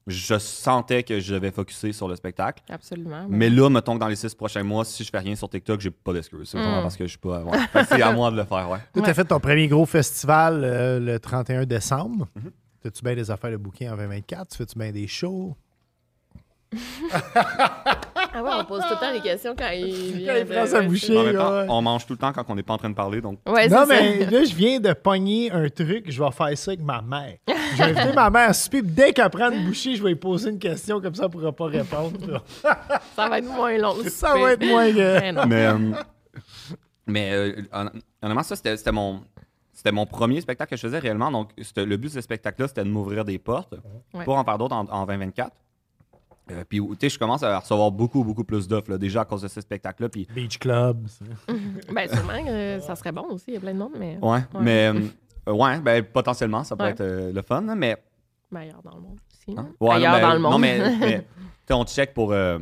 [0.07, 2.63] je sentais que je devais focusser sur le spectacle.
[2.69, 3.25] Absolument.
[3.29, 5.81] Mais là, mettons que dans les six prochains mois, si je fais rien sur TikTok,
[5.81, 6.47] j'ai pas d'excuses.
[6.49, 6.83] C'est vraiment Mm.
[6.83, 7.43] parce que je suis pas.
[7.43, 7.57] ouais.
[7.89, 8.79] C'est à moi de le faire, ouais.
[8.93, 9.09] Tu Ouais.
[9.09, 12.27] as fait ton premier gros festival euh, le 31 décembre.
[12.35, 12.51] Mhm.
[12.81, 14.47] T'as-tu bien des affaires de bouquin en 2024?
[14.51, 15.55] Tu fais-tu bien des shows?
[18.33, 20.33] Ah ouais, on pose tout le temps des questions quand il vient.
[20.33, 21.17] Quand il prend sa bouchée.
[21.17, 21.65] Ouais.
[21.69, 23.39] on mange tout le temps quand on n'est pas en train de parler, donc.
[23.47, 24.31] Ouais, non, c'est mais ça.
[24.31, 26.05] là, je viens de pogner un truc.
[26.11, 27.37] Je vais faire ça avec ma mère.
[27.77, 28.81] J'ai invité ma mère à souper.
[28.81, 30.99] puis Dès qu'elle prend une bouchée, je vais lui poser une question.
[31.01, 32.43] Comme ça, elle ne pourra pas répondre.
[33.15, 33.95] Ça va être moins long.
[34.03, 34.41] le ça souper.
[34.41, 34.91] va être moins.
[34.93, 35.45] Mais non.
[35.47, 35.77] Mais, euh,
[37.07, 37.89] mais euh, hon-
[38.21, 39.21] honnêtement, ça, c'était c'était mon.
[39.73, 41.29] C'était mon premier spectacle que je faisais réellement.
[41.31, 43.75] Donc, c'était- le but de ce spectacle-là, c'était de m'ouvrir des portes
[44.13, 44.23] Ouais.
[44.25, 45.51] pour en faire d'autres en, en 2024.
[46.51, 49.25] Euh, puis, tu sais, je commence à recevoir beaucoup, beaucoup plus d'offres, là, déjà à
[49.25, 50.09] cause de ce spectacle-là.
[50.09, 51.07] Puis, Beach Club.
[51.07, 51.25] ça.
[51.93, 53.45] Ben, sûrement, euh, ça serait bon aussi.
[53.49, 54.91] Il y a plein de monde, mais ouais, mais,
[55.47, 56.93] euh, ouais, ben, potentiellement, ça pourrait Ouais.
[56.93, 57.97] être euh, le fun, mais.
[58.51, 59.57] meilleur dans le monde aussi.
[59.57, 59.67] Hein?
[59.79, 59.87] non?
[59.87, 60.51] Ouais, Ailleurs non, dans le monde.
[60.53, 61.25] Non, mais, mais, tu
[61.67, 62.31] sais, on check pour.
[62.31, 62.57] euh,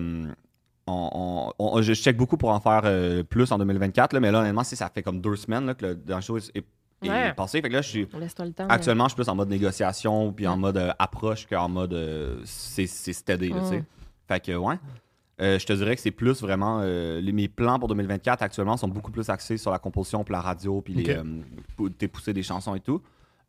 [0.87, 4.31] on, on- on- je check beaucoup pour en faire euh, plus en 2024, là, mais
[4.31, 6.63] là, honnêtement, si ça fait comme deux semaines là, que le dernier show est,
[7.03, 7.33] est Ouais.
[7.33, 7.61] passé.
[7.61, 8.07] Fait que là, je suis.
[8.13, 8.67] Le temps.
[8.69, 12.39] Actuellement, je suis plus en mode négociation puis en mode euh, approche qu'en mode euh,
[12.45, 13.79] c'est c'est steady, là, tu sais.
[13.79, 13.85] Mm.
[14.27, 14.75] Fait que, ouais.
[15.41, 16.79] Euh, je te dirais que c'est plus vraiment.
[16.81, 20.31] euh, les- mes plans pour 2024 actuellement sont beaucoup plus axés sur la composition, puis
[20.31, 21.09] la radio, puis les, Ok.
[21.09, 21.23] euh,
[21.75, 23.01] pou- dépousser des chansons et tout.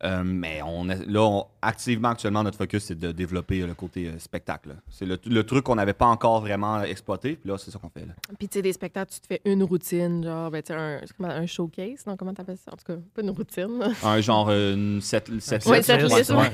[0.03, 3.73] Euh, mais on est- là, on- activement, actuellement, notre focus, c'est de développer euh, le
[3.73, 4.75] côté euh, spectacle.
[4.91, 7.89] C'est le, le truc qu'on n'avait pas encore vraiment exploité, puis là, c'est ça qu'on
[7.89, 8.05] fait.
[8.05, 8.13] Là.
[8.37, 11.01] Puis, tu sais, des spectacles, tu te fais une routine, genre, ben, tu sais, un,
[11.29, 12.15] un showcase, non?
[12.15, 12.71] Comment t'appelles ça?
[12.73, 13.79] En tout cas, pas une routine.
[13.79, 13.87] là.
[14.03, 15.81] Un genre, une set, Ouais,
[16.11, 16.31] ouais.
[16.37, 16.51] ouais.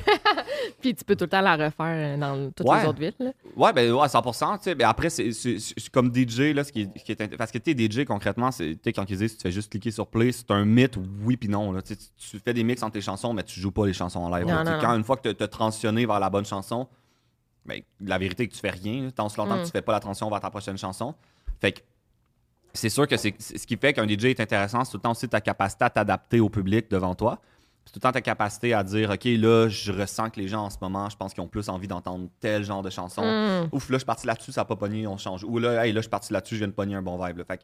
[0.82, 2.82] Puis, tu peux tout le temps la refaire euh, dans toutes Ouais.
[2.82, 3.14] les autres villes.
[3.20, 3.32] là.
[3.56, 4.58] Ouais, ben ouais, 100%.
[4.58, 4.76] tu sais.
[4.76, 5.30] Ben après, c'est
[5.92, 8.52] comme DJ, là, ce qui est, ce qui est int- parce que tu DJ, concrètement,
[8.52, 11.50] c'est quand ils disent tu fais juste cliquer sur play, c'est un mythe, oui puis
[11.50, 11.72] non.
[11.72, 11.82] Là.
[11.82, 11.96] Tu
[12.44, 14.46] fais des mix entre tes chansons, mais tu joues pas les chansons en live.
[14.48, 14.96] Non, non, quand non.
[14.98, 16.88] une fois que tu as transitionné vers la bonne chanson,
[17.66, 19.10] ben, la vérité est que tu fais rien.
[19.16, 19.60] Tant longtemps Mm.
[19.62, 21.16] que tu fais pas la transition vers ta prochaine chanson.
[21.62, 21.80] Fait que
[22.74, 25.12] c'est sûr que c'est- ce qui fait qu'un DJ est intéressant, c'est tout le temps
[25.12, 27.40] aussi ta capacité à t'adapter au public devant toi.
[27.86, 30.64] C'est tout le temps ta capacité à dire, OK, là, je ressens que les gens
[30.66, 33.22] en ce moment, je pense qu'ils ont plus envie d'entendre tel genre de chanson.
[33.24, 33.70] Mm.
[33.74, 35.44] Ouf, là, je suis parti là-dessus, ça n'a pas pogné, on change.
[35.44, 37.38] Ou là, hey, là, je suis parti là-dessus, je viens de pogner un bon vibe.
[37.40, 37.44] là.
[37.46, 37.64] Fait que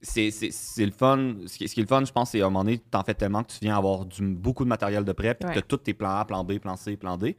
[0.00, 1.34] c'est, c'est, c'est le fun.
[1.46, 2.98] Ce qui, ce qui est le fun, je pense, c'est à un moment donné, tu
[2.98, 5.52] en fais tellement que tu viens avoir du, beaucoup de matériel de prêt, puis Ouais.
[5.52, 7.36] tu as tous tes plans A, plan B, plan C, plan D.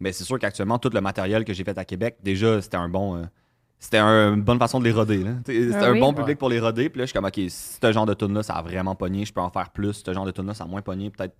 [0.00, 2.88] Mais c'est sûr qu'actuellement, tout le matériel que j'ai fait à Québec, déjà, c'était un
[2.88, 3.16] bon.
[3.16, 3.22] euh,
[3.78, 5.24] c'était un- une bonne façon de les roder.
[5.46, 6.00] C'était Ah un oui?
[6.00, 6.88] bon public pour les roder.
[6.90, 9.24] Puis là, je suis comme, OK, ce genre de tune là ça a vraiment pogné.
[9.24, 10.02] Je peux en faire plus.
[10.04, 11.08] Ce genre de tune là ça a moins pogné.
[11.10, 11.34] Peut-être.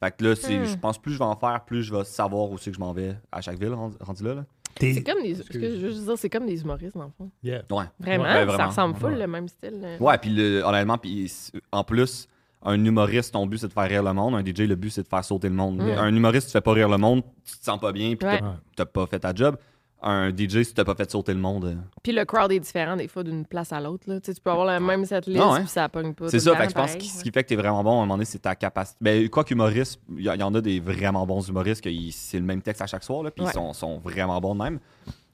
[0.00, 0.64] Fait que là, Hmm.
[0.64, 2.80] je pense plus je vais en faire, plus je vais savoir où c'est que je
[2.80, 4.44] m'en vais à chaque ville rendu, là.
[4.78, 5.34] C'est comme des.
[5.36, 7.30] Ce que je veux juste dire, c'est comme des humoristes, dans le fond.
[7.42, 7.62] Yeah.
[7.70, 7.84] Ouais.
[7.98, 8.68] Vraiment, Ouais, ça vraiment.
[8.68, 9.18] ressemble full, Ouais.
[9.20, 9.80] le même style.
[9.80, 9.96] là.
[9.98, 11.32] Ouais, puis le- honnêtement, puis
[11.72, 12.28] en plus,
[12.62, 14.34] un humoriste, ton but c'est de faire rire le monde.
[14.34, 15.78] Un DJ, le but c'est de faire sauter le monde.
[15.78, 15.88] Mm.
[15.98, 18.28] Un humoriste, tu fais pas rire le monde, tu te sens pas bien, puis
[18.76, 19.56] t'as pas fait ta job.
[20.02, 21.76] Un DJ, si t'as pas fait sauter le monde.
[22.02, 24.04] Puis le crowd est différent des fois d'une place à l'autre.
[24.06, 25.60] Tu sais, tu peux avoir la même setlist, Ah ouais.
[25.60, 26.28] puis ça pogne pas.
[26.28, 27.94] C'est ça, fait que je pense que ce qui fait que t'es vraiment bon à
[27.94, 28.98] un moment donné, c'est ta capacité.
[29.00, 32.44] Ben, quoi qu'humoriste, il y, y en a des vraiment bons humoristes que c'est le
[32.44, 33.50] même texte à chaque soir, là, puis Ouais.
[33.50, 34.78] ils sont, sont vraiment bons de même.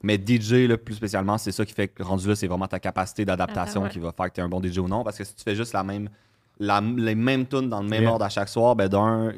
[0.04, 2.78] Mais DJ, là, plus spécialement, c'est ça qui fait que rendu là, c'est vraiment ta
[2.78, 3.90] capacité d'adaptation Ah, ouais.
[3.90, 5.02] qui va faire que t'es un bon DJ ou non.
[5.04, 6.08] Parce que si tu fais juste la même,
[6.62, 8.12] la- les mêmes tunes dans le même Yeah.
[8.12, 9.32] ordre à chaque soir, ben d'un.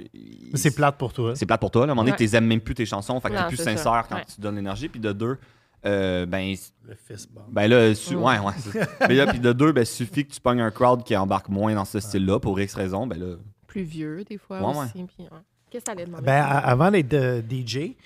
[0.54, 1.34] C'est plate pour toi.
[1.34, 1.86] C'est plate pour toi.
[1.86, 1.90] Là.
[1.90, 2.28] À un moment donné, Ouais.
[2.28, 3.64] tu aimes même plus tes chansons, fait que t'es plus ça.
[3.64, 4.24] sincère quand Ouais.
[4.32, 4.88] tu donnes l'énergie.
[4.88, 5.38] Puis de deux,
[5.86, 6.54] euh, ben,
[6.88, 7.46] Le fist bump.
[7.50, 8.52] ben là, su- ouais, ouais.
[8.58, 11.48] c'est- Mais là, puis de deux, ben, suffit que tu pognes un crowd qui embarque
[11.48, 13.36] moins dans ce style-là pour X raison, ben là.
[13.66, 14.92] Plus vieux, des fois Ouais, aussi.
[15.04, 15.28] puis, ouais.
[15.70, 16.24] Qu'est-ce que t'allais demander?
[16.24, 17.96] Ben, avant d'être euh, DJ,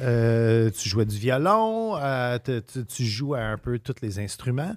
[0.00, 4.18] euh, tu jouais du violon, euh, te- tu, tu joues à un peu tous les
[4.20, 4.74] instruments,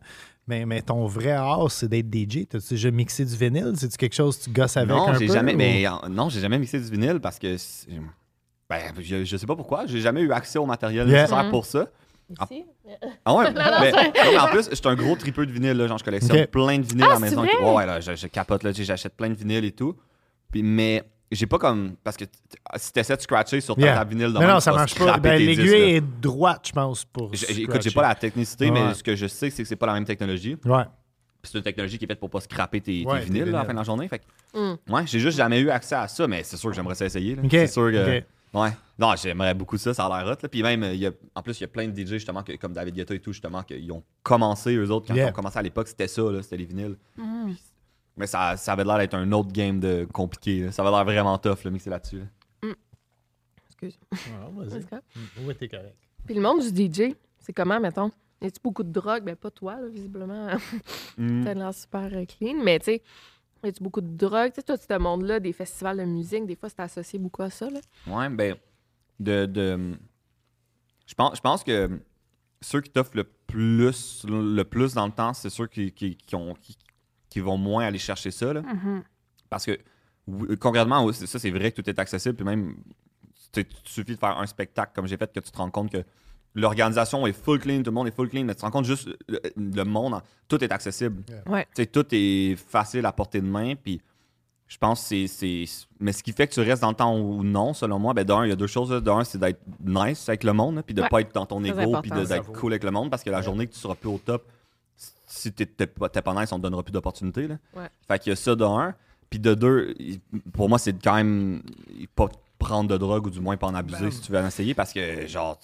[0.48, 2.46] mais, mais ton vrai art, c'est d'être DJ.
[2.48, 3.74] T'as-tu déjà mixé du vinyle?
[3.76, 5.28] C'est-tu quelque chose que tu gosses avec non, un peu?
[5.28, 7.88] jamais, ou- mais non, j'ai jamais mixé du vinyle parce que, c'est-
[8.70, 11.22] ben, je, je sais pas pourquoi, j'ai jamais eu accès au matériel Yeah.
[11.24, 11.50] nécessaire Mhm.
[11.52, 11.88] pour ça.
[12.44, 12.66] Ici?
[13.26, 15.88] Ah ouais, non, mais, non, mais en plus, j'étais un gros tripeux de vinyle, là,
[15.88, 17.42] genre je collectionne plein de vinyles à Ah, la c'est maison.
[17.42, 17.50] vrai?
[17.62, 19.96] Ouais, ouais, là, je, je capote, j'achète plein de vinyles et tout.
[20.52, 22.38] Puis, mais j'ai pas comme, parce que t-
[22.76, 24.04] si t'essaies de scratcher sur ta Yeah.
[24.04, 25.18] vinyle, même, non, tu ça marche pas.
[25.18, 27.32] Ben, L'aiguille est droite, je pense, pour.
[27.34, 28.72] Écoute, j'ai pas la technicité, Ouais.
[28.88, 30.58] mais ce que je sais, c'est que c'est pas la même technologie.
[30.66, 30.84] Ouais.
[31.42, 33.46] Puis c'est une technologie qui est faite pour pas scraper tes, tes Ouais, tes vinyles
[33.46, 34.08] là, à la fin de la journée.
[34.08, 34.26] Fait que,
[34.60, 34.94] Mm.
[34.94, 37.36] ouais, j'ai juste jamais eu accès à ça, mais c'est sûr que j'aimerais ça essayer.
[37.50, 38.18] C'est sûr que.
[38.20, 38.24] OK.
[38.54, 38.70] Ouais.
[39.00, 40.38] Non, j'aimerais beaucoup ça, ça a l'air hot.
[40.44, 40.50] là.
[40.50, 42.58] Puis même, il y a, en plus, il y a plein de DJ, justement, que-
[42.58, 45.28] comme David Guetta et tout, justement, qu'ils ont commencé, eux autres, quand Yeah.
[45.28, 46.98] ils ont commencé à l'époque, c'était ça, là, c'était les vinyles.
[47.18, 47.54] Mm.
[48.22, 50.66] Mais ça, ça avait l'air d'être un autre game de compliqué.
[50.66, 50.72] là.
[50.72, 52.20] Ça avait l'air vraiment tough, le mixer là-dessus.
[52.20, 52.70] là.
[53.66, 53.98] Excuse.
[54.12, 54.86] Ouais, vas-y.
[54.86, 55.04] Correct.
[55.16, 55.96] Mm, Ouais, t'es correct.
[56.28, 58.12] Puis le monde du DJ, c'est comment, mettons?
[58.44, 59.24] Y a-tu beaucoup de drogue?
[59.24, 60.50] Ben, pas toi, là, visiblement.
[61.18, 61.44] Mm.
[61.44, 63.02] T'as l'air super euh, clean, mais tu sais,
[63.64, 64.52] y a-tu beaucoup de drogue?
[64.54, 67.50] Tu sais, toi, ce monde-là, des festivals de musique, des fois, c'est associé beaucoup à
[67.50, 67.80] ça, là.
[68.08, 68.56] Ouais, ben,
[69.20, 69.46] de.
[69.48, 69.98] de
[71.06, 72.00] je, pense, je pense que
[72.62, 76.36] ceux qui t'offrent le plus, le plus dans le temps, c'est ceux qui, qui, qui
[76.36, 76.78] ont, qui,
[77.32, 78.54] qui vont moins aller chercher ça.
[78.54, 78.62] Là.
[79.50, 79.80] Parce que,
[80.60, 82.36] concrètement, ça, c'est vrai que tout est accessible.
[82.36, 82.76] Puis même,
[83.58, 86.04] il suffit de faire un spectacle comme j'ai fait que tu te rends compte que
[86.54, 88.86] l'organisation est full clean, tout le monde est full clean, mais tu te rends compte
[88.86, 91.24] juste le, le monde, tout est accessible.
[91.48, 91.66] Ouais.
[91.92, 93.74] Tout est facile à portée de main.
[93.76, 94.02] Puis
[94.68, 95.66] je pense que c'est- c'est.
[96.00, 98.24] Mais ce qui fait que tu restes dans le temps ou non, selon moi, ben
[98.26, 98.90] d'un, il y a deux choses.
[99.04, 101.10] D'un, c'est d'être nice avec le monde, puis de Ouais.
[101.10, 103.68] pas être dans ton ego, puis d'être cool avec le monde, parce que la journée
[103.68, 104.46] que tu seras plus au top,
[105.32, 107.48] si t'es pas, t'es pas nice, on te donnera plus d'opportunités.
[107.48, 107.56] là.
[107.76, 107.88] Ouais.
[108.08, 108.94] Fait qu'il y a ça de un.
[109.30, 109.94] Puis de deux,
[110.54, 111.62] pour moi, c'est quand même
[112.16, 112.28] pas
[112.60, 114.12] prendre de drogue ou du moins pas en abuser Ben.
[114.12, 115.58] si tu veux en essayer, parce que genre.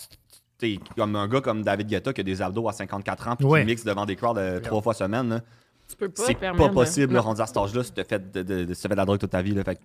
[0.57, 3.45] T'es comme un gars comme David Guetta qui a des abdos à 54 ans puis
[3.45, 3.59] Ouais.
[3.61, 5.29] qui mixe devant des crowds euh, trois fois semaine.
[5.29, 5.41] là.
[5.87, 7.21] Tu peux pas C'est pas de- possible, Non.
[7.21, 9.41] rendu à cet âge-là, si tu fait de, de, de- de la drogue toute ta
[9.43, 9.51] vie.
[9.53, 9.81] Là, fait que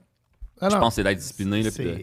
[0.62, 1.62] Ah je pense que c'est d'être discipliné.
[1.62, 2.01] là, de-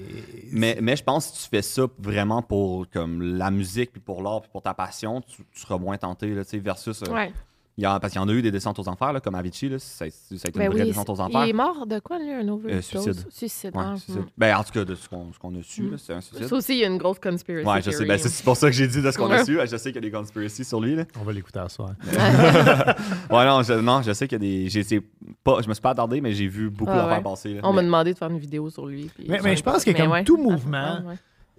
[0.51, 4.01] mais, mais je pense que si tu fais ça vraiment pour comme la musique, puis
[4.01, 6.35] pour l'art, puis pour ta passion, tu, tu seras moins tenté.
[6.35, 7.01] Là, versus.
[7.07, 7.33] euh, Ouais.
[7.79, 9.35] Il y a, parce qu'il y en a eu des descentes aux enfers, là, comme
[9.35, 11.45] Avicii, là, ça, ça a été Ben une vraie oui, descente aux enfers.
[11.45, 12.83] Il est mort de quoi, lui, un overdose?
[12.83, 13.25] suicide.
[13.29, 13.71] Suicide.
[13.73, 14.25] Ouais, ah, hmm.
[14.37, 16.47] Ben, en tout cas, de ce qu'on a su, là, c'est un suicide.
[16.47, 17.65] Ça aussi, il y a une grosse conspiracy.
[17.65, 17.91] Ouais, je sais.
[17.91, 18.07] theory.
[18.09, 19.45] Ben, c'est c'est pour ça que j'ai dit de ce qu'on a Ouais.
[19.45, 19.57] su.
[19.65, 20.95] Je sais qu'il y a des conspiracies sur lui.
[20.97, 21.05] Là.
[21.21, 21.91] On va l'écouter à soir.
[23.31, 25.01] Ouais, non, je, non, je sais qu'il y a des.
[25.43, 27.23] pas, je me suis pas attardé, mais j'ai vu beaucoup Ah, d'affaires ouais.
[27.23, 27.53] passer.
[27.55, 27.61] là.
[27.63, 29.09] On m'a Mais- demandé de faire une vidéo sur lui.
[29.15, 30.23] puis Mais- je pense que comme ouais.
[30.23, 31.15] tout Ah, mouvement, ouais.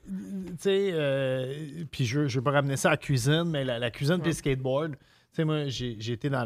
[0.07, 1.55] tu sais, euh,
[1.91, 4.35] puis je, veux pas ramener ça à la cuisine, mais la, la cuisine puis le
[4.37, 4.97] skateboard.
[5.33, 6.45] Tu sais, moi, j'ai été dans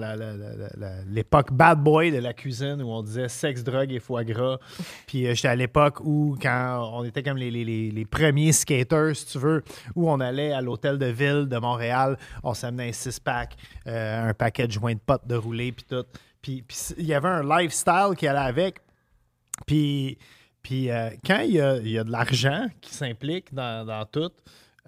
[1.08, 4.58] l'époque bad boy de la cuisine où on disait sexe, drogue et foie gras.
[5.06, 9.24] Puis euh, j'étais à l'époque où, quand on était comme les, les- premiers skaters, si
[9.26, 9.64] tu veux,
[9.94, 13.56] où on allait à l'hôtel de ville de Montréal, on s'amenait un six-pack,
[13.86, 16.04] euh, un paquet de joints de potes de rouler, puis tout.
[16.42, 16.62] Puis
[16.98, 18.80] il y avait un lifestyle qui allait avec.
[19.66, 20.18] Puis,
[20.90, 24.30] euh, quand il y a, y a de l'argent qui s'implique dans, dans tout,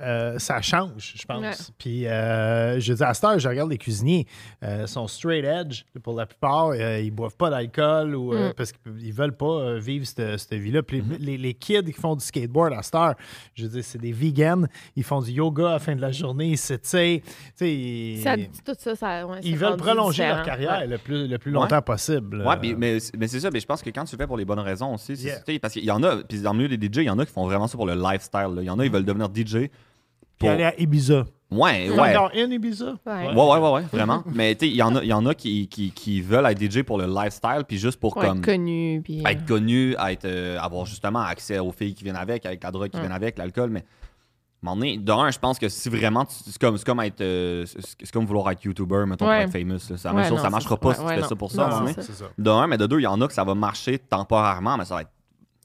[0.00, 1.40] euh, ça change, je pense.
[1.42, 1.52] Ouais.
[1.78, 4.26] Puis, euh, je dis à cette heure, je regarde les cuisiniers,
[4.62, 6.68] euh, sont straight edge pour la plupart.
[6.70, 8.52] euh, ils boivent pas d'alcool ou, euh, Mm.
[8.54, 10.82] parce qu'ils veulent pas vivre cette, cette vie-là.
[10.82, 13.14] Puis les, les kids qui font du skateboard à cette heure,
[13.54, 14.66] je veux dire, c'est des vegans.
[14.96, 16.48] Ils font du yoga à la fin de la journée.
[16.48, 17.20] Ils s'étirent.
[17.22, 20.86] Tu sais, ils- Ça, tout ça, ça, ouais, ils veulent prolonger leur carrière Ouais.
[20.86, 21.60] le plus, le plus Ouais.
[21.60, 22.42] longtemps possible.
[22.42, 24.26] Ouais, Euh, puis- mais, mais c'est ça, mais je pense que quand tu le fais
[24.26, 25.40] pour les bonnes raisons aussi, Yeah.
[25.60, 27.24] parce qu'il y en a, puis dans le milieu des DJ, il y en a
[27.26, 28.54] qui font vraiment ça pour le lifestyle.
[28.54, 28.62] là.
[28.62, 29.70] Il y en a, ils veulent devenir DJ.
[30.38, 30.50] Pour...
[30.50, 31.24] aller à Ibiza.
[31.50, 32.16] Ouais, ouais.
[32.16, 32.96] Encore une Ibiza?
[33.06, 33.28] Ouais.
[33.28, 34.24] Ouais, ouais, ouais, ouais, vraiment.
[34.34, 36.46] Mais tu sais, il y en a, il y en a qui, qui, qui veulent
[36.46, 38.38] être DJ pour le lifestyle, puis juste pour Pour comme.
[38.38, 39.00] être connu.
[39.04, 42.62] Puis, euh, être connu, être, euh, avoir justement accès aux filles qui viennent avec, avec
[42.64, 43.02] la drogue qui Ouais.
[43.02, 43.70] viennent avec, l'alcool.
[43.70, 47.00] Mais à un moment donné, d'un, je pense que si vraiment, tu- c'est comme, comme
[47.00, 49.46] être, euh, c'est comme vouloir être YouTuber, mettons, Ouais.
[49.46, 49.78] pour être famous.
[49.90, 49.96] là.
[50.04, 50.76] La Ouais, chose, non, ça marchera ça.
[50.78, 51.28] pas Ouais, si tu fais non.
[51.28, 51.62] ça pour ça.
[51.62, 52.02] à un Non, moment donné.
[52.02, 52.24] c'est ça.
[52.36, 54.96] D'un, mais de deux, il y en a que ça va marcher temporairement, mais ça
[54.96, 55.10] va être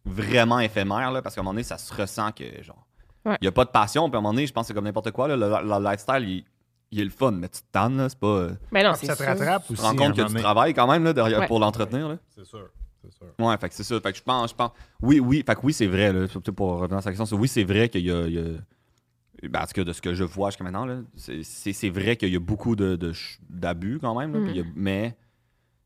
[0.05, 2.85] vraiment éphémère, là, parce qu'à un moment donné, ça se ressent que, genre,
[3.25, 3.37] il Ouais.
[3.41, 4.85] n'y a pas de passion, puis à un moment donné, je pense que c'est comme
[4.85, 6.43] n'importe quoi, là, le, le lifestyle, il,
[6.91, 8.27] il est le fun, mais tu te tannes, là, c'est pas.
[8.27, 10.21] euh, Mais non, Puis c'est ça te rattrape tu te rends compte que moment tu
[10.33, 10.41] donné.
[10.41, 11.47] travailles quand même là, derrière, Ouais.
[11.47, 12.09] pour l'entretenir.
[12.09, 12.17] Là.
[12.35, 12.69] C'est sûr.
[13.03, 13.27] C'est sûr.
[13.39, 13.99] Ouais, fait que c'est ça.
[14.01, 14.71] Fait que je pense, je pense.
[15.01, 17.25] Oui, oui, fait que oui, c'est vrai, là, surtout pour revenir à sa question.
[17.25, 18.27] c'est- Oui, c'est vrai qu'il y a.
[18.27, 20.97] il y a- ben, en tout cas, de ce que je vois jusqu'à maintenant, là,
[21.15, 23.11] c'est- c'est c'est vrai qu'il y a beaucoup de- de
[23.49, 24.55] d'abus quand même, là, Mm.
[24.55, 25.17] y a- mais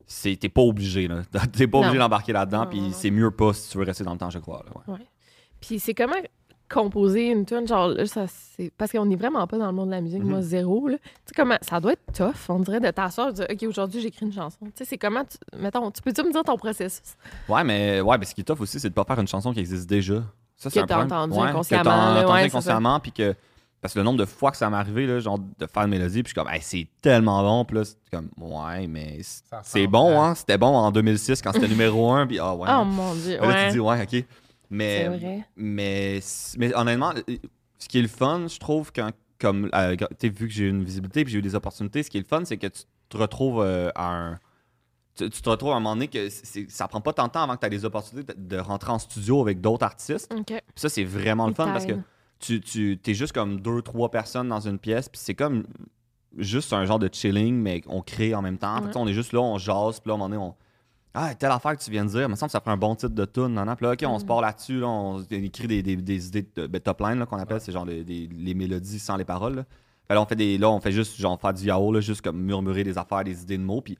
[0.06, 1.08] c'est- t'es pas obligé.
[1.08, 1.22] là.
[1.52, 4.18] T'es pas obligé d'embarquer là-dedans, puis c'est mieux pas si tu veux rester dans le
[4.18, 4.64] temps, je crois.
[4.66, 5.06] là, ouais.
[5.60, 6.16] Puis c'est comment
[6.68, 9.86] composer une tune genre là, ça c'est parce qu'on est vraiment pas dans le monde
[9.86, 10.30] de la musique Mhm.
[10.30, 10.96] moi zéro là.
[10.98, 13.62] Tu sais comment ça doit être tough on dirait de t'asseoir et de dire OK
[13.68, 14.58] aujourd'hui j'écris une chanson.
[14.66, 17.14] Tu sais c'est comment tu mettons tu peux-tu me dire ton processus?
[17.48, 19.52] Ouais, mais ouais, mais ce qui est tough aussi, c'est de pas faire une chanson
[19.52, 20.22] qui existe déjà.
[20.56, 21.18] Ça, c'est Que un t'as problème.
[21.18, 23.34] entendu Ouais, inconsciemment, Que t'as entendu ouais, inconsciemment, puis que.
[23.82, 25.90] Parce que le nombre de fois que ça m'est arrivé, là, genre, de faire une
[25.90, 29.20] mélodie, puis je suis comme, Hey, c'est tellement bon, puis là, c'est comme, ouais, mais
[29.62, 30.34] c'est bon, hein.
[30.34, 32.68] C'était bon en 2006 quand c'était numéro 1, puis ah ouais.
[32.74, 33.36] Oh mon dieu.
[33.38, 33.66] Là, Ouais.
[33.66, 34.24] tu dis, ouais, ok.
[34.70, 35.46] Mais, vrai.
[35.56, 36.20] mais,
[36.58, 37.36] mais honnêtement, euh,
[37.78, 40.84] ce qui est le fun, je trouve, quand, comme, euh, vu que j'ai eu une
[40.84, 43.16] visibilité puis j'ai eu des opportunités, ce qui est le fun, c'est que tu te
[43.16, 44.38] retrouves euh, à un.
[45.14, 46.28] Tu, tu te retrouves à un moment donné que
[46.68, 48.92] ça prend pas tant de temps avant que tu aies des opportunités de, de rentrer
[48.92, 50.30] en studio avec d'autres artistes.
[50.46, 51.94] Puis ça, c'est vraiment le fun parce que
[52.38, 55.64] tu, tu es juste comme deux, trois personnes dans une pièce, puis c'est comme
[56.36, 58.82] juste un genre de chilling, mais on crée en même temps.
[58.82, 58.90] Ouais.
[58.94, 60.54] on est juste là, on jase, puis là, à un moment donné, on.
[61.18, 62.76] Ah, telle affaire que tu viens de dire, il me semble que ça ferait un
[62.76, 63.48] bon titre de tune.
[63.54, 63.74] nan, nan.
[63.74, 64.26] Puis là, OK, on se Mm.
[64.28, 67.60] part là-dessus, là, on écrit des, des- des idées de ben, top line qu'on appelle,
[67.60, 69.54] c'est genre les, des- les mélodies sans les paroles.
[69.54, 69.64] Là.
[70.06, 72.20] Fait là, on fait des, là, on fait juste genre faire du yao, là, juste
[72.20, 73.80] comme murmurer des affaires, des idées de mots.
[73.80, 73.96] Puis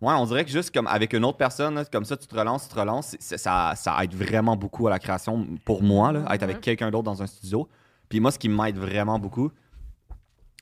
[0.00, 2.34] ouais, on dirait que juste comme avec une autre personne, là, comme ça, tu te
[2.34, 6.24] relances, tu te relances, ça, ça aide vraiment beaucoup à la création pour moi, là,
[6.34, 6.62] être avec Ouais.
[6.62, 7.68] quelqu'un d'autre dans un studio.
[8.08, 9.50] Puis moi, ce qui m'aide vraiment beaucoup,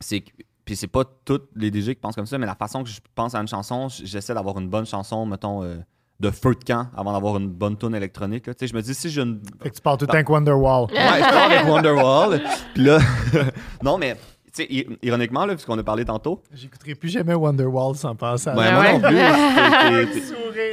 [0.00, 0.32] c'est que.
[0.66, 2.98] Puis c'est pas tous les DJ qui pensent comme ça, mais la façon que je
[3.14, 5.76] pense à une chanson, j'essaie d'avoir une bonne chanson, mettons, euh,
[6.18, 8.46] de feu de camp avant d'avoir une bonne tune électronique.
[8.48, 8.54] là.
[8.54, 9.40] Tu sais, je me dis, si j'ai une.
[9.62, 10.86] Fait que tu parles tout le temps avec Wonderwall.
[10.90, 12.40] Ouais, je pars avec Wonderwall.
[12.74, 12.98] Puis là.
[13.82, 14.16] non, mais,
[14.52, 16.42] tu sais, ironiquement, là, puisqu'on a parlé tantôt.
[16.52, 18.92] J'écouterai plus jamais Wonderwall sans passer à Ben, la- moi ouais.
[18.94, 20.06] non plus.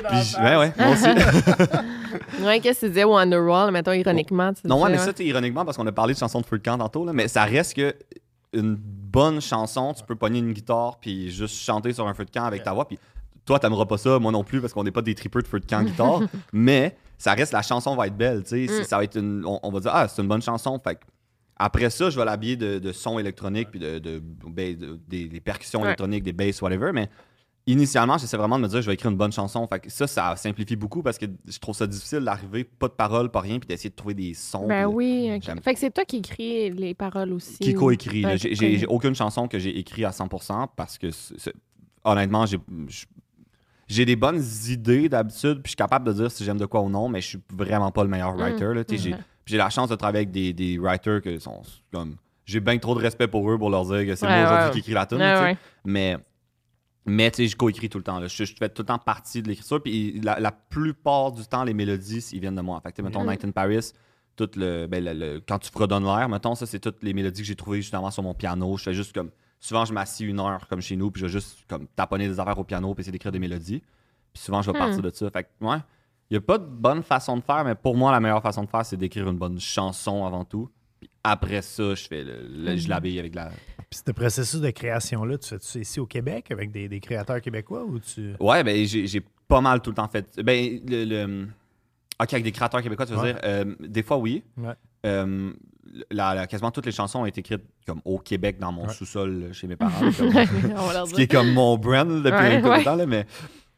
[0.10, 2.44] Puis ouais, ouais, moi aussi.
[2.44, 5.78] Ouais, qu'est-ce que tu disais Wonderwall mettons ironiquement tu Non, ouais, mais ça, ironiquement, parce
[5.78, 7.94] qu'on a parlé de chansons de feu de camp tantôt, là, mais ça reste que
[8.54, 12.32] une bonne chanson, tu peux pogner une guitare puis juste chanter sur un feu de
[12.32, 12.88] camp avec ta voix.
[12.88, 12.98] Puis
[13.46, 15.60] toi, t'aimeras pas ça, moi non plus, parce qu'on n'est pas des tripeux de feu
[15.60, 16.22] de camp guitare.
[16.54, 18.82] mais ça reste, la chanson va être belle, tu sais.
[18.82, 18.84] Mm.
[18.86, 20.80] Ça va être une, on, on va dire, ah, c'est une bonne chanson.
[20.84, 21.00] Fait
[21.58, 25.28] après ça, je vais l'habiller de, de sons électroniques puis de, de- ben, de- des,
[25.28, 25.88] des percussions Ouais.
[25.88, 26.92] électroniques, des basses, whatever.
[26.94, 27.10] Mais
[27.66, 29.66] initialement, j'essaie vraiment de me dire, je vais écrire une bonne chanson.
[29.68, 32.94] Fait que ça, ça simplifie beaucoup parce que je trouve ça difficile d'arriver, pas de
[32.94, 34.68] paroles, pas rien, puis d'essayer de trouver des sons.
[34.68, 35.42] Ben oui, ok.
[35.44, 37.58] J'aime- Fait que c'est toi qui écris les paroles aussi.
[37.60, 38.26] qui coécrit.
[38.38, 41.08] J'ai- aucune chanson que j'ai écrit à 100% parce que,
[42.04, 42.46] honnêtement,
[43.88, 46.82] j'ai des bonnes idées d'habitude, puis je suis capable de dire si j'aime de quoi
[46.82, 48.74] ou non, mais je suis vraiment pas le meilleur writer.
[48.74, 48.84] là.
[48.84, 49.12] Tu sais,
[49.46, 51.62] J'ai la chance de travailler avec des, des writers que sont
[51.92, 52.16] comme.
[52.46, 54.66] J'ai bien trop de respect pour eux pour leur dire que c'est Ouais, moi aujourd'hui
[54.68, 54.72] ouais.
[54.74, 55.20] qui écris la tune.
[55.20, 55.58] Ouais.
[55.86, 56.18] Mais
[57.06, 58.20] Mais tu sais, je coécris tout le temps.
[58.20, 58.28] là.
[58.28, 59.82] Je, je fais tout le temps partie de l'écriture.
[59.84, 62.80] Puis la, la plupart du temps, les mélodies, ils viennent de moi.
[62.82, 63.92] Fait que, tu sais, mettons, Night in Paris,
[64.36, 67.42] tout le, ben, le- le- quand tu fredonnes l'air, mettons, ça, c'est toutes les mélodies
[67.42, 68.78] que j'ai trouvées justement sur mon piano.
[68.78, 69.32] Je fais juste comme.
[69.60, 72.40] Souvent, je m'assis une heure comme chez nous, puis je vais juste comme taponner des
[72.40, 73.82] affaires au piano, puis essayer d'écrire des mélodies.
[74.34, 75.30] Puis souvent, je vais partir de ça.
[75.30, 75.78] Fait que, ouais.
[76.30, 78.64] Il n'y a pas de bonne façon de faire, mais pour moi, la meilleure façon
[78.64, 80.70] de faire, c'est d'écrire une bonne chanson avant tout.
[81.00, 83.52] Puis après ça, je fais le, le- je l'habille avec la,
[83.94, 87.84] Puis ce processus de création-là, tu fais-tu ici au Québec avec des, des créateurs québécois
[87.84, 88.34] ou tu.
[88.40, 90.26] Ouais, ben j'ai j'ai pas mal tout le temps fait.
[90.44, 91.06] Ben, le.
[91.06, 91.48] le-
[92.20, 93.34] Ok, avec des créateurs québécois, tu veux Ouais.
[93.34, 93.42] dire.
[93.44, 94.44] euh, des fois, oui.
[94.58, 94.74] Ouais.
[95.06, 95.52] Euh,
[96.12, 98.94] la- la- quasiment toutes les chansons ont été écrites comme au Québec, dans mon Ouais.
[98.94, 100.00] sous-sol, chez mes parents.
[100.00, 100.12] comme-
[101.08, 102.80] ce qui est comme mon brand depuis Ouais, un peu ouais.
[102.80, 103.26] de temps, là, mais.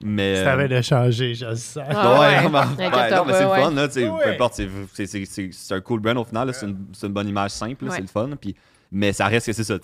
[0.03, 1.83] mais Ça euh, avait de changer, je le sens.
[1.89, 2.49] Ah ouais.
[2.49, 3.61] ben, ouais, non, mais c'est le ouais.
[3.61, 6.53] fun, là, sais, peu importe, c'est- c'est- c'est c'est- c'est un cool brand au final,
[6.53, 8.55] c'est une, c'est une bonne image simple, c'est le fun, puis,
[8.95, 9.77] mais ça reste que c'est ça,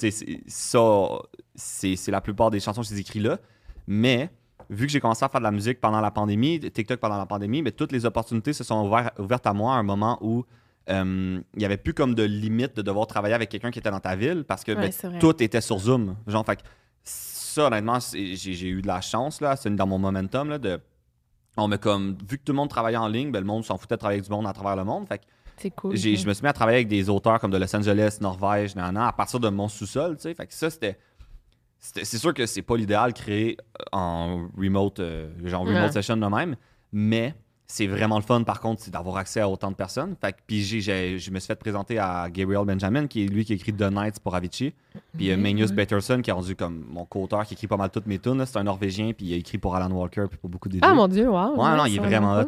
[0.48, 1.20] ça,
[1.54, 3.40] c'est c'est la plupart des chansons que j'ai écrites là,
[3.86, 4.30] mais
[4.70, 7.26] vu que j'ai commencé à faire de la musique pendant la pandémie, TikTok pendant la
[7.26, 10.46] pandémie, mais toutes les opportunités se sont ouvertes, ouvertes à moi à un moment où
[10.90, 13.92] euh, il n'y avait plus comme de limite de devoir travailler avec quelqu'un qui était
[13.92, 16.16] dans ta ville parce que Ouais, ben, tout était sur Zoom.
[16.26, 16.64] Genre, fait
[17.04, 20.80] ça, honnêtement, j'ai eu de la chance, là, c'est dans mon momentum, là, de
[21.58, 23.78] on m'a comme vu que tout le monde travaillait en ligne, ben, le monde s'en
[23.78, 25.06] foutait de travailler avec du monde à travers le monde.
[25.06, 25.22] Fait
[25.62, 25.96] C'est cool.
[25.96, 28.76] j'ai- je me suis mis à travailler avec des auteurs comme de Los Angeles, Norvège,
[28.76, 30.34] nanana, à partir de mon sous-sol, tu sais.
[30.34, 30.98] Fait que ça, c'était.
[31.80, 33.58] c'était- C'est sûr que c'est pas l'idéal créer
[33.92, 35.92] en remote, euh, genre remote Ouais.
[35.92, 36.56] session de même,
[36.92, 37.34] mais
[37.68, 40.16] c'est vraiment le fun, par contre, c'est d'avoir accès à autant de personnes.
[40.20, 43.28] Fait que, puis j'ai- j'ai- je me suis fait présenter à Gabriel Benjamin, qui est
[43.28, 44.74] lui qui écrit The Nights pour Avicii.
[45.18, 48.08] Puis euh, Magnus Peterson, qui est rendu comme mon co-auteur, qui écrit pas mal toutes
[48.08, 48.38] mes tunes.
[48.40, 48.46] là.
[48.46, 50.94] C'est un Norvégien, puis il a écrit pour Alan Walker, puis pour beaucoup de Ah
[50.94, 51.56] mon Dieu, wow.
[51.56, 52.48] Ouais, non, il est ça, vraiment hot.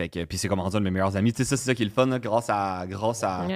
[0.00, 1.30] Fait que, puis c'est comme rendu un de mes meilleurs amis.
[1.34, 3.46] Tu sais, ça, c'est ça qui est le fun, là, grâce à, grâce à,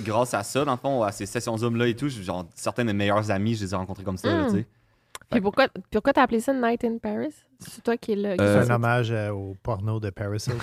[0.00, 2.88] grâce à ça, dans le fond, à ces sessions Zoom-là et tout, genre, certains de
[2.88, 4.52] mes meilleurs amis, je les ai rencontrés comme ça, là, Mm.
[4.52, 4.66] tu sais.
[5.32, 7.34] Puis pourquoi, pourquoi t'as appelé ça Night in Paris?
[7.58, 8.36] C'est toi qui est là.
[8.36, 10.58] qui Euh, C'est un hommage euh, au porno de Paris Hilton.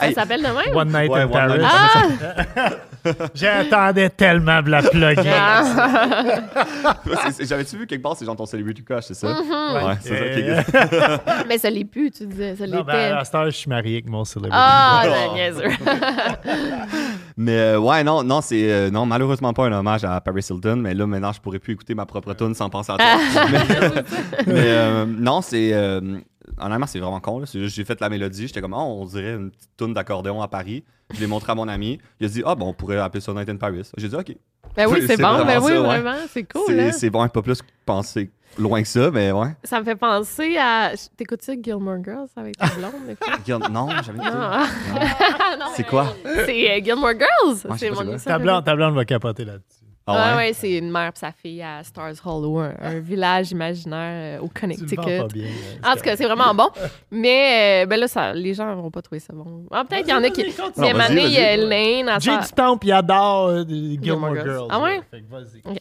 [0.00, 0.14] Ça Hey.
[0.14, 0.74] s'appelle de même?
[0.76, 1.58] One Night Ouais, in One Paris.
[1.58, 2.70] Night in Ah!
[3.34, 5.30] J'attendais tellement de la plugger.
[5.32, 6.96] Ah!
[7.40, 9.28] J'avais-tu vu quelque part, c'est genre ton celebrity crush, c'est ça?
[9.28, 9.86] Mm-hmm.
[9.86, 12.56] Ouais, c'est ça qui Euh, est Mais ça l'est plus, tu disais.
[12.56, 12.92] Ça non, l'était.
[12.92, 14.56] ben, à cette heure, je suis marié avec mon célébrité.
[14.60, 15.10] Ah, Oh.
[15.10, 15.68] la niaiseux.
[17.40, 20.74] Mais euh, ouais, non, non, c'est euh, non, malheureusement pas un hommage à Paris Hilton,
[20.74, 23.06] mais là maintenant je pourrais plus écouter ma propre tune sans penser à toi.
[24.44, 26.18] mais mais, euh, non, c'est euh,
[26.60, 27.42] honnêtement c'est vraiment con.
[27.44, 30.84] J'ai fait la mélodie, j'étais comme oh, on dirait une petite tune d'accordéon à Paris.
[31.14, 31.98] Je l'ai montré à mon ami.
[32.20, 33.90] Il a dit ah bon on pourrait appeler ça Night in Paris.
[33.96, 34.36] J'ai dit ok.
[34.76, 35.44] Ben oui, c'est bon.
[35.44, 36.00] Ben oui, ça, ouais.
[36.00, 36.18] vraiment.
[36.30, 36.62] C'est cool.
[36.66, 36.92] c'est hein.
[36.92, 39.48] c'est bon, pas plus penser loin que ça, mais ouais.
[39.64, 40.92] Ça me fait penser à.
[41.16, 43.70] T'écoutes-tu Gilmore Girls avec ta blonde?
[43.70, 44.24] non, j'avais dit.
[44.24, 44.66] Non.
[45.58, 46.14] Non, C'est quoi?
[46.24, 47.58] C'est euh, Gilmore Girls.
[47.64, 49.87] je sais c'est mon ta blonde va capoter là-dessus.
[50.08, 53.50] Ah ouais, ouais, c'est une mère et sa fille à Stars Hollow, un, un village
[53.50, 54.96] imaginaire euh, au Connecticut.
[54.96, 55.44] pas bien.
[55.82, 55.92] là.
[55.92, 56.68] En tout cas, c'est vraiment bon.
[57.10, 59.64] Mais euh, ben là, ça, les gens vont pas trouver ça bon.
[59.70, 60.44] Ah, Peut-être qu'il y en a qui.
[60.78, 61.56] Mais Mané, il y a.
[61.56, 62.08] Lane.
[62.08, 64.46] à Jay du Temple, il adore euh, Gilmore Girls.
[64.46, 64.68] Girls.
[64.70, 65.00] Ah ouais?
[65.10, 65.78] Fait que.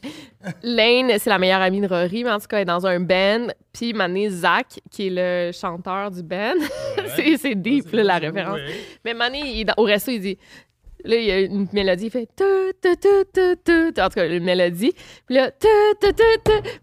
[0.64, 3.00] Lane, c'est la meilleure amie de Rory, mais en tout cas, elle est dans un
[3.00, 3.48] band.
[3.74, 6.54] Puis Mané, Zach, qui est le chanteur du band.
[7.16, 8.56] c'est c'est deep, là, la référence.
[8.56, 8.76] Ouais.
[9.06, 10.38] Mais Mané, il au resto, il dit.
[11.06, 12.28] Là, il y a une mélodie, il fait.
[14.00, 14.94] En tout cas, une mélodie.
[15.26, 15.52] Puis là.
[15.52, 16.12] Puis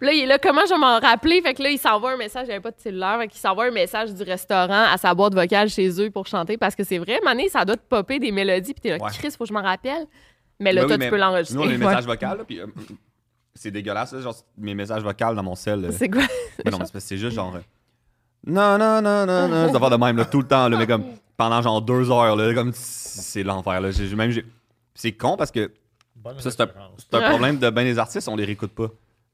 [0.01, 1.43] là, il est là, comment je vais m'en rappeler?
[1.43, 3.19] Fait que là, il s'envoie un message, il avait pas de cellulaire.
[3.19, 6.57] Fait qu'il s'envoie un message du restaurant à sa boîte vocale chez eux pour chanter.
[6.57, 8.73] Parce que c'est vrai, Mané, ça doit te popper des mélodies.
[8.73, 9.11] Puis t'es là, Ouais.
[9.13, 10.07] Chris, faut que je m'en rappelle.
[10.61, 11.57] Mais là, Ben toi, tu peux l'enregistrer.
[11.57, 11.85] Nous, on a les Ouais.
[11.87, 12.67] messages vocaux, là, puis euh,
[13.55, 15.85] c'est dégueulasse, là, genre mes messages vocaux dans mon sel.
[15.85, 16.23] euh, C'est quoi?
[16.65, 17.57] Mais non, mais c'est parce que c'est juste genre.
[17.57, 17.61] euh,
[18.47, 19.73] Non, non, non, non, non.
[19.73, 21.05] Ça va de même, là, tout le temps, là, mais comme
[21.37, 23.91] pendant genre deux heures, là, comme c'est l'enfer, là.
[23.91, 24.45] J'ai- même, j'ai-
[24.95, 25.73] c'est con parce que
[26.39, 26.65] ça, c'est un,
[27.13, 27.29] un Ouais.
[27.31, 28.89] problème de bien des artistes, on les réécoute pas.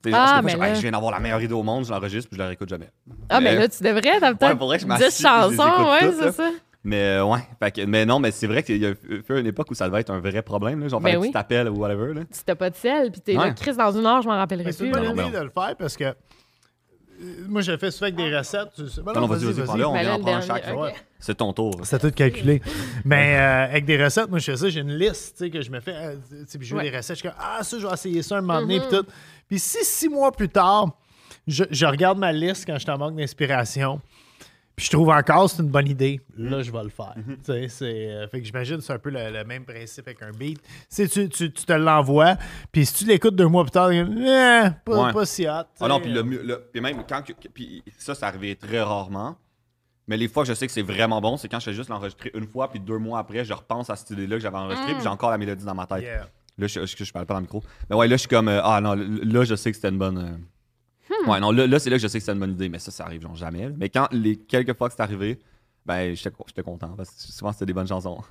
[0.04, 2.36] Genre, Ah, mais je, Hey, viens d'avoir la meilleure idée au monde, je l'enregistre, puis
[2.36, 2.88] je la réécoute jamais.
[3.28, 4.18] Ah, mais Mais- là, tu devrais.
[4.18, 6.32] T'as peut-être je 10 m'assise, je les chansons, ouais, toutes, c'est là.
[6.32, 6.50] ça.
[6.82, 9.46] Mais euh, ouais, fait que- mais non, mais c'est vrai qu'il y a eu une
[9.46, 11.26] époque où ça devait être un vrai problème, là, genre Ben oui.
[11.26, 12.14] tu t'appelles ou whatever.
[12.14, 12.22] Là.
[12.30, 13.54] Si t'as pas de sel, puis t'es là, Ouais.
[13.54, 14.98] Chris, dans une heure, je m'en rappellerai Mais C'est plus.
[14.98, 16.14] une bonne idée de le faire parce que
[17.48, 18.68] moi, je le fais souvent avec des recettes.
[19.04, 19.92] Ben Non, non, vas-y, vas-y, on
[20.22, 20.64] Ben en chaque.
[20.72, 20.80] ok.
[20.80, 20.94] Ouais.
[21.18, 21.80] C'est ton tour.
[21.82, 22.62] C'est tout calculé.
[23.04, 24.68] Mais euh, avec des recettes, moi, je fais ça.
[24.70, 25.94] J'ai une liste tu sais, que je me fais.
[25.94, 26.90] euh, tu sais, puis je veux Ouais.
[26.90, 27.16] des recettes.
[27.16, 28.78] Je suis comme, ah, ça, je vais essayer ça un moment donné.
[28.78, 28.86] Mhm.
[28.88, 29.06] Puis tout.
[29.48, 30.96] Puis si six mois plus tard,
[31.46, 34.00] je, je regarde ma liste quand je t'en manque d'inspiration,
[34.80, 37.12] puis je trouve encore que c'est une bonne idée, là, je vais le faire.
[37.16, 37.36] Mhm.
[37.36, 40.08] Tu sais, c'est, euh, fait que j'imagine que c'est un peu le, le même principe
[40.08, 40.58] avec un beat.
[40.88, 42.36] Si tu, tu, tu te l'envoies,
[42.72, 44.02] puis si tu l'écoutes deux mois plus tard, eh,
[44.86, 45.12] pas, Ouais.
[45.12, 47.22] pas si tu Ah non, puis le puis même quand,
[47.52, 49.36] puis ça, ça arrivait très rarement.
[50.08, 51.90] Mais les fois que je sais que c'est vraiment bon, c'est quand je fais juste
[51.90, 54.94] l'enregistrer une fois, puis deux mois après, je repense à cette idée-là que j'avais enregistrée,
[54.94, 56.02] puis j'ai encore la mélodie dans ma tête.
[56.02, 56.26] Yeah.
[56.58, 57.62] Là, je, je, je parle pas dans le micro.
[57.88, 59.98] Mais ouais, là, je suis comme, euh, ah non, là, je sais que c'était une
[59.98, 60.18] bonne.
[60.18, 60.36] euh,
[61.26, 62.78] Ouais, non, là, là, c'est là que je sais que c'est une bonne idée, mais
[62.78, 63.68] ça, ça arrive genre jamais.
[63.68, 63.74] là.
[63.76, 65.38] Mais quand les quelques fois que c'est arrivé,
[65.86, 68.22] ben, j'étais co- j'étais content parce que souvent, c'était des bonnes chansons.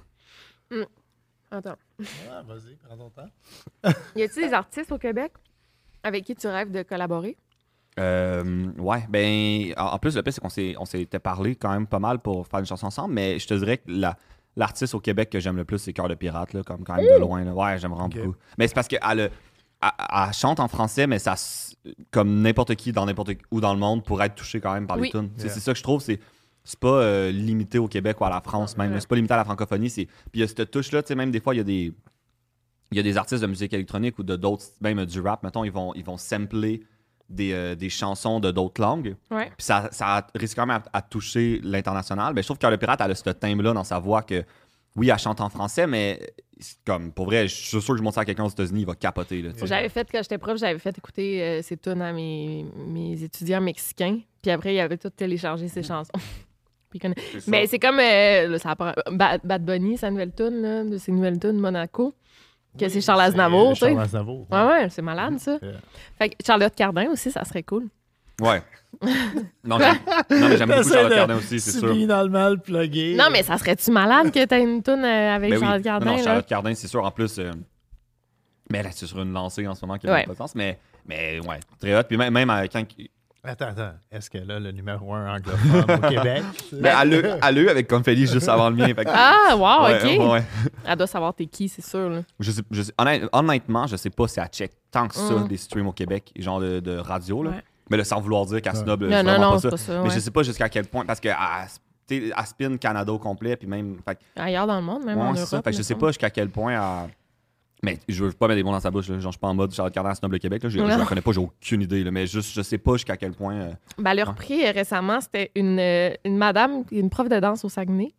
[1.52, 1.76] Attends.
[2.30, 3.30] Ah, vas-y, prends ton temps.
[4.16, 5.32] Y a-t-il des artistes au Québec
[6.04, 7.38] avec qui tu rêves de collaborer?
[8.00, 11.72] Euh, ouais, ben, en en plus, le pire, c'est qu'on s'est- on s'était parlé quand
[11.72, 14.16] même pas mal pour faire une chanson ensemble, mais je te dirais que la-
[14.56, 17.06] l'artiste au Québec que j'aime le plus, c'est Cœur de Pirate, là, comme quand même
[17.14, 17.44] de loin.
[17.44, 17.54] là.
[17.54, 18.16] Ouais, j'aime vraiment Ok.
[18.18, 18.36] beaucoup.
[18.58, 19.32] Mais c'est parce qu'elle
[19.82, 19.90] elle,
[20.28, 21.76] elle chante en français, mais ça, s-
[22.12, 24.98] comme n'importe qui dans n'importe où dans le monde pourrait être touché quand même par
[24.98, 25.08] Oui.
[25.08, 25.30] les tunes.
[25.38, 25.54] C'est- Yeah.
[25.54, 26.20] C'est ça que je trouve, c'est
[26.64, 29.00] c'est pas euh, limité au Québec ou à la France même.
[29.00, 29.90] C'est pas limité à la francophonie.
[29.90, 31.64] c'est- Puis il y a cette touche-là, tu sais, même des fois, il y a
[31.64, 31.94] des.
[32.92, 35.64] Il y a des artistes de musique électronique ou de d'autres, même du rap, mettons,
[35.64, 36.84] ils vont, ils vont sampler
[37.30, 39.16] des, euh, des chansons de d'autres langues.
[39.30, 39.46] Ouais.
[39.46, 42.34] Puis ça, ça risque quand même à, à toucher l'international.
[42.34, 44.44] Ben, je trouve que le pirate, elle a ce timbre-là dans sa voix que,
[45.00, 46.20] oui, elle chante en français, mais
[46.86, 48.86] comme, pour vrai, je suis sûr que je montre ça à quelqu'un aux États-Unis, il
[48.86, 49.42] va capoter.
[49.42, 49.52] Là.
[49.64, 53.62] J'avais fait, quand j'étais prof, j'avais fait écouter euh, ces tunes à mes, mes étudiants
[53.62, 54.20] mexicains.
[54.42, 56.12] Puis après, ils avaient tout téléchargé ces chansons.
[56.90, 57.00] Puis
[57.32, 57.52] C'est ça.
[57.52, 60.98] Mais c'est comme euh, là, ça apprend- Bad, Bad Bunny, sa nouvelle tune, là, de
[60.98, 62.14] ses nouvelles tunes Monaco.
[62.78, 63.86] Que c'est Charles Aznavour, tu sais.
[63.88, 64.48] Charles Aznavour.
[64.52, 65.58] Ouais, ouais, c'est malade, ça.
[65.62, 65.72] Yeah.
[66.18, 67.88] Fait que Charlotte Cardin aussi, ça serait cool.
[68.40, 68.62] Ouais.
[69.64, 71.94] non, mais j'aime beaucoup Charlotte Cardin aussi, c'est sûr.
[71.94, 73.16] Le.
[73.18, 75.60] Non, mais ça serait-tu malade que t'aies une tune euh, avec Ben.
[75.60, 76.06] Charlotte Cardin?
[76.06, 76.24] non, là?
[76.24, 77.04] Charlotte Cardin, c'est sûr.
[77.04, 77.52] En plus, euh,
[78.72, 80.26] mais là, c'est sur une lancée en ce moment qui n'a Ouais.
[80.26, 80.54] pas de sens.
[80.56, 82.04] Mais, mais ouais, très hot.
[82.08, 82.84] Puis même, même euh, quand.
[83.42, 83.92] Attends, attends.
[84.12, 86.44] Est-ce qu'elle a le numéro un anglophone au Québec?
[86.74, 88.88] Ben, elle l'a eu avec Confetti juste avant le mien.
[88.88, 90.32] fait que- Ah, wow, Ouais, OK.
[90.34, 90.44] ouais.
[90.86, 92.10] Elle doit savoir t'es qui, c'est sûr.
[92.10, 92.22] Là.
[92.40, 95.34] Je sais, je sais- honnête- honnêtement, je sais pas si elle check tant que ça
[95.36, 95.48] Mm.
[95.48, 97.42] des streams au Québec, genre de, de radio.
[97.44, 97.52] Là.
[97.90, 98.80] Mais là, sans vouloir dire qu'elle Ouais.
[98.84, 99.70] snob, Non, c'est non, vraiment non, pas c'est ça.
[99.72, 99.94] pas ça.
[100.04, 100.16] Mais ouais.
[100.16, 103.98] je sais pas jusqu'à quel point, parce que elle spin Canada au complet, puis même.
[104.08, 105.50] Fait, Ailleurs dans le monde, même en ouais, c'est Europe.
[105.50, 105.62] ça.
[105.62, 106.74] Fait que je sais pas jusqu'à quel point
[107.06, 107.10] elle.
[107.82, 109.08] Mais je veux pas mettre des mots dans sa bouche.
[109.08, 109.20] Là.
[109.20, 110.62] Genre, je suis pas en mode Charlotte Cardin snob le Québec.
[110.64, 110.68] Là.
[110.70, 110.98] Je, je Non.
[110.98, 112.04] la connais pas, j'ai aucune idée.
[112.04, 112.12] Là.
[112.12, 113.54] Mais juste, je sais pas jusqu'à quel point.
[113.56, 117.64] euh, Ben, le repris euh, récemment, c'était une, euh, une madame, une prof de danse
[117.64, 118.12] au Saguenay,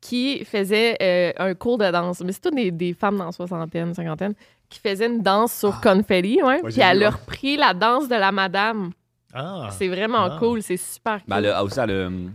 [0.00, 2.20] qui faisait euh, un cours de danse.
[2.20, 4.34] Mais c'est toutes des, des femmes dans la soixantaine, cinquantaine,
[4.68, 6.40] qui faisaient une danse sur confetti.
[6.42, 8.90] Ouais, puis elle vu, a repris la danse de la madame.
[9.34, 9.68] Ah.
[9.72, 10.36] C'est vraiment Ah.
[10.38, 11.24] cool, c'est super cool.
[11.28, 12.28] Ben, elle a aussi, elle a, euh,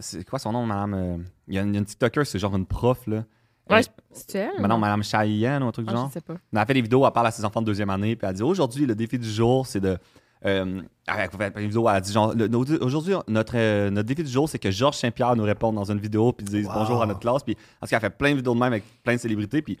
[0.00, 1.16] C'est quoi son nom, madame euh,
[1.48, 3.24] Il y a une, une TikToker, c'est genre une prof, là.
[3.70, 3.82] Ouais,
[4.12, 4.60] c'est elle?
[4.60, 6.08] Madame, madame Cheyenne ou un truc Ah, du genre.
[6.08, 6.36] je sais pas.
[6.52, 8.34] Elle a fait des vidéos, elle parle à ses enfants de deuxième année, puis elle
[8.34, 9.98] dit aujourd'hui, le défi du jour, c'est de.
[10.46, 12.34] Euh, elle vidéo, dit genre,
[12.80, 15.98] aujourd'hui, notre, euh, notre défi du jour, c'est que Georges Saint-Pierre nous réponde dans une
[15.98, 16.72] vidéo, puis dise Wow.
[16.74, 19.14] bonjour à notre classe, puis parce qu'elle fait plein de vidéos de même avec plein
[19.14, 19.78] de célébrités, puis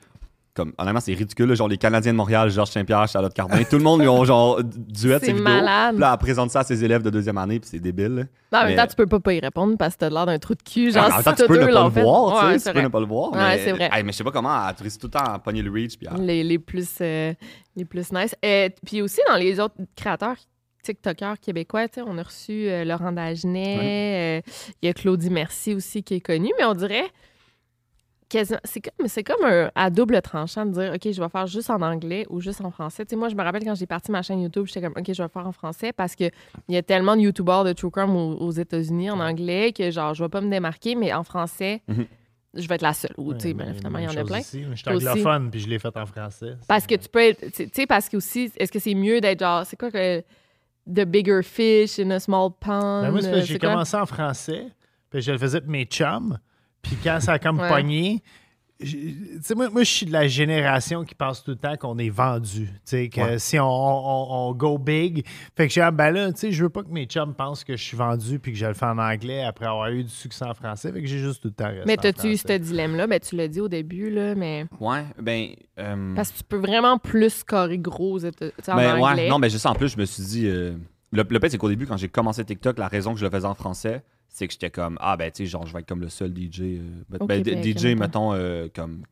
[0.58, 3.76] comme, honnêtement, c'est ridicule, là, genre les Canadiens de Montréal, Georges Saint-Pierre, Charlotte Cardin, tout
[3.78, 5.44] le monde lui ont genre duet C'est ces vidéos.
[5.44, 5.94] malade.
[5.94, 8.28] Puis là, elle présente ça à ses élèves de deuxième année, puis c'est débile.
[8.52, 10.26] Non, en même Mais- temps, tu peux pas, pas y répondre parce que t'as l'air
[10.26, 10.90] d'un trou de cul.
[10.90, 12.02] Genre, en même temps, si tu tous peux deux ne pas le fait.
[12.02, 13.32] voir, tu Ouais, sais, tu peux ne pas le voir.
[13.32, 13.88] Ouais, mais, c'est vrai.
[13.92, 15.96] Hey, mais je sais pas comment, elle réussit tout le temps à pogner le reach,
[15.98, 17.32] puis à- Les, les plus, euh,
[17.76, 18.34] les plus nice.
[18.44, 20.36] Euh, puis aussi, dans les autres créateurs
[20.82, 24.50] TikTokers québécois, tu on a reçu euh, Laurent Dagenet, euh,
[24.82, 27.04] il y a Claudie Merci aussi qui est connu, mais on dirait
[28.30, 31.70] c'est comme, c'est comme un, à double tranchant de dire, OK, je vais faire juste
[31.70, 33.04] en anglais ou juste en français.
[33.06, 35.04] Tu sais, moi, je me rappelle quand j'ai parti ma chaîne YouTube, j'étais comme, OK,
[35.12, 36.30] je vais faire en français parce qu'il
[36.68, 40.12] y a tellement de YouTubers de True Crime aux, aux États-Unis en anglais que, genre,
[40.14, 42.06] je vais pas me démarquer, mais en français, Mhm.
[42.54, 43.12] je vais être la seule.
[43.16, 44.38] Ou, tu sais, Ouais, ben, mais finalement, il y en a plein.
[44.40, 44.64] ici.
[44.70, 46.56] Je suis anglophone, puis je l'ai fait en français.
[46.68, 47.46] Parce que tu peux être.
[47.52, 49.64] Tu sais, parce que aussi, est-ce que c'est mieux d'être genre.
[49.64, 50.20] C'est quoi que.
[50.90, 53.02] The bigger fish in a small pond?
[53.02, 54.66] Ben, moi, euh, j'ai commencé en français,
[55.10, 56.38] puis je le faisais pour mes chums.
[56.88, 57.68] Puis quand ça a comme Ouais.
[57.68, 58.22] pogné,
[58.80, 61.76] j'ai- tu sais, moi, moi, je suis de la génération qui pense tout le temps
[61.76, 62.66] qu'on est vendu.
[62.66, 63.38] Tu sais, que Ouais.
[63.38, 65.26] si on, on- on go big.
[65.56, 67.64] Fait que j'ai dit, ben là, tu sais, je veux pas que mes chums pensent
[67.64, 70.10] que je suis vendu puis que je le fais en anglais après avoir eu du
[70.10, 70.92] succès en français.
[70.92, 73.06] Fait que j'ai juste tout le temps resté Mais t'as-tu eu ce dilemme-là?
[73.08, 74.66] Ben, tu l'as dit au début, là, mais.
[74.80, 75.48] Ouais, ben.
[75.78, 78.94] euh, Parce que tu peux vraiment plus scorer gros aux Éta- tu sais, en ben,
[79.02, 79.24] anglais.
[79.24, 80.46] ouais, non, mais juste en plus, je me suis dit.
[80.46, 80.74] euh,
[81.10, 83.30] le, le pire, c'est qu'au début, quand j'ai commencé TikTok, la raison que je le
[83.30, 85.88] faisais en français, c'est que j'étais comme, ah, ben, tu sais, genre, je vais être
[85.88, 86.60] comme le seul DJ.
[86.60, 88.32] euh, ben, ben, Québec, DJ, mettons.
[88.34, 89.02] euh, comme.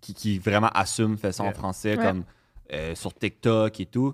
[0.00, 2.04] Qui, qui vraiment assume, fait ça en français, Ouais.
[2.04, 2.24] comme
[2.72, 4.12] euh, sur TikTok et tout.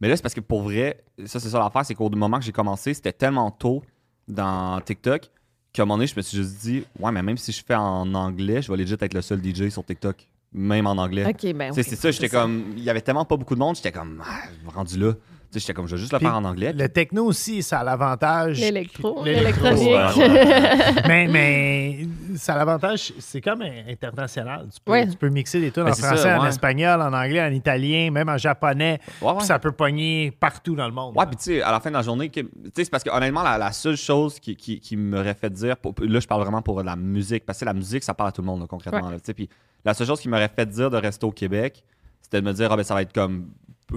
[0.00, 2.44] Mais là, c'est parce que pour vrai, ça, c'est ça l'affaire, c'est qu'au moment que
[2.44, 3.82] j'ai commencé, c'était tellement tôt
[4.28, 5.30] dans TikTok
[5.72, 7.74] qu'à un moment donné, je me suis juste dit, ouais, mais même si je fais
[7.74, 11.24] en anglais, je vais legit être le seul DJ sur TikTok, même en anglais.
[11.26, 11.72] OK, ben.
[11.74, 12.74] Oui, c'est ça, j'étais comme.
[12.76, 14.22] Il y avait tellement pas beaucoup de monde, j'étais comme.
[14.26, 15.14] Ah, rendu là.
[15.60, 16.72] J'étais comme, je vais juste le Puis faire en anglais.
[16.72, 18.58] Le techno aussi, ça a l'avantage.
[18.60, 21.04] L'électro, L'électro, l'électronique.
[21.08, 24.66] mais, mais ça a l'avantage, c'est comme international.
[24.72, 25.06] Tu peux, Ouais.
[25.08, 28.10] tu peux mixer des tunes Ben, en ça, français, en espagnol, en anglais, en italien,
[28.10, 29.00] même en japonais.
[29.20, 29.36] Ouais, ouais.
[29.38, 31.16] Puis ça peut pogner partout dans le monde.
[31.16, 33.10] Ouais, puis tu sais, à la fin de la journée, tu sais, c'est parce que
[33.10, 36.42] honnêtement, la, la seule chose qui, qui, qui m'aurait fait dire, pour- là, je parle
[36.42, 38.66] vraiment pour la musique, parce que la musique, ça parle à tout le monde, là,
[38.68, 39.10] concrètement.
[39.10, 39.48] là, tu sais, Puis
[39.84, 41.82] la seule chose qui m'aurait fait dire de rester au Québec,
[42.20, 43.48] c'était de me dire, ah ben, ça va être comme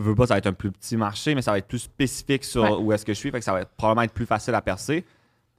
[0.02, 2.44] veux pas, ça va être un plus petit marché, mais ça va être plus spécifique
[2.44, 2.72] sur Ouais.
[2.72, 3.32] où est-ce que je suis.
[3.32, 5.06] Fait que ça va être, probablement être plus facile à percer.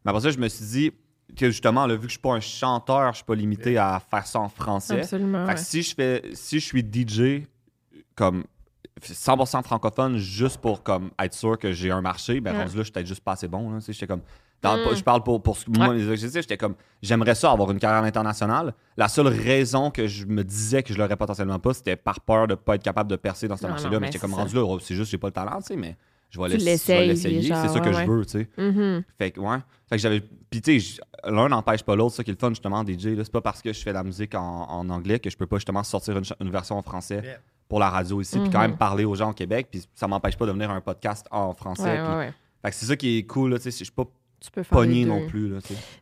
[0.05, 0.93] Mais après ça, je me suis dit
[1.36, 4.01] que justement, là, vu que je suis pas un chanteur, je suis pas limité à
[4.10, 5.01] faire ça en français.
[5.01, 5.44] Absolument.
[5.44, 5.55] Fait ouais.
[5.56, 7.47] que si je fais, si je suis DJ
[8.15, 8.44] comme
[9.02, 12.59] 100% francophone juste pour comme être sûr que j'ai un marché, ben Ouais.
[12.62, 13.70] rendu là, je suis peut-être juste pas assez bon.
[13.70, 14.23] Là, j'étais comme,
[14.62, 14.97] dans- Mm.
[14.97, 18.74] je parle pour, pour moi, mes objectifs, j'étais comme, j'aimerais ça avoir une carrière internationale.
[18.97, 22.47] La seule raison que je me disais que je l'aurais potentiellement pas, c'était par peur
[22.48, 23.90] de pas être capable de percer dans ce marché-là.
[23.93, 25.66] mais mais j'étais comme rendu là, oh, c'est juste que j'ai pas le talent, tu
[25.68, 25.97] sais, mais
[26.30, 27.14] je vais l'essayer.
[27.16, 28.05] C'est ça que ouais.
[28.05, 28.48] je veux, tu sais.
[28.59, 29.02] Mhm.
[29.16, 29.59] Fait que, ouais.
[29.89, 30.20] Fait que j'avais.
[30.51, 32.10] Puis, tu sais, l'un n'empêche pas l'autre.
[32.10, 33.16] C'est ça qui est le fun, justement, DJ.
[33.16, 33.24] là.
[33.24, 35.47] C'est pas parce que je fais de la musique en, en anglais que je peux
[35.47, 37.39] pas, justement, sortir une, version en français Yeah.
[37.68, 38.39] pour la radio ici.
[38.39, 38.66] Puis, quand Mhm.
[38.70, 39.68] même, parler aux gens au Québec.
[39.70, 41.85] Puis, ça m'empêche pas de venir un podcast en français.
[42.02, 42.35] Ouais, ouais, ouais.
[42.60, 43.56] Fait que c'est ça qui est cool, là.
[43.59, 44.05] Tu sais, je suis pas
[44.40, 45.05] Tu peux faire deux.
[45.05, 45.59] non plus, là.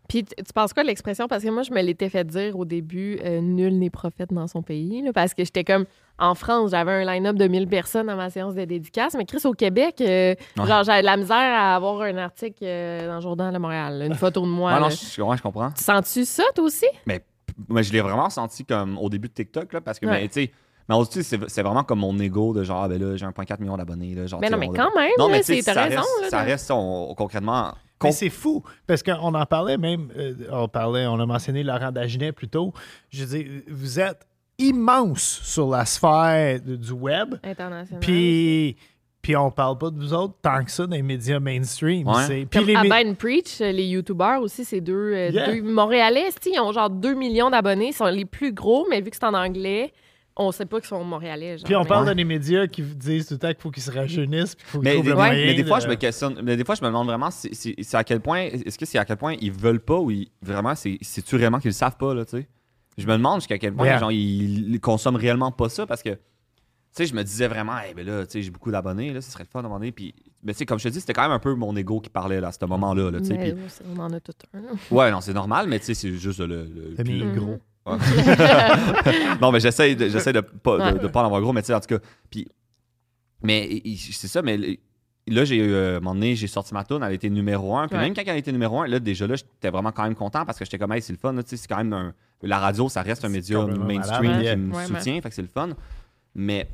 [0.08, 1.26] Puis tu penses quoi de l'expression?
[1.26, 4.46] Parce que moi, je me l'étais fait dire au début, euh, nul n'est prophète dans
[4.46, 5.00] son pays.
[5.02, 5.86] là, parce que j'étais comme,
[6.18, 9.14] en France, j'avais un line-up de 1000 personnes à ma séance de dédicace.
[9.16, 10.66] Mais Chris, au Québec, euh, Ouais.
[10.66, 14.02] genre, j'avais de la misère à avoir un article euh, dans le Journal de Montréal.
[14.06, 14.74] Une photo de moi.
[14.74, 15.70] Ouais, non, je, ouais, je comprends.
[15.70, 16.86] Tu sens-tu ça, toi aussi?
[17.06, 17.24] Mais,
[17.70, 19.80] mais je l'ai vraiment senti comme au début de TikTok, là.
[19.80, 20.28] Parce que, Ouais.
[20.28, 20.50] tu sais.
[20.88, 23.58] Mais aussi, c'est c'est vraiment comme mon ego de genre, ah, ben là, j'ai 1,4
[23.60, 24.14] million d'abonnés.
[24.14, 25.80] là, genre, Mais non, mais on- quand même, Non, mais c'est- raison.
[25.80, 27.72] reste, là, ça reste on- concrètement.
[28.05, 31.90] Mais c'est fou, parce qu'on en parlait même, euh, on parlait, on a mentionné Laurent
[31.93, 32.73] Dagenet plus tôt.
[33.10, 34.27] Je veux dire, vous êtes
[34.59, 38.01] immense sur la sphère de- du web, International.
[38.01, 38.77] puis,
[39.23, 42.06] puis on parle pas de vous autres tant que ça dans les médias mainstream.
[42.09, 42.47] Ouais.
[42.47, 45.51] Puis Comme les and Preach, les YouTubers aussi, c'est deux, euh, Yeah.
[45.52, 46.28] deux Montréalais.
[46.47, 47.89] Ils ont genre 2 millions d'abonnés.
[47.89, 49.93] Ils sont les plus gros, mais vu que c'est en anglais,
[50.36, 51.58] on sait pas qu'ils sont Montréalais.
[51.58, 51.64] genre.
[51.64, 53.70] Puis on Mais- parle de des médias qui vous disent tout le temps qu'il faut
[53.70, 55.64] qu'ils se rajeunissent, puis qu'il faut qu'ils Mais, trouvent des, le ouais, moyen mais des
[55.64, 56.40] fois, de- je me questionne.
[56.42, 58.40] Mais des fois, je me demande vraiment si, à quel point.
[58.40, 61.58] Est-ce que c'est à quel point ils veulent pas ou ils- vraiment c'est c'est-tu réellement
[61.58, 62.48] qu'ils le savent pas, là, tu sais?
[62.98, 63.98] Je me demande jusqu'à quel point Yeah.
[63.98, 66.10] genre, ils, ils consomment réellement pas ça parce que.
[66.94, 69.20] Tu sais, je me disais vraiment, eh ben là, tu sais, j'ai beaucoup d'abonnés, là,
[69.20, 69.92] ce serait le fun à un moment donné.
[69.92, 72.00] Puis, mais tu sais, comme je te dis, c'était quand même un peu mon ego
[72.00, 73.36] qui parlait là, à ce moment-là, là, tu sais.
[73.36, 73.62] Mais Puis,
[73.94, 74.94] on en a tout un.
[74.96, 76.46] ouais, non, c'est normal, mais tu sais, c'est juste le.
[76.46, 77.58] le- T'as mis le- gros.
[77.86, 77.96] Ouais.
[79.40, 81.74] non, mais j'essaie de, j'essaie de pas, de, pas en avoir gros, mais tu sais,
[81.74, 81.98] en tout cas.
[82.30, 82.46] Puis,
[83.42, 84.58] mais c'est ça, mais
[85.28, 87.76] là, j'ai eu, euh, à un moment donné, j'ai sorti ma tune, elle était numéro
[87.76, 87.86] un.
[87.88, 88.02] Puis Ouais.
[88.04, 90.58] même quand elle était numéro un, là, déjà là, j'étais vraiment quand même content parce
[90.58, 92.14] que j'étais comme, hey, c'est le fun, tu sais, c'est quand même un.
[92.42, 95.42] La radio, ça reste un média mainstream malade, qui me Ouais, soutient, fait que c'est
[95.42, 95.70] le fun.
[96.34, 96.68] Mais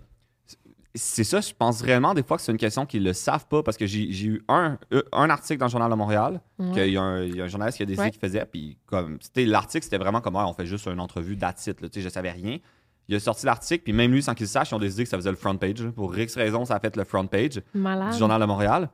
[0.94, 3.62] c'est ça, je pense réellement des fois que c'est une question qu'ils le savent pas
[3.62, 6.40] parce que j'ai eu un, euh, un article dans le Journal de Montréal,
[6.74, 8.10] qu'il y, a un- il y a un journaliste qui a décidé Ouais.
[8.10, 11.77] qu'il faisait, puis comme, c'était l'article, c'était vraiment comme, on fait juste une entrevue d'attitude,
[11.81, 12.59] tu sais, je savais rien.
[13.09, 15.09] Il a sorti l'article, puis même lui, sans qu'il le sache, ils ont décidé que
[15.09, 15.82] ça faisait le front page.
[15.90, 18.12] Pour X raison, ça a fait le front page Malade.
[18.12, 18.90] du Journal de Montréal.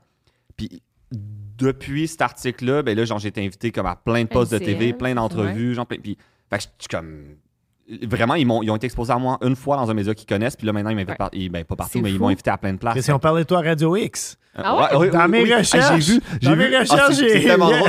[0.57, 4.53] Puis depuis cet article-là, ben là, genre, j'ai été invité comme à plein de postes
[4.53, 6.17] de TV, plein d'entrevues, genre, plein- puis
[6.49, 7.37] fait que je suis comme
[8.07, 10.27] vraiment ils m'ont ils ont été exposés à moi une fois dans un média qu'ils
[10.27, 11.17] connaissent, puis là maintenant ils m'invitent Ouais.
[11.17, 12.97] par- ils- ben, pas partout, mais ils m'ont invité à plein de places.
[12.97, 15.11] Et si on parlait de toi à Radio X, Ah ouais?
[15.11, 15.71] Dans mes recherches.
[15.75, 16.77] Ah, j'ai vu, j'ai Dans mes vu.
[16.79, 17.41] Recherches, j'ai-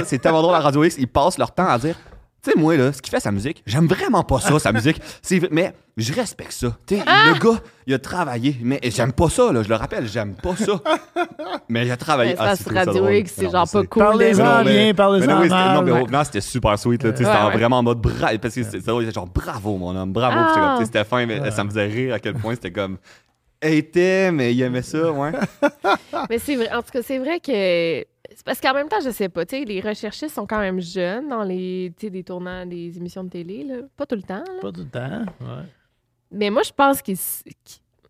[0.05, 1.95] c'est tellement drôle à Radio X, ils passent leur temps à dire
[2.43, 5.01] tu sais, moi, là, ce qui fait sa musique, j'aime vraiment pas ça, sa musique.
[5.21, 6.75] C'est vrai- mais je respecte ça.
[6.87, 7.25] Tu sais, Ah!
[7.33, 8.55] le gars, il a travaillé.
[8.61, 10.79] Mais j'aime pas ça, là, je le rappelle, j'aime pas ça.
[11.69, 12.31] mais il a travaillé.
[12.31, 13.09] Mais c'est Ah, c'est Radio.
[13.09, 14.03] X, c'est Non, genre pas cool.
[14.03, 17.03] Parlez-en non, mais- bien, parlez-en mais non, non, mais final, c'était super sweet.
[17.03, 17.53] Là, tu sais, Ouais, c'était ouais.
[17.57, 18.37] vraiment en mode bravo.
[18.41, 20.37] Parce que c'était genre bravo, mon homme, bravo.
[20.39, 20.79] Ah.
[20.83, 22.97] C'était fin, mais ça me faisait rire à quel point c'était comme.
[23.61, 25.31] Était, mais il aimait ça, ouais.
[26.29, 28.05] Mais c'est vrai, en tout cas, c'est vrai que.
[28.39, 30.79] C'est Parce qu'en même temps, je sais pas, tu sais, les recherchistes sont quand même
[30.79, 33.75] jeunes dans les, des tournants des émissions de télé, là.
[33.97, 34.61] Pas tout le temps, là.
[34.61, 35.25] pas tout le temps.
[35.41, 35.65] Ouais.
[36.31, 37.17] Mais moi, je pense qu'ils-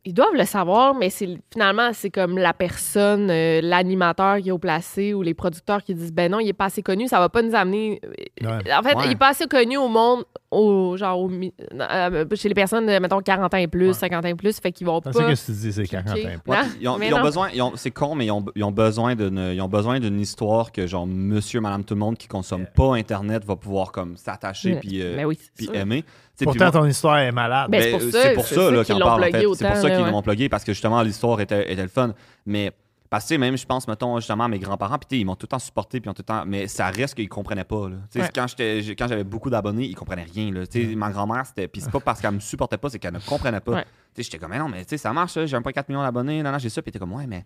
[0.06, 4.52] ils doivent le savoir, mais c'est finalement, c'est comme la personne, euh, l'animateur qui est
[4.52, 7.20] au placé ou les producteurs qui disent ben non, il est pas assez connu, ça
[7.20, 8.00] va pas nous amener.
[8.42, 8.48] Ouais.
[8.74, 9.04] En fait, Ouais.
[9.08, 12.86] il est pas assez connu au monde, au, genre au mi- euh, chez les personnes,
[12.86, 13.94] de, mettons, 40 ans et plus, Ouais.
[13.94, 15.20] 50 ans et plus, fait qu'ils vont C'est pas.
[15.20, 16.14] ça que tu dis, c'est 40 ans.
[16.16, 18.72] Non, puis ils ont, ils besoin, ils ont- c'est con, mais ils ont, ils ont
[18.72, 23.56] besoin d'une, histoire que genre Monsieur, Madame, tout le monde qui consomme pas Internet va
[23.56, 26.04] pouvoir comme s'attacher puis, euh, Ben oui, c'est puis aimer.
[26.46, 27.70] Pourtant, moi- ton histoire est malade.
[27.70, 29.32] Ben, c'est ben, pour ça- c'est pour c'est ça, ça qu'ils en l'ont fait.
[29.32, 30.12] C'est pour ça qu'ils ouais.
[30.12, 32.14] l'ont plugué, parce que justement, l'histoire était, était le fun.
[32.46, 32.72] Mais,
[33.10, 35.50] parce que, même, je pense, mettons, justement, à mes grands-parents, puis ils m'ont tout le
[35.50, 36.44] temps supporté, puis ils ont tout le temps.
[36.46, 37.96] Mais ça reste qu'ils comprenaient pas, là.
[38.16, 38.30] Ouais.
[38.34, 40.62] quand, j'avais beaucoup d'abonnés, ils comprenaient rien, là.
[40.96, 41.68] Ma grand-mère, c'était.
[41.68, 43.84] Puis c'est pas parce qu'elle me supportait pas, c'est qu'elle ne comprenait pas.
[44.18, 46.60] J'étais comme, mais non, mais tu sais, ça marche, j'ai 1,4 million d'abonnés, non, non,
[46.60, 47.46] j'ai ça, puis t'es comme, ouais, mais.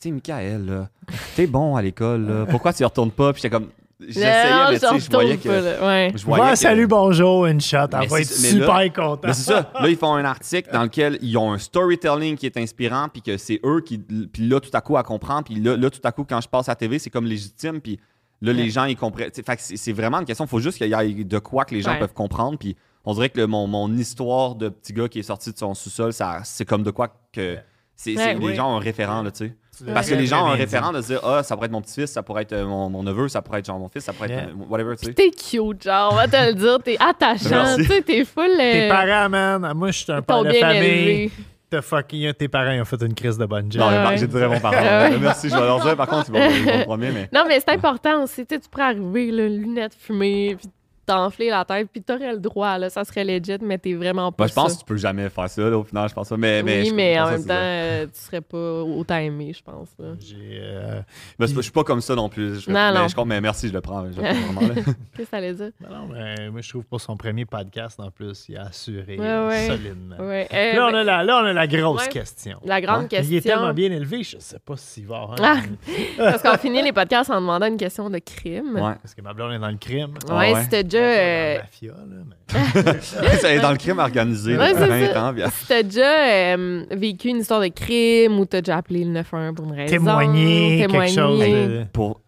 [0.00, 0.88] Tu sais, Michael, là,
[1.36, 2.46] t'es bon à l'école, là.
[2.50, 3.32] Pourquoi tu y retournes pas?
[3.32, 3.68] Puis j'étais comme.
[4.08, 5.48] J'essayais, mais tu sais, je voyais que.
[5.48, 6.12] Ouais.
[6.14, 7.76] Je voyais Va, que- salut, bonjour, une shot.
[7.92, 9.20] Elle Mais va être mais là- super contente.
[9.24, 9.70] mais c'est ça.
[9.80, 13.22] Là, ils font un article dans lequel ils ont un storytelling qui est inspirant, puis
[13.22, 13.98] que c'est eux qui.
[13.98, 15.44] Puis là, tout à coup, à comprendre.
[15.44, 17.80] Puis là, là, tout à coup, quand je passe à la TV, c'est comme légitime.
[17.80, 17.98] Puis
[18.40, 19.30] là, les gens, ils comprennent.
[19.32, 20.44] c'est c'est vraiment une question.
[20.44, 21.98] Il faut juste qu'il y ait de quoi que les gens Ouais.
[22.00, 22.58] peuvent comprendre.
[22.58, 25.58] Puis on dirait que le- mon, mon histoire de petit gars qui est sorti de
[25.58, 27.56] son sous-sol, ça- c'est comme de quoi que.
[27.96, 28.54] C'est, Ouais, les oui.
[28.54, 29.54] gens ont un référent, là, tu sais.
[29.92, 31.72] Parce que les gens ont un très référent de se dire, ah, ça pourrait être
[31.72, 34.04] mon petit-fils, ça pourrait être euh, mon, mon neveu, ça pourrait être genre mon fils,
[34.04, 34.48] ça pourrait être Yeah.
[34.50, 35.14] euh, whatever, tu sais.
[35.14, 36.78] T'es cute, genre, on va te le dire.
[36.84, 38.44] T'es attachant, tu sais, t'es full.
[38.50, 39.72] euh, Tes parents, man.
[39.74, 40.76] Moi, je suis un père de famille.
[40.78, 41.30] élevé.
[41.70, 43.80] T'as fucking, tes parents, ils ont fait une crise de bonne job.
[43.80, 44.16] Non, mais Ouais.
[44.18, 44.74] J'ai parent.
[44.76, 45.18] Ah ouais.
[45.18, 45.96] Merci, je vais leur dire.
[45.96, 47.28] Par contre, ils vont, ils vont me promener, mais.
[47.32, 48.44] Non, mais c'est important aussi.
[48.46, 50.68] Tu sais, tu pourrais arriver, là, lunettes fumées, puis
[51.14, 52.90] t'enfler la tête, puis t'aurais le droit, là.
[52.90, 54.46] Ça serait legit, mais t'es vraiment pas.
[54.46, 54.74] Je pense ça.
[54.76, 56.36] que tu peux jamais faire ça, là, au final, je pense pas.
[56.36, 59.52] Mais, mais oui, je- mais je en même temps, euh, tu serais pas autant aimé,
[59.56, 59.88] je pense.
[59.98, 60.12] là.
[60.20, 61.00] J'ai, euh,
[61.40, 62.60] je suis pas comme ça non plus.
[62.60, 63.08] Je, Non, mais, non.
[63.08, 64.02] Je, compte- mais merci, je le prends.
[64.14, 65.70] Qu'est-ce que ça allait dire?
[65.80, 69.16] ben non, mais moi, je trouve pour son premier podcast, en plus, il a assuré
[69.18, 69.66] Ouais, ouais.
[69.68, 70.16] solidement.
[70.20, 70.48] Ouais.
[70.52, 72.08] euh, Là, on ben, a la, là, on a la grosse Ouais.
[72.08, 72.58] question.
[72.64, 73.30] la grande question.
[73.32, 75.28] Il est tellement bien élevé, je sais pas s'il va.
[75.30, 75.34] hein.
[75.42, 75.56] Ah.
[76.18, 78.74] Parce qu'on finit les podcasts en demandant une question de crime.
[78.74, 78.94] Ouais.
[79.02, 80.14] Parce que ma blonde est dans le crime.
[80.28, 80.62] Ah Ouais, ouais.
[80.62, 84.70] si t'as déjà, Dans euh, la mafia, là, mais- c'est dans le crime organisé Ouais,
[84.72, 85.24] depuis c'est 20 ça.
[85.28, 85.32] ans.
[85.34, 86.26] puis- si t'as déjà
[86.56, 89.90] euh, vécu une histoire de crime ou t'as déjà appelé le 911 pour une raison.
[89.90, 91.14] Témoigner, quelque témoigner.
[91.14, 92.20] chose de- Pour...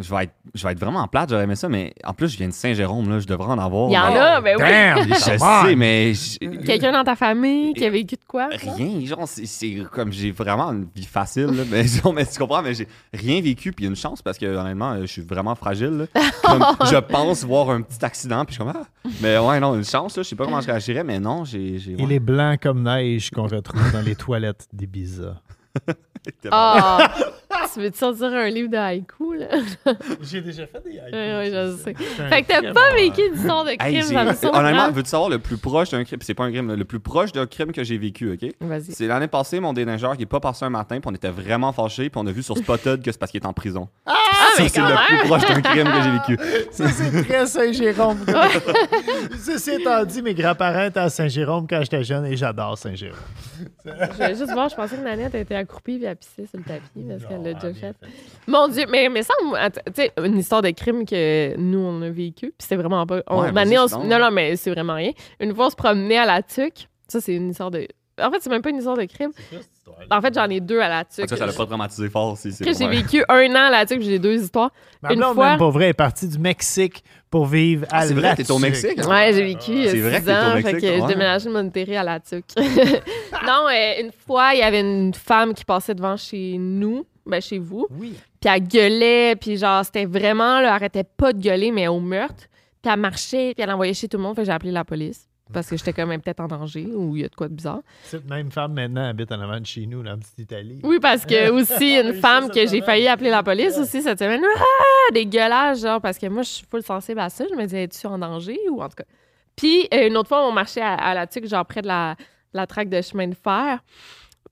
[0.00, 2.36] je, vais être, je vais être vraiment plate, j'aurais aimé ça, mais en plus, je
[2.38, 3.88] viens de Saint-Jérôme, là, je devrais en avoir.
[3.88, 4.62] Il y en mais- a, ben oui.
[4.62, 4.98] Damn!
[5.02, 5.66] Je come on!
[5.66, 6.14] sais, mais.
[6.14, 8.48] je- Quelqu'un dans ta famille qui a vécu de quoi?
[8.52, 12.38] Rien, genre, c'est- c'est comme j'ai vraiment une vie facile, là, mais, genre, mais tu
[12.38, 15.54] comprends, mais j'ai rien vécu, puis une chance parce que honnêtement, euh, je suis vraiment
[15.54, 16.06] fragile.
[16.14, 16.22] là.
[16.42, 19.74] Comme, je pense voir un petit accident, puis je suis comme, ah, mais ouais, non,
[19.74, 21.78] une chance, là, je sais pas comment je réagirais, mais non, j'ai.
[21.78, 25.34] j'ai- Il est blanc comme neige qu'on retrouve dans les toilettes d'Ibiza.
[26.50, 27.08] Ah!
[27.72, 29.46] Tu veux te sortir un livre de haïku, là?
[30.22, 31.12] J'ai déjà fait des haïkus.
[31.12, 31.94] Oui, oui, je sais.
[32.28, 34.60] Fait que t'as pas vécu d'histoire de Hey, crime, ça me surprend.
[34.60, 36.18] honnêtement, veux-tu savoir le plus proche d'un crime?
[36.22, 38.50] C'est pas un crime, là, le plus proche d'un crime que j'ai vécu, OK?
[38.60, 38.92] Vas-y.
[38.92, 41.72] C'est l'année passée, mon déneigeur qui est pas passé un matin, puis on était vraiment
[41.72, 43.88] fâchés, puis on a vu sur Spotted que c'est parce qu'il est en prison.
[44.06, 44.14] Ah,
[44.56, 44.98] ça, c'est le même!
[45.08, 46.66] plus proche d'un crime que j'ai vécu.
[46.70, 48.18] Ça, c'est très Saint-Jérôme.
[49.38, 53.18] Ceci étant dit, mes grands-parents étaient à Saint-Jérôme quand j'étais jeune et j'adore Saint-Jérôme.
[53.84, 56.64] Je voulais juste voir, je pensais que Nanette était accroupie puis elle pissait sur le
[56.64, 57.96] tapis parce qu'elle l'a déjà fait.
[58.46, 59.34] Mon Dieu, mais, mais ça,
[59.86, 63.22] tu sais, une histoire de crime que nous, on a vécu, puis c'était vraiment pas.
[63.28, 65.12] On, Ouais, année, on non, non, mais c'est vraiment rien.
[65.40, 66.88] Une fois, on se promenait à la tuque.
[67.08, 67.86] Ça, c'est une histoire de.
[68.20, 69.30] En fait, c'est même pas une histoire de crime.
[70.10, 71.24] En fait, j'en ai deux à la En tuque.
[71.26, 72.52] tout cas, ça l'a pas traumatisé fort aussi.
[72.52, 74.70] c'est Que j'ai vécu un an à la tuque, puis j'ai deux histoires.
[75.08, 78.14] Une blonde, fois- même pour vrai, est partie du Mexique pour vivre à Ah, c'est
[78.14, 78.58] vrai, t'es au.
[78.58, 79.08] Mexique, hein?
[79.08, 81.48] Ouais, j'ai vécu euh, C'est vrai que t'es au ans, Mexique, fait que je déménageais
[81.48, 82.44] de Monterrey à la tuque.
[83.46, 87.40] non, euh, une fois, il y avait une femme qui passait devant chez nous, ben
[87.40, 88.14] chez vous, Oui.
[88.40, 92.00] puis elle gueulait, puis genre, c'était vraiment, là, elle arrêtait pas de gueuler, mais au
[92.00, 92.44] meurtre.
[92.82, 94.84] Puis elle marchait, puis elle envoyait chez tout le monde, fait que j'ai appelé la
[94.84, 95.24] police.
[95.50, 97.54] Parce que j'étais quand même peut-être en danger ou il y a de quoi de
[97.54, 97.80] bizarre.
[98.02, 100.78] Cette même femme maintenant habite en avant de chez nous, dans la petite Italie.
[100.82, 104.42] Oui, parce que aussi, une femme que j'ai failli appeler la police aussi cette semaine.
[104.44, 107.46] Ah, des gueulages, genre, parce que moi, je suis full sensible à ça.
[107.50, 109.04] Je me disais, es-tu en danger ou en tout cas?
[109.56, 112.14] Puis, euh, une autre fois, on marchait à, à la tuque, genre près de la,
[112.52, 113.80] la traque de chemin de fer.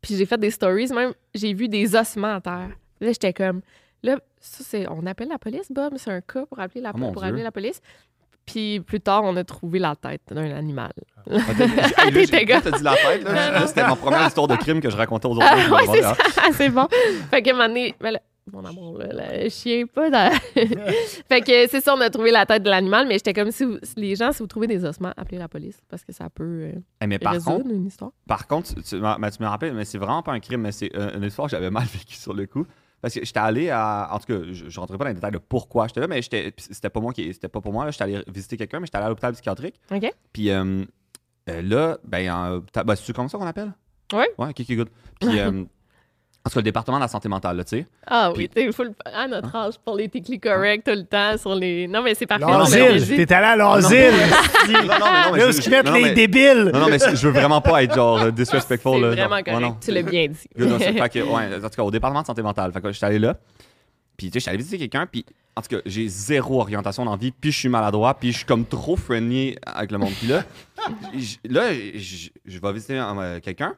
[0.00, 2.70] Puis, j'ai fait des stories, même, j'ai vu des ossements à terre.
[3.00, 3.60] Là, j'étais comme,
[4.02, 7.12] là, ça, c'est, on appelle la police, Bob, c'est un cas pour appeler la, Oh
[7.12, 7.80] pour appeler la police.
[8.46, 10.92] Puis, plus tard, on a trouvé la tête d'un animal.
[11.28, 12.26] Ah, t'as- dit
[12.82, 13.66] la tête, là?
[13.66, 15.46] C'était ma première histoire de crime que je racontais aux autres.
[15.48, 16.86] Ah, ouais, ah, ça, c'est bon.
[17.30, 18.20] Fait que, un moment donné, ben là,
[18.52, 19.08] mon amour, là,
[19.42, 20.30] le chien, pas dans...
[21.28, 23.64] fait que c'est ça, on a trouvé la tête de l'animal, mais j'étais comme si,
[23.64, 26.44] vous- les gens, si vous trouvez des ossements, appelez la police, parce que ça peut
[26.44, 28.12] euh, hey, mais par résoudre contre, une histoire.
[28.26, 30.60] Par contre, tu, tu m'as- mais tu me rappelles, mais c'est vraiment pas un crime,
[30.62, 32.66] mais c'est euh, une histoire que j'avais mal vécu sur le coup.
[33.02, 34.08] Parce que j'étais allé à.
[34.10, 36.22] En tout cas, je, je rentrerai pas dans les détails de pourquoi j'étais là, mais
[36.22, 37.32] c'était pas moi qui.
[37.32, 37.84] C'était pas pour moi.
[37.84, 39.78] là, J'étais allé visiter quelqu'un, mais j'étais allé à l'hôpital psychiatrique.
[39.92, 40.10] OK?
[40.32, 40.82] Puis euh,
[41.50, 43.72] euh, là, ben, ben, c'est comme ça qu'on appelle?
[44.12, 44.28] Ouais.
[44.38, 44.88] Ouais, ok, ok, good.
[45.20, 45.64] Puis, euh,
[46.46, 47.86] en tout cas, le département de la santé mentale, là, tu sais.
[48.06, 51.56] Ah oui, t'es full à notre âge pour les techniques corrects tout le temps sur
[51.56, 51.88] les...
[51.88, 52.46] Non, mais c'est parfait.
[52.46, 53.16] L'asile!
[53.26, 54.12] T'es allé à l'asile!
[54.12, 56.70] Non, non, mais non, mais Là où je- ils mettent les mais- débiles!
[56.72, 58.92] Non, non, mais je veux vraiment pas être genre euh, disrespectful.
[58.94, 60.38] C'est là, vraiment correct, tu l'as bien dit.
[60.56, 62.70] Good, non, c'est- fait que, ouais, en tout cas, au département de santé mentale.
[62.72, 63.36] Fait que j'étais allé là.
[64.16, 65.06] Puis, tu sais, j'étais allé visiter quelqu'un.
[65.10, 67.32] Puis, en tout cas, j'ai zéro orientation dans la vie.
[67.32, 68.14] Puis, je suis maladroit.
[68.14, 70.12] Puis, je suis comme trop friendly avec le monde.
[70.18, 70.44] Puis là,
[71.50, 73.74] là, je vais visiter euh, quelqu'un.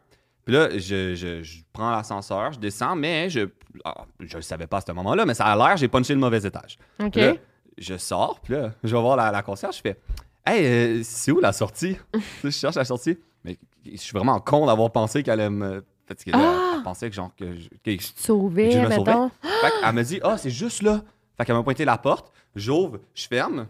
[0.49, 3.51] Puis là, je, je- je prends l'ascenseur, je descends, mais je
[3.85, 6.21] ah, je le savais pas à ce moment-là, mais ça a l'air, j'ai punché le
[6.21, 6.79] mauvais étage.
[7.05, 7.17] OK.
[7.17, 7.35] Là,
[7.77, 10.01] je sors, puis là, je vais voir la, la concierge, je fais
[10.47, 11.99] Hey, euh, c'est où la sortie?
[12.43, 13.19] Je cherche la sortie.
[13.45, 15.85] Mais je suis vraiment con d'avoir pensé qu'elle allait me.
[16.07, 16.73] Parce que là, Ah!
[16.79, 17.31] elle pensait que genre.
[17.37, 19.13] Que je- que je- Sauvé, Je me sauvais.
[19.43, 21.03] fait qu'elle me dit, ah, c'est juste là.
[21.37, 23.67] Fait qu'elle m'a pointé la porte, j'ouvre, je ferme.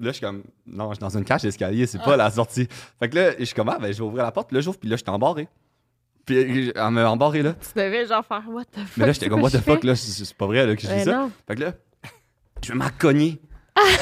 [0.00, 2.66] Là, je suis comme, non, je suis dans une cage d'escalier, c'est pas la sortie.
[2.98, 4.78] Fait que là, je suis comme, ah, ben, je vais ouvrir la porte, là, j'ouvre,
[4.78, 5.46] puis là, je suis embarré.
[6.28, 7.54] Puis elle m'a embarré là.
[7.54, 8.96] Tu devais genre faire what the fuck.
[8.98, 10.92] Mais là, j'étais comme, what the fuck, là, c'est pas vrai là, que je dis
[10.92, 11.12] Ben ça?
[11.12, 11.30] non.
[11.46, 11.72] Fait que là,
[12.62, 13.40] je m'en cogné.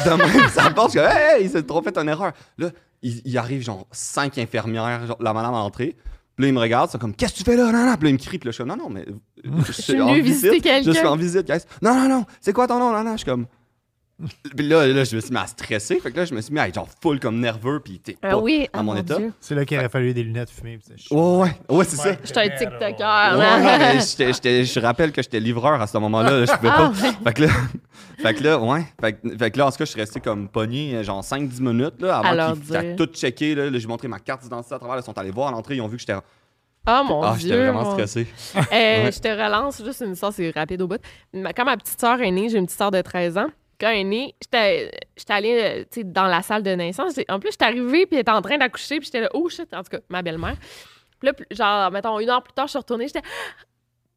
[0.04, 2.32] Dans même sa porte, je suis comme, hey, il s'est trop fait une erreur.
[2.58, 2.70] Là,
[3.02, 5.94] il, il arrive genre cinq infirmières, genre, la madame à l'entrée.
[6.34, 7.70] Puis là, il me regarde, c'est comme, qu'est-ce que tu fais là?
[7.70, 7.94] Non, non.
[7.94, 9.06] Puis là, il me crie, puis là, je suis comme, non, non, mais.
[9.66, 10.90] Je suis visiter quelqu'un.
[10.90, 11.60] Je suis en visite, guys.
[11.80, 12.90] Non, non, non, c'est quoi ton nom?
[12.90, 13.46] Non, non, je suis comme.
[14.56, 16.00] Puis là, là, je me suis mis à stresser.
[16.00, 18.16] Fait que là, je me suis mis à être genre full comme nerveux, puis t'es
[18.22, 19.16] Ah oui, dans ah, mon mon état.
[19.16, 19.32] Dieu.
[19.40, 20.78] C'est là qu'il aurait fallu des lunettes fumées.
[20.82, 22.12] c'est- Ouais, ouais, ouais, c'est ça.
[22.22, 23.38] Je suis un TikToker.
[23.38, 26.30] Ouais, mais j'étais- j'étais- je rappelle que j'étais livreur à ce moment-là.
[26.40, 26.92] là, je pouvais pas.
[26.94, 27.48] Fait que là,
[28.18, 28.84] fait que là, ouais.
[29.00, 31.60] Fait que, fait que là, en tout cas, je suis resté comme pogné, genre 5-10
[31.60, 33.54] minutes là, avant qu'ils tout checké.
[33.54, 34.96] Là, Là, j'ai montré ma carte d'identité à travers.
[34.98, 35.76] Ils sont allés voir à l'entrée.
[35.76, 36.14] Ils ont vu que j'étais.
[36.86, 37.48] Ah mon Ah, Dieu.
[37.50, 38.26] j'étais vraiment mon- stressé.
[38.56, 39.10] Euh, Ouais.
[39.12, 41.00] Je te relance, juste une histoire, c'est rapide au bout.
[41.34, 43.48] Quand ma petite sœur est née, j'ai une petite sœur de 13 ans.
[43.78, 44.90] Quand elle est née, j'étais
[45.28, 47.14] allée euh, dans la salle de naissance.
[47.28, 49.72] En plus, j'étais arrivée, puis elle était en train d'accoucher, puis j'étais là, oh shit,
[49.74, 50.56] en tout cas, ma belle-mère.
[51.20, 53.22] Puis là, genre, mettons, une heure plus tard, je suis retournée, j'étais.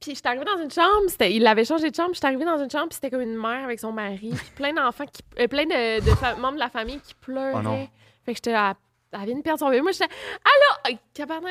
[0.02, 2.70] Puis j'étais arrivée dans une chambre, il avait changé de chambre, j'étais arrivée dans une
[2.72, 5.66] chambre, puis c'était comme une mère avec son mari, puis plein d'enfants, qui, euh, plein
[5.66, 7.52] de, de fa- membres de la famille qui pleuraient.
[7.66, 7.88] Oh.
[8.26, 8.76] Fait que j'étais là,
[9.12, 9.82] elle vient de perdre son bébé.
[9.82, 10.96] Moi, j'étais, allô?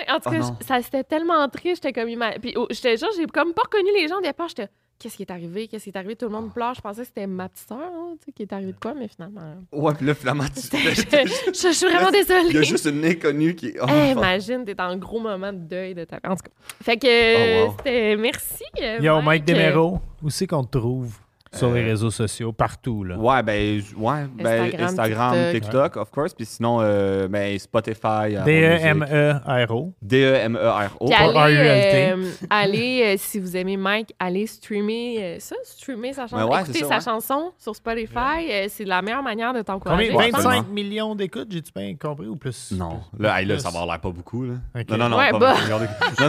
[0.09, 2.09] En tout Oh cas, ça, c'était tellement triste, j'étais comme,
[2.41, 4.69] puis oh, j'étais genre, j'ai comme pas reconnu les gens au départ, j'étais,
[4.99, 6.75] qu'est-ce qui est arrivé, qu'est-ce qui est arrivé, tout le monde pleure.
[6.75, 8.95] Je pensais que c'était ma petite sœur, hein, tu sais, qui est arrivée de quoi,
[8.95, 9.55] mais finalement.
[9.73, 10.61] Ouais, puis là, finalement, tu.
[10.61, 10.67] je,
[11.53, 12.49] je- je suis vraiment désolée.
[12.51, 13.75] Il y a juste une inconnue qui.
[13.81, 14.19] Oh, Hey, fuck.
[14.19, 16.17] imagine, t'es en gros moment de deuil de ta.
[16.25, 16.51] En tout cas.
[16.83, 17.75] Fait que Oh, wow.
[17.79, 18.17] c'était.
[18.17, 18.65] Merci.
[18.83, 21.15] euh, Yo, Mike euh, Demero, où c'est qu'on te trouve?
[21.55, 23.17] Sur les Euh, réseaux sociaux, partout, là?
[23.17, 25.63] Ouais, ben, ouais, ben, Instagram, Instagram, TikTok.
[25.63, 26.35] TikTok, of course.
[26.35, 28.31] Puis sinon, euh, ben, Spotify.
[28.31, 28.45] Music.
[28.45, 29.93] D-E-M-E-R-O.
[30.03, 31.11] D-E-M-E-R-O.
[31.13, 31.95] Allez, RULT.
[32.25, 36.65] euh, allez euh, si vous aimez Mike, allez streamer euh, ça, streamer sa chanson, Ben
[36.67, 37.01] c'est ça, sa ouais.
[37.01, 38.51] chanson sur Spotify.
[38.51, 40.09] euh, c'est la meilleure manière de t'encourager.
[40.09, 40.19] Combien?
[40.27, 40.73] Ouais, 25 absolument.
[40.75, 42.73] millions d'écoutes, j'ai-tu bien compris, ou plus?
[42.73, 43.01] Non.
[43.19, 44.45] Là, ça va l'air pas beaucoup.
[44.45, 44.55] Là.
[44.89, 45.17] Non, non, non.
[45.19, 45.55] Ouais, pas bah.
[45.55, 46.21] 25 millions d'écoutes.
[46.21, 46.29] non,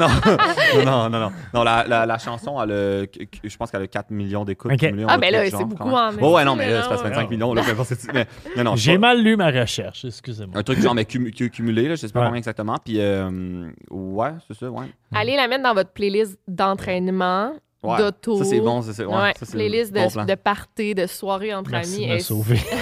[0.85, 1.09] non.
[1.09, 4.71] non, non, non, la, la, la chanson, je pense qu'elle a 4 millions d'écoutes.
[5.13, 6.23] Ah, ben là, c'est beaucoup quand même.
[6.23, 7.09] en Ouais, ouais, non, mais là, c'est ouais.
[7.09, 7.53] 25 millions.
[7.53, 7.61] Là,
[8.57, 10.57] non, non, J'ai pas- mal lu ma recherche, excusez-moi.
[10.57, 12.77] Un truc genre, mais cum- cum- cumulé, là, je sais pas combien exactement.
[12.83, 14.85] Puis, euh, ouais, c'est ça, ouais.
[15.13, 17.97] Allez la mettre dans votre playlist d'entraînement, Ouais.
[17.97, 18.37] d'auto.
[18.39, 20.25] Ça, c'est bon, ça, c'est ouais, Ouais, ça, c'est playlist bon de, plan.
[20.25, 22.05] de party, de soirée entre Merci amis.
[22.05, 22.55] de me Elle- sauver.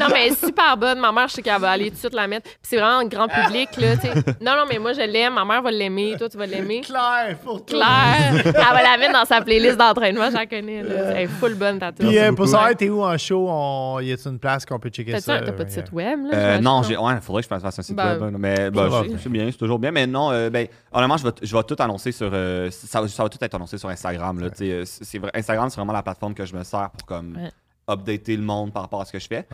[0.00, 0.98] non, mais elle est super bonne.
[0.98, 2.44] Ma mère, je sais qu'elle va aller tout de suite la mettre.
[2.50, 3.94] Puis c'est vraiment un grand public, là.
[4.40, 5.34] Non, non, mais moi, je l'aime.
[5.34, 6.14] Ma mère va l'aimer.
[6.18, 6.80] Toi, tu vas l'aimer.
[6.80, 7.78] Claire, pour toi.
[7.78, 10.82] Claire, elle va la mettre dans sa playlist d'entraînement, je la connais.
[10.82, 10.94] Là.
[11.12, 11.92] Elle est full bonne, ta.
[11.92, 13.46] Puis euh, pour savoir, t'es où en show?
[13.48, 14.00] On...
[14.00, 15.38] Y a-t-il une place qu'on peut checker ça?
[15.40, 16.36] t'as pas de site web, là?
[16.36, 18.32] Euh, non, j'ai, ouais, faudrait que je fasse un site Ben, web.
[18.32, 19.92] là, Mais ben, pas c'est- bien, c'est toujours bien.
[19.92, 22.30] Mais non, euh, ben, honnêtement, je vais, je vais tout annoncer sur.
[22.32, 24.15] euh, ça, va- ça va tout être annoncé sur Instagram.
[24.18, 27.36] Là, sais, euh, c'est, Instagram, c'est vraiment la plateforme que je me sers pour comme
[27.36, 27.50] Ouais.
[27.88, 29.46] updater le monde par rapport à ce que je fais.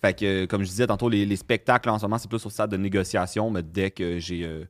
[0.00, 2.44] Fait que, comme je disais tantôt, les, les spectacles là, en ce moment, c'est plus
[2.46, 3.50] au stade de négociation.
[3.50, 4.44] Mais dès que j'ai.
[4.44, 4.64] euh,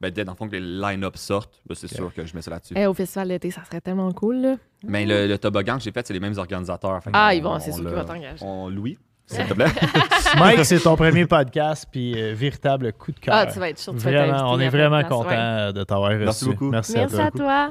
[0.00, 2.42] ben, dès dans le fond que les line-up sortent, ben, c'est sûr que je mets
[2.42, 2.74] ça là-dessus.
[2.76, 4.56] Eh, au festival d'été, ça serait tellement cool, là.
[4.82, 7.00] Mais le, le toboggan que j'ai fait, c'est les mêmes organisateurs.
[7.14, 8.44] Ah, ils vont, c'est sûr qu'ils vont t'engager.
[8.44, 9.66] On Louis, s'il te plaît.
[10.38, 13.34] Mike, c'est ton premier podcast, puis euh, véritable coup de cœur.
[13.34, 15.72] Ah, tu vas être chaud, tu vas être Vraiment, invité on est vraiment content ouais.
[15.72, 16.24] de t'avoir reçu.
[16.24, 16.70] Merci beaucoup.
[16.70, 17.70] Merci, Merci à toi.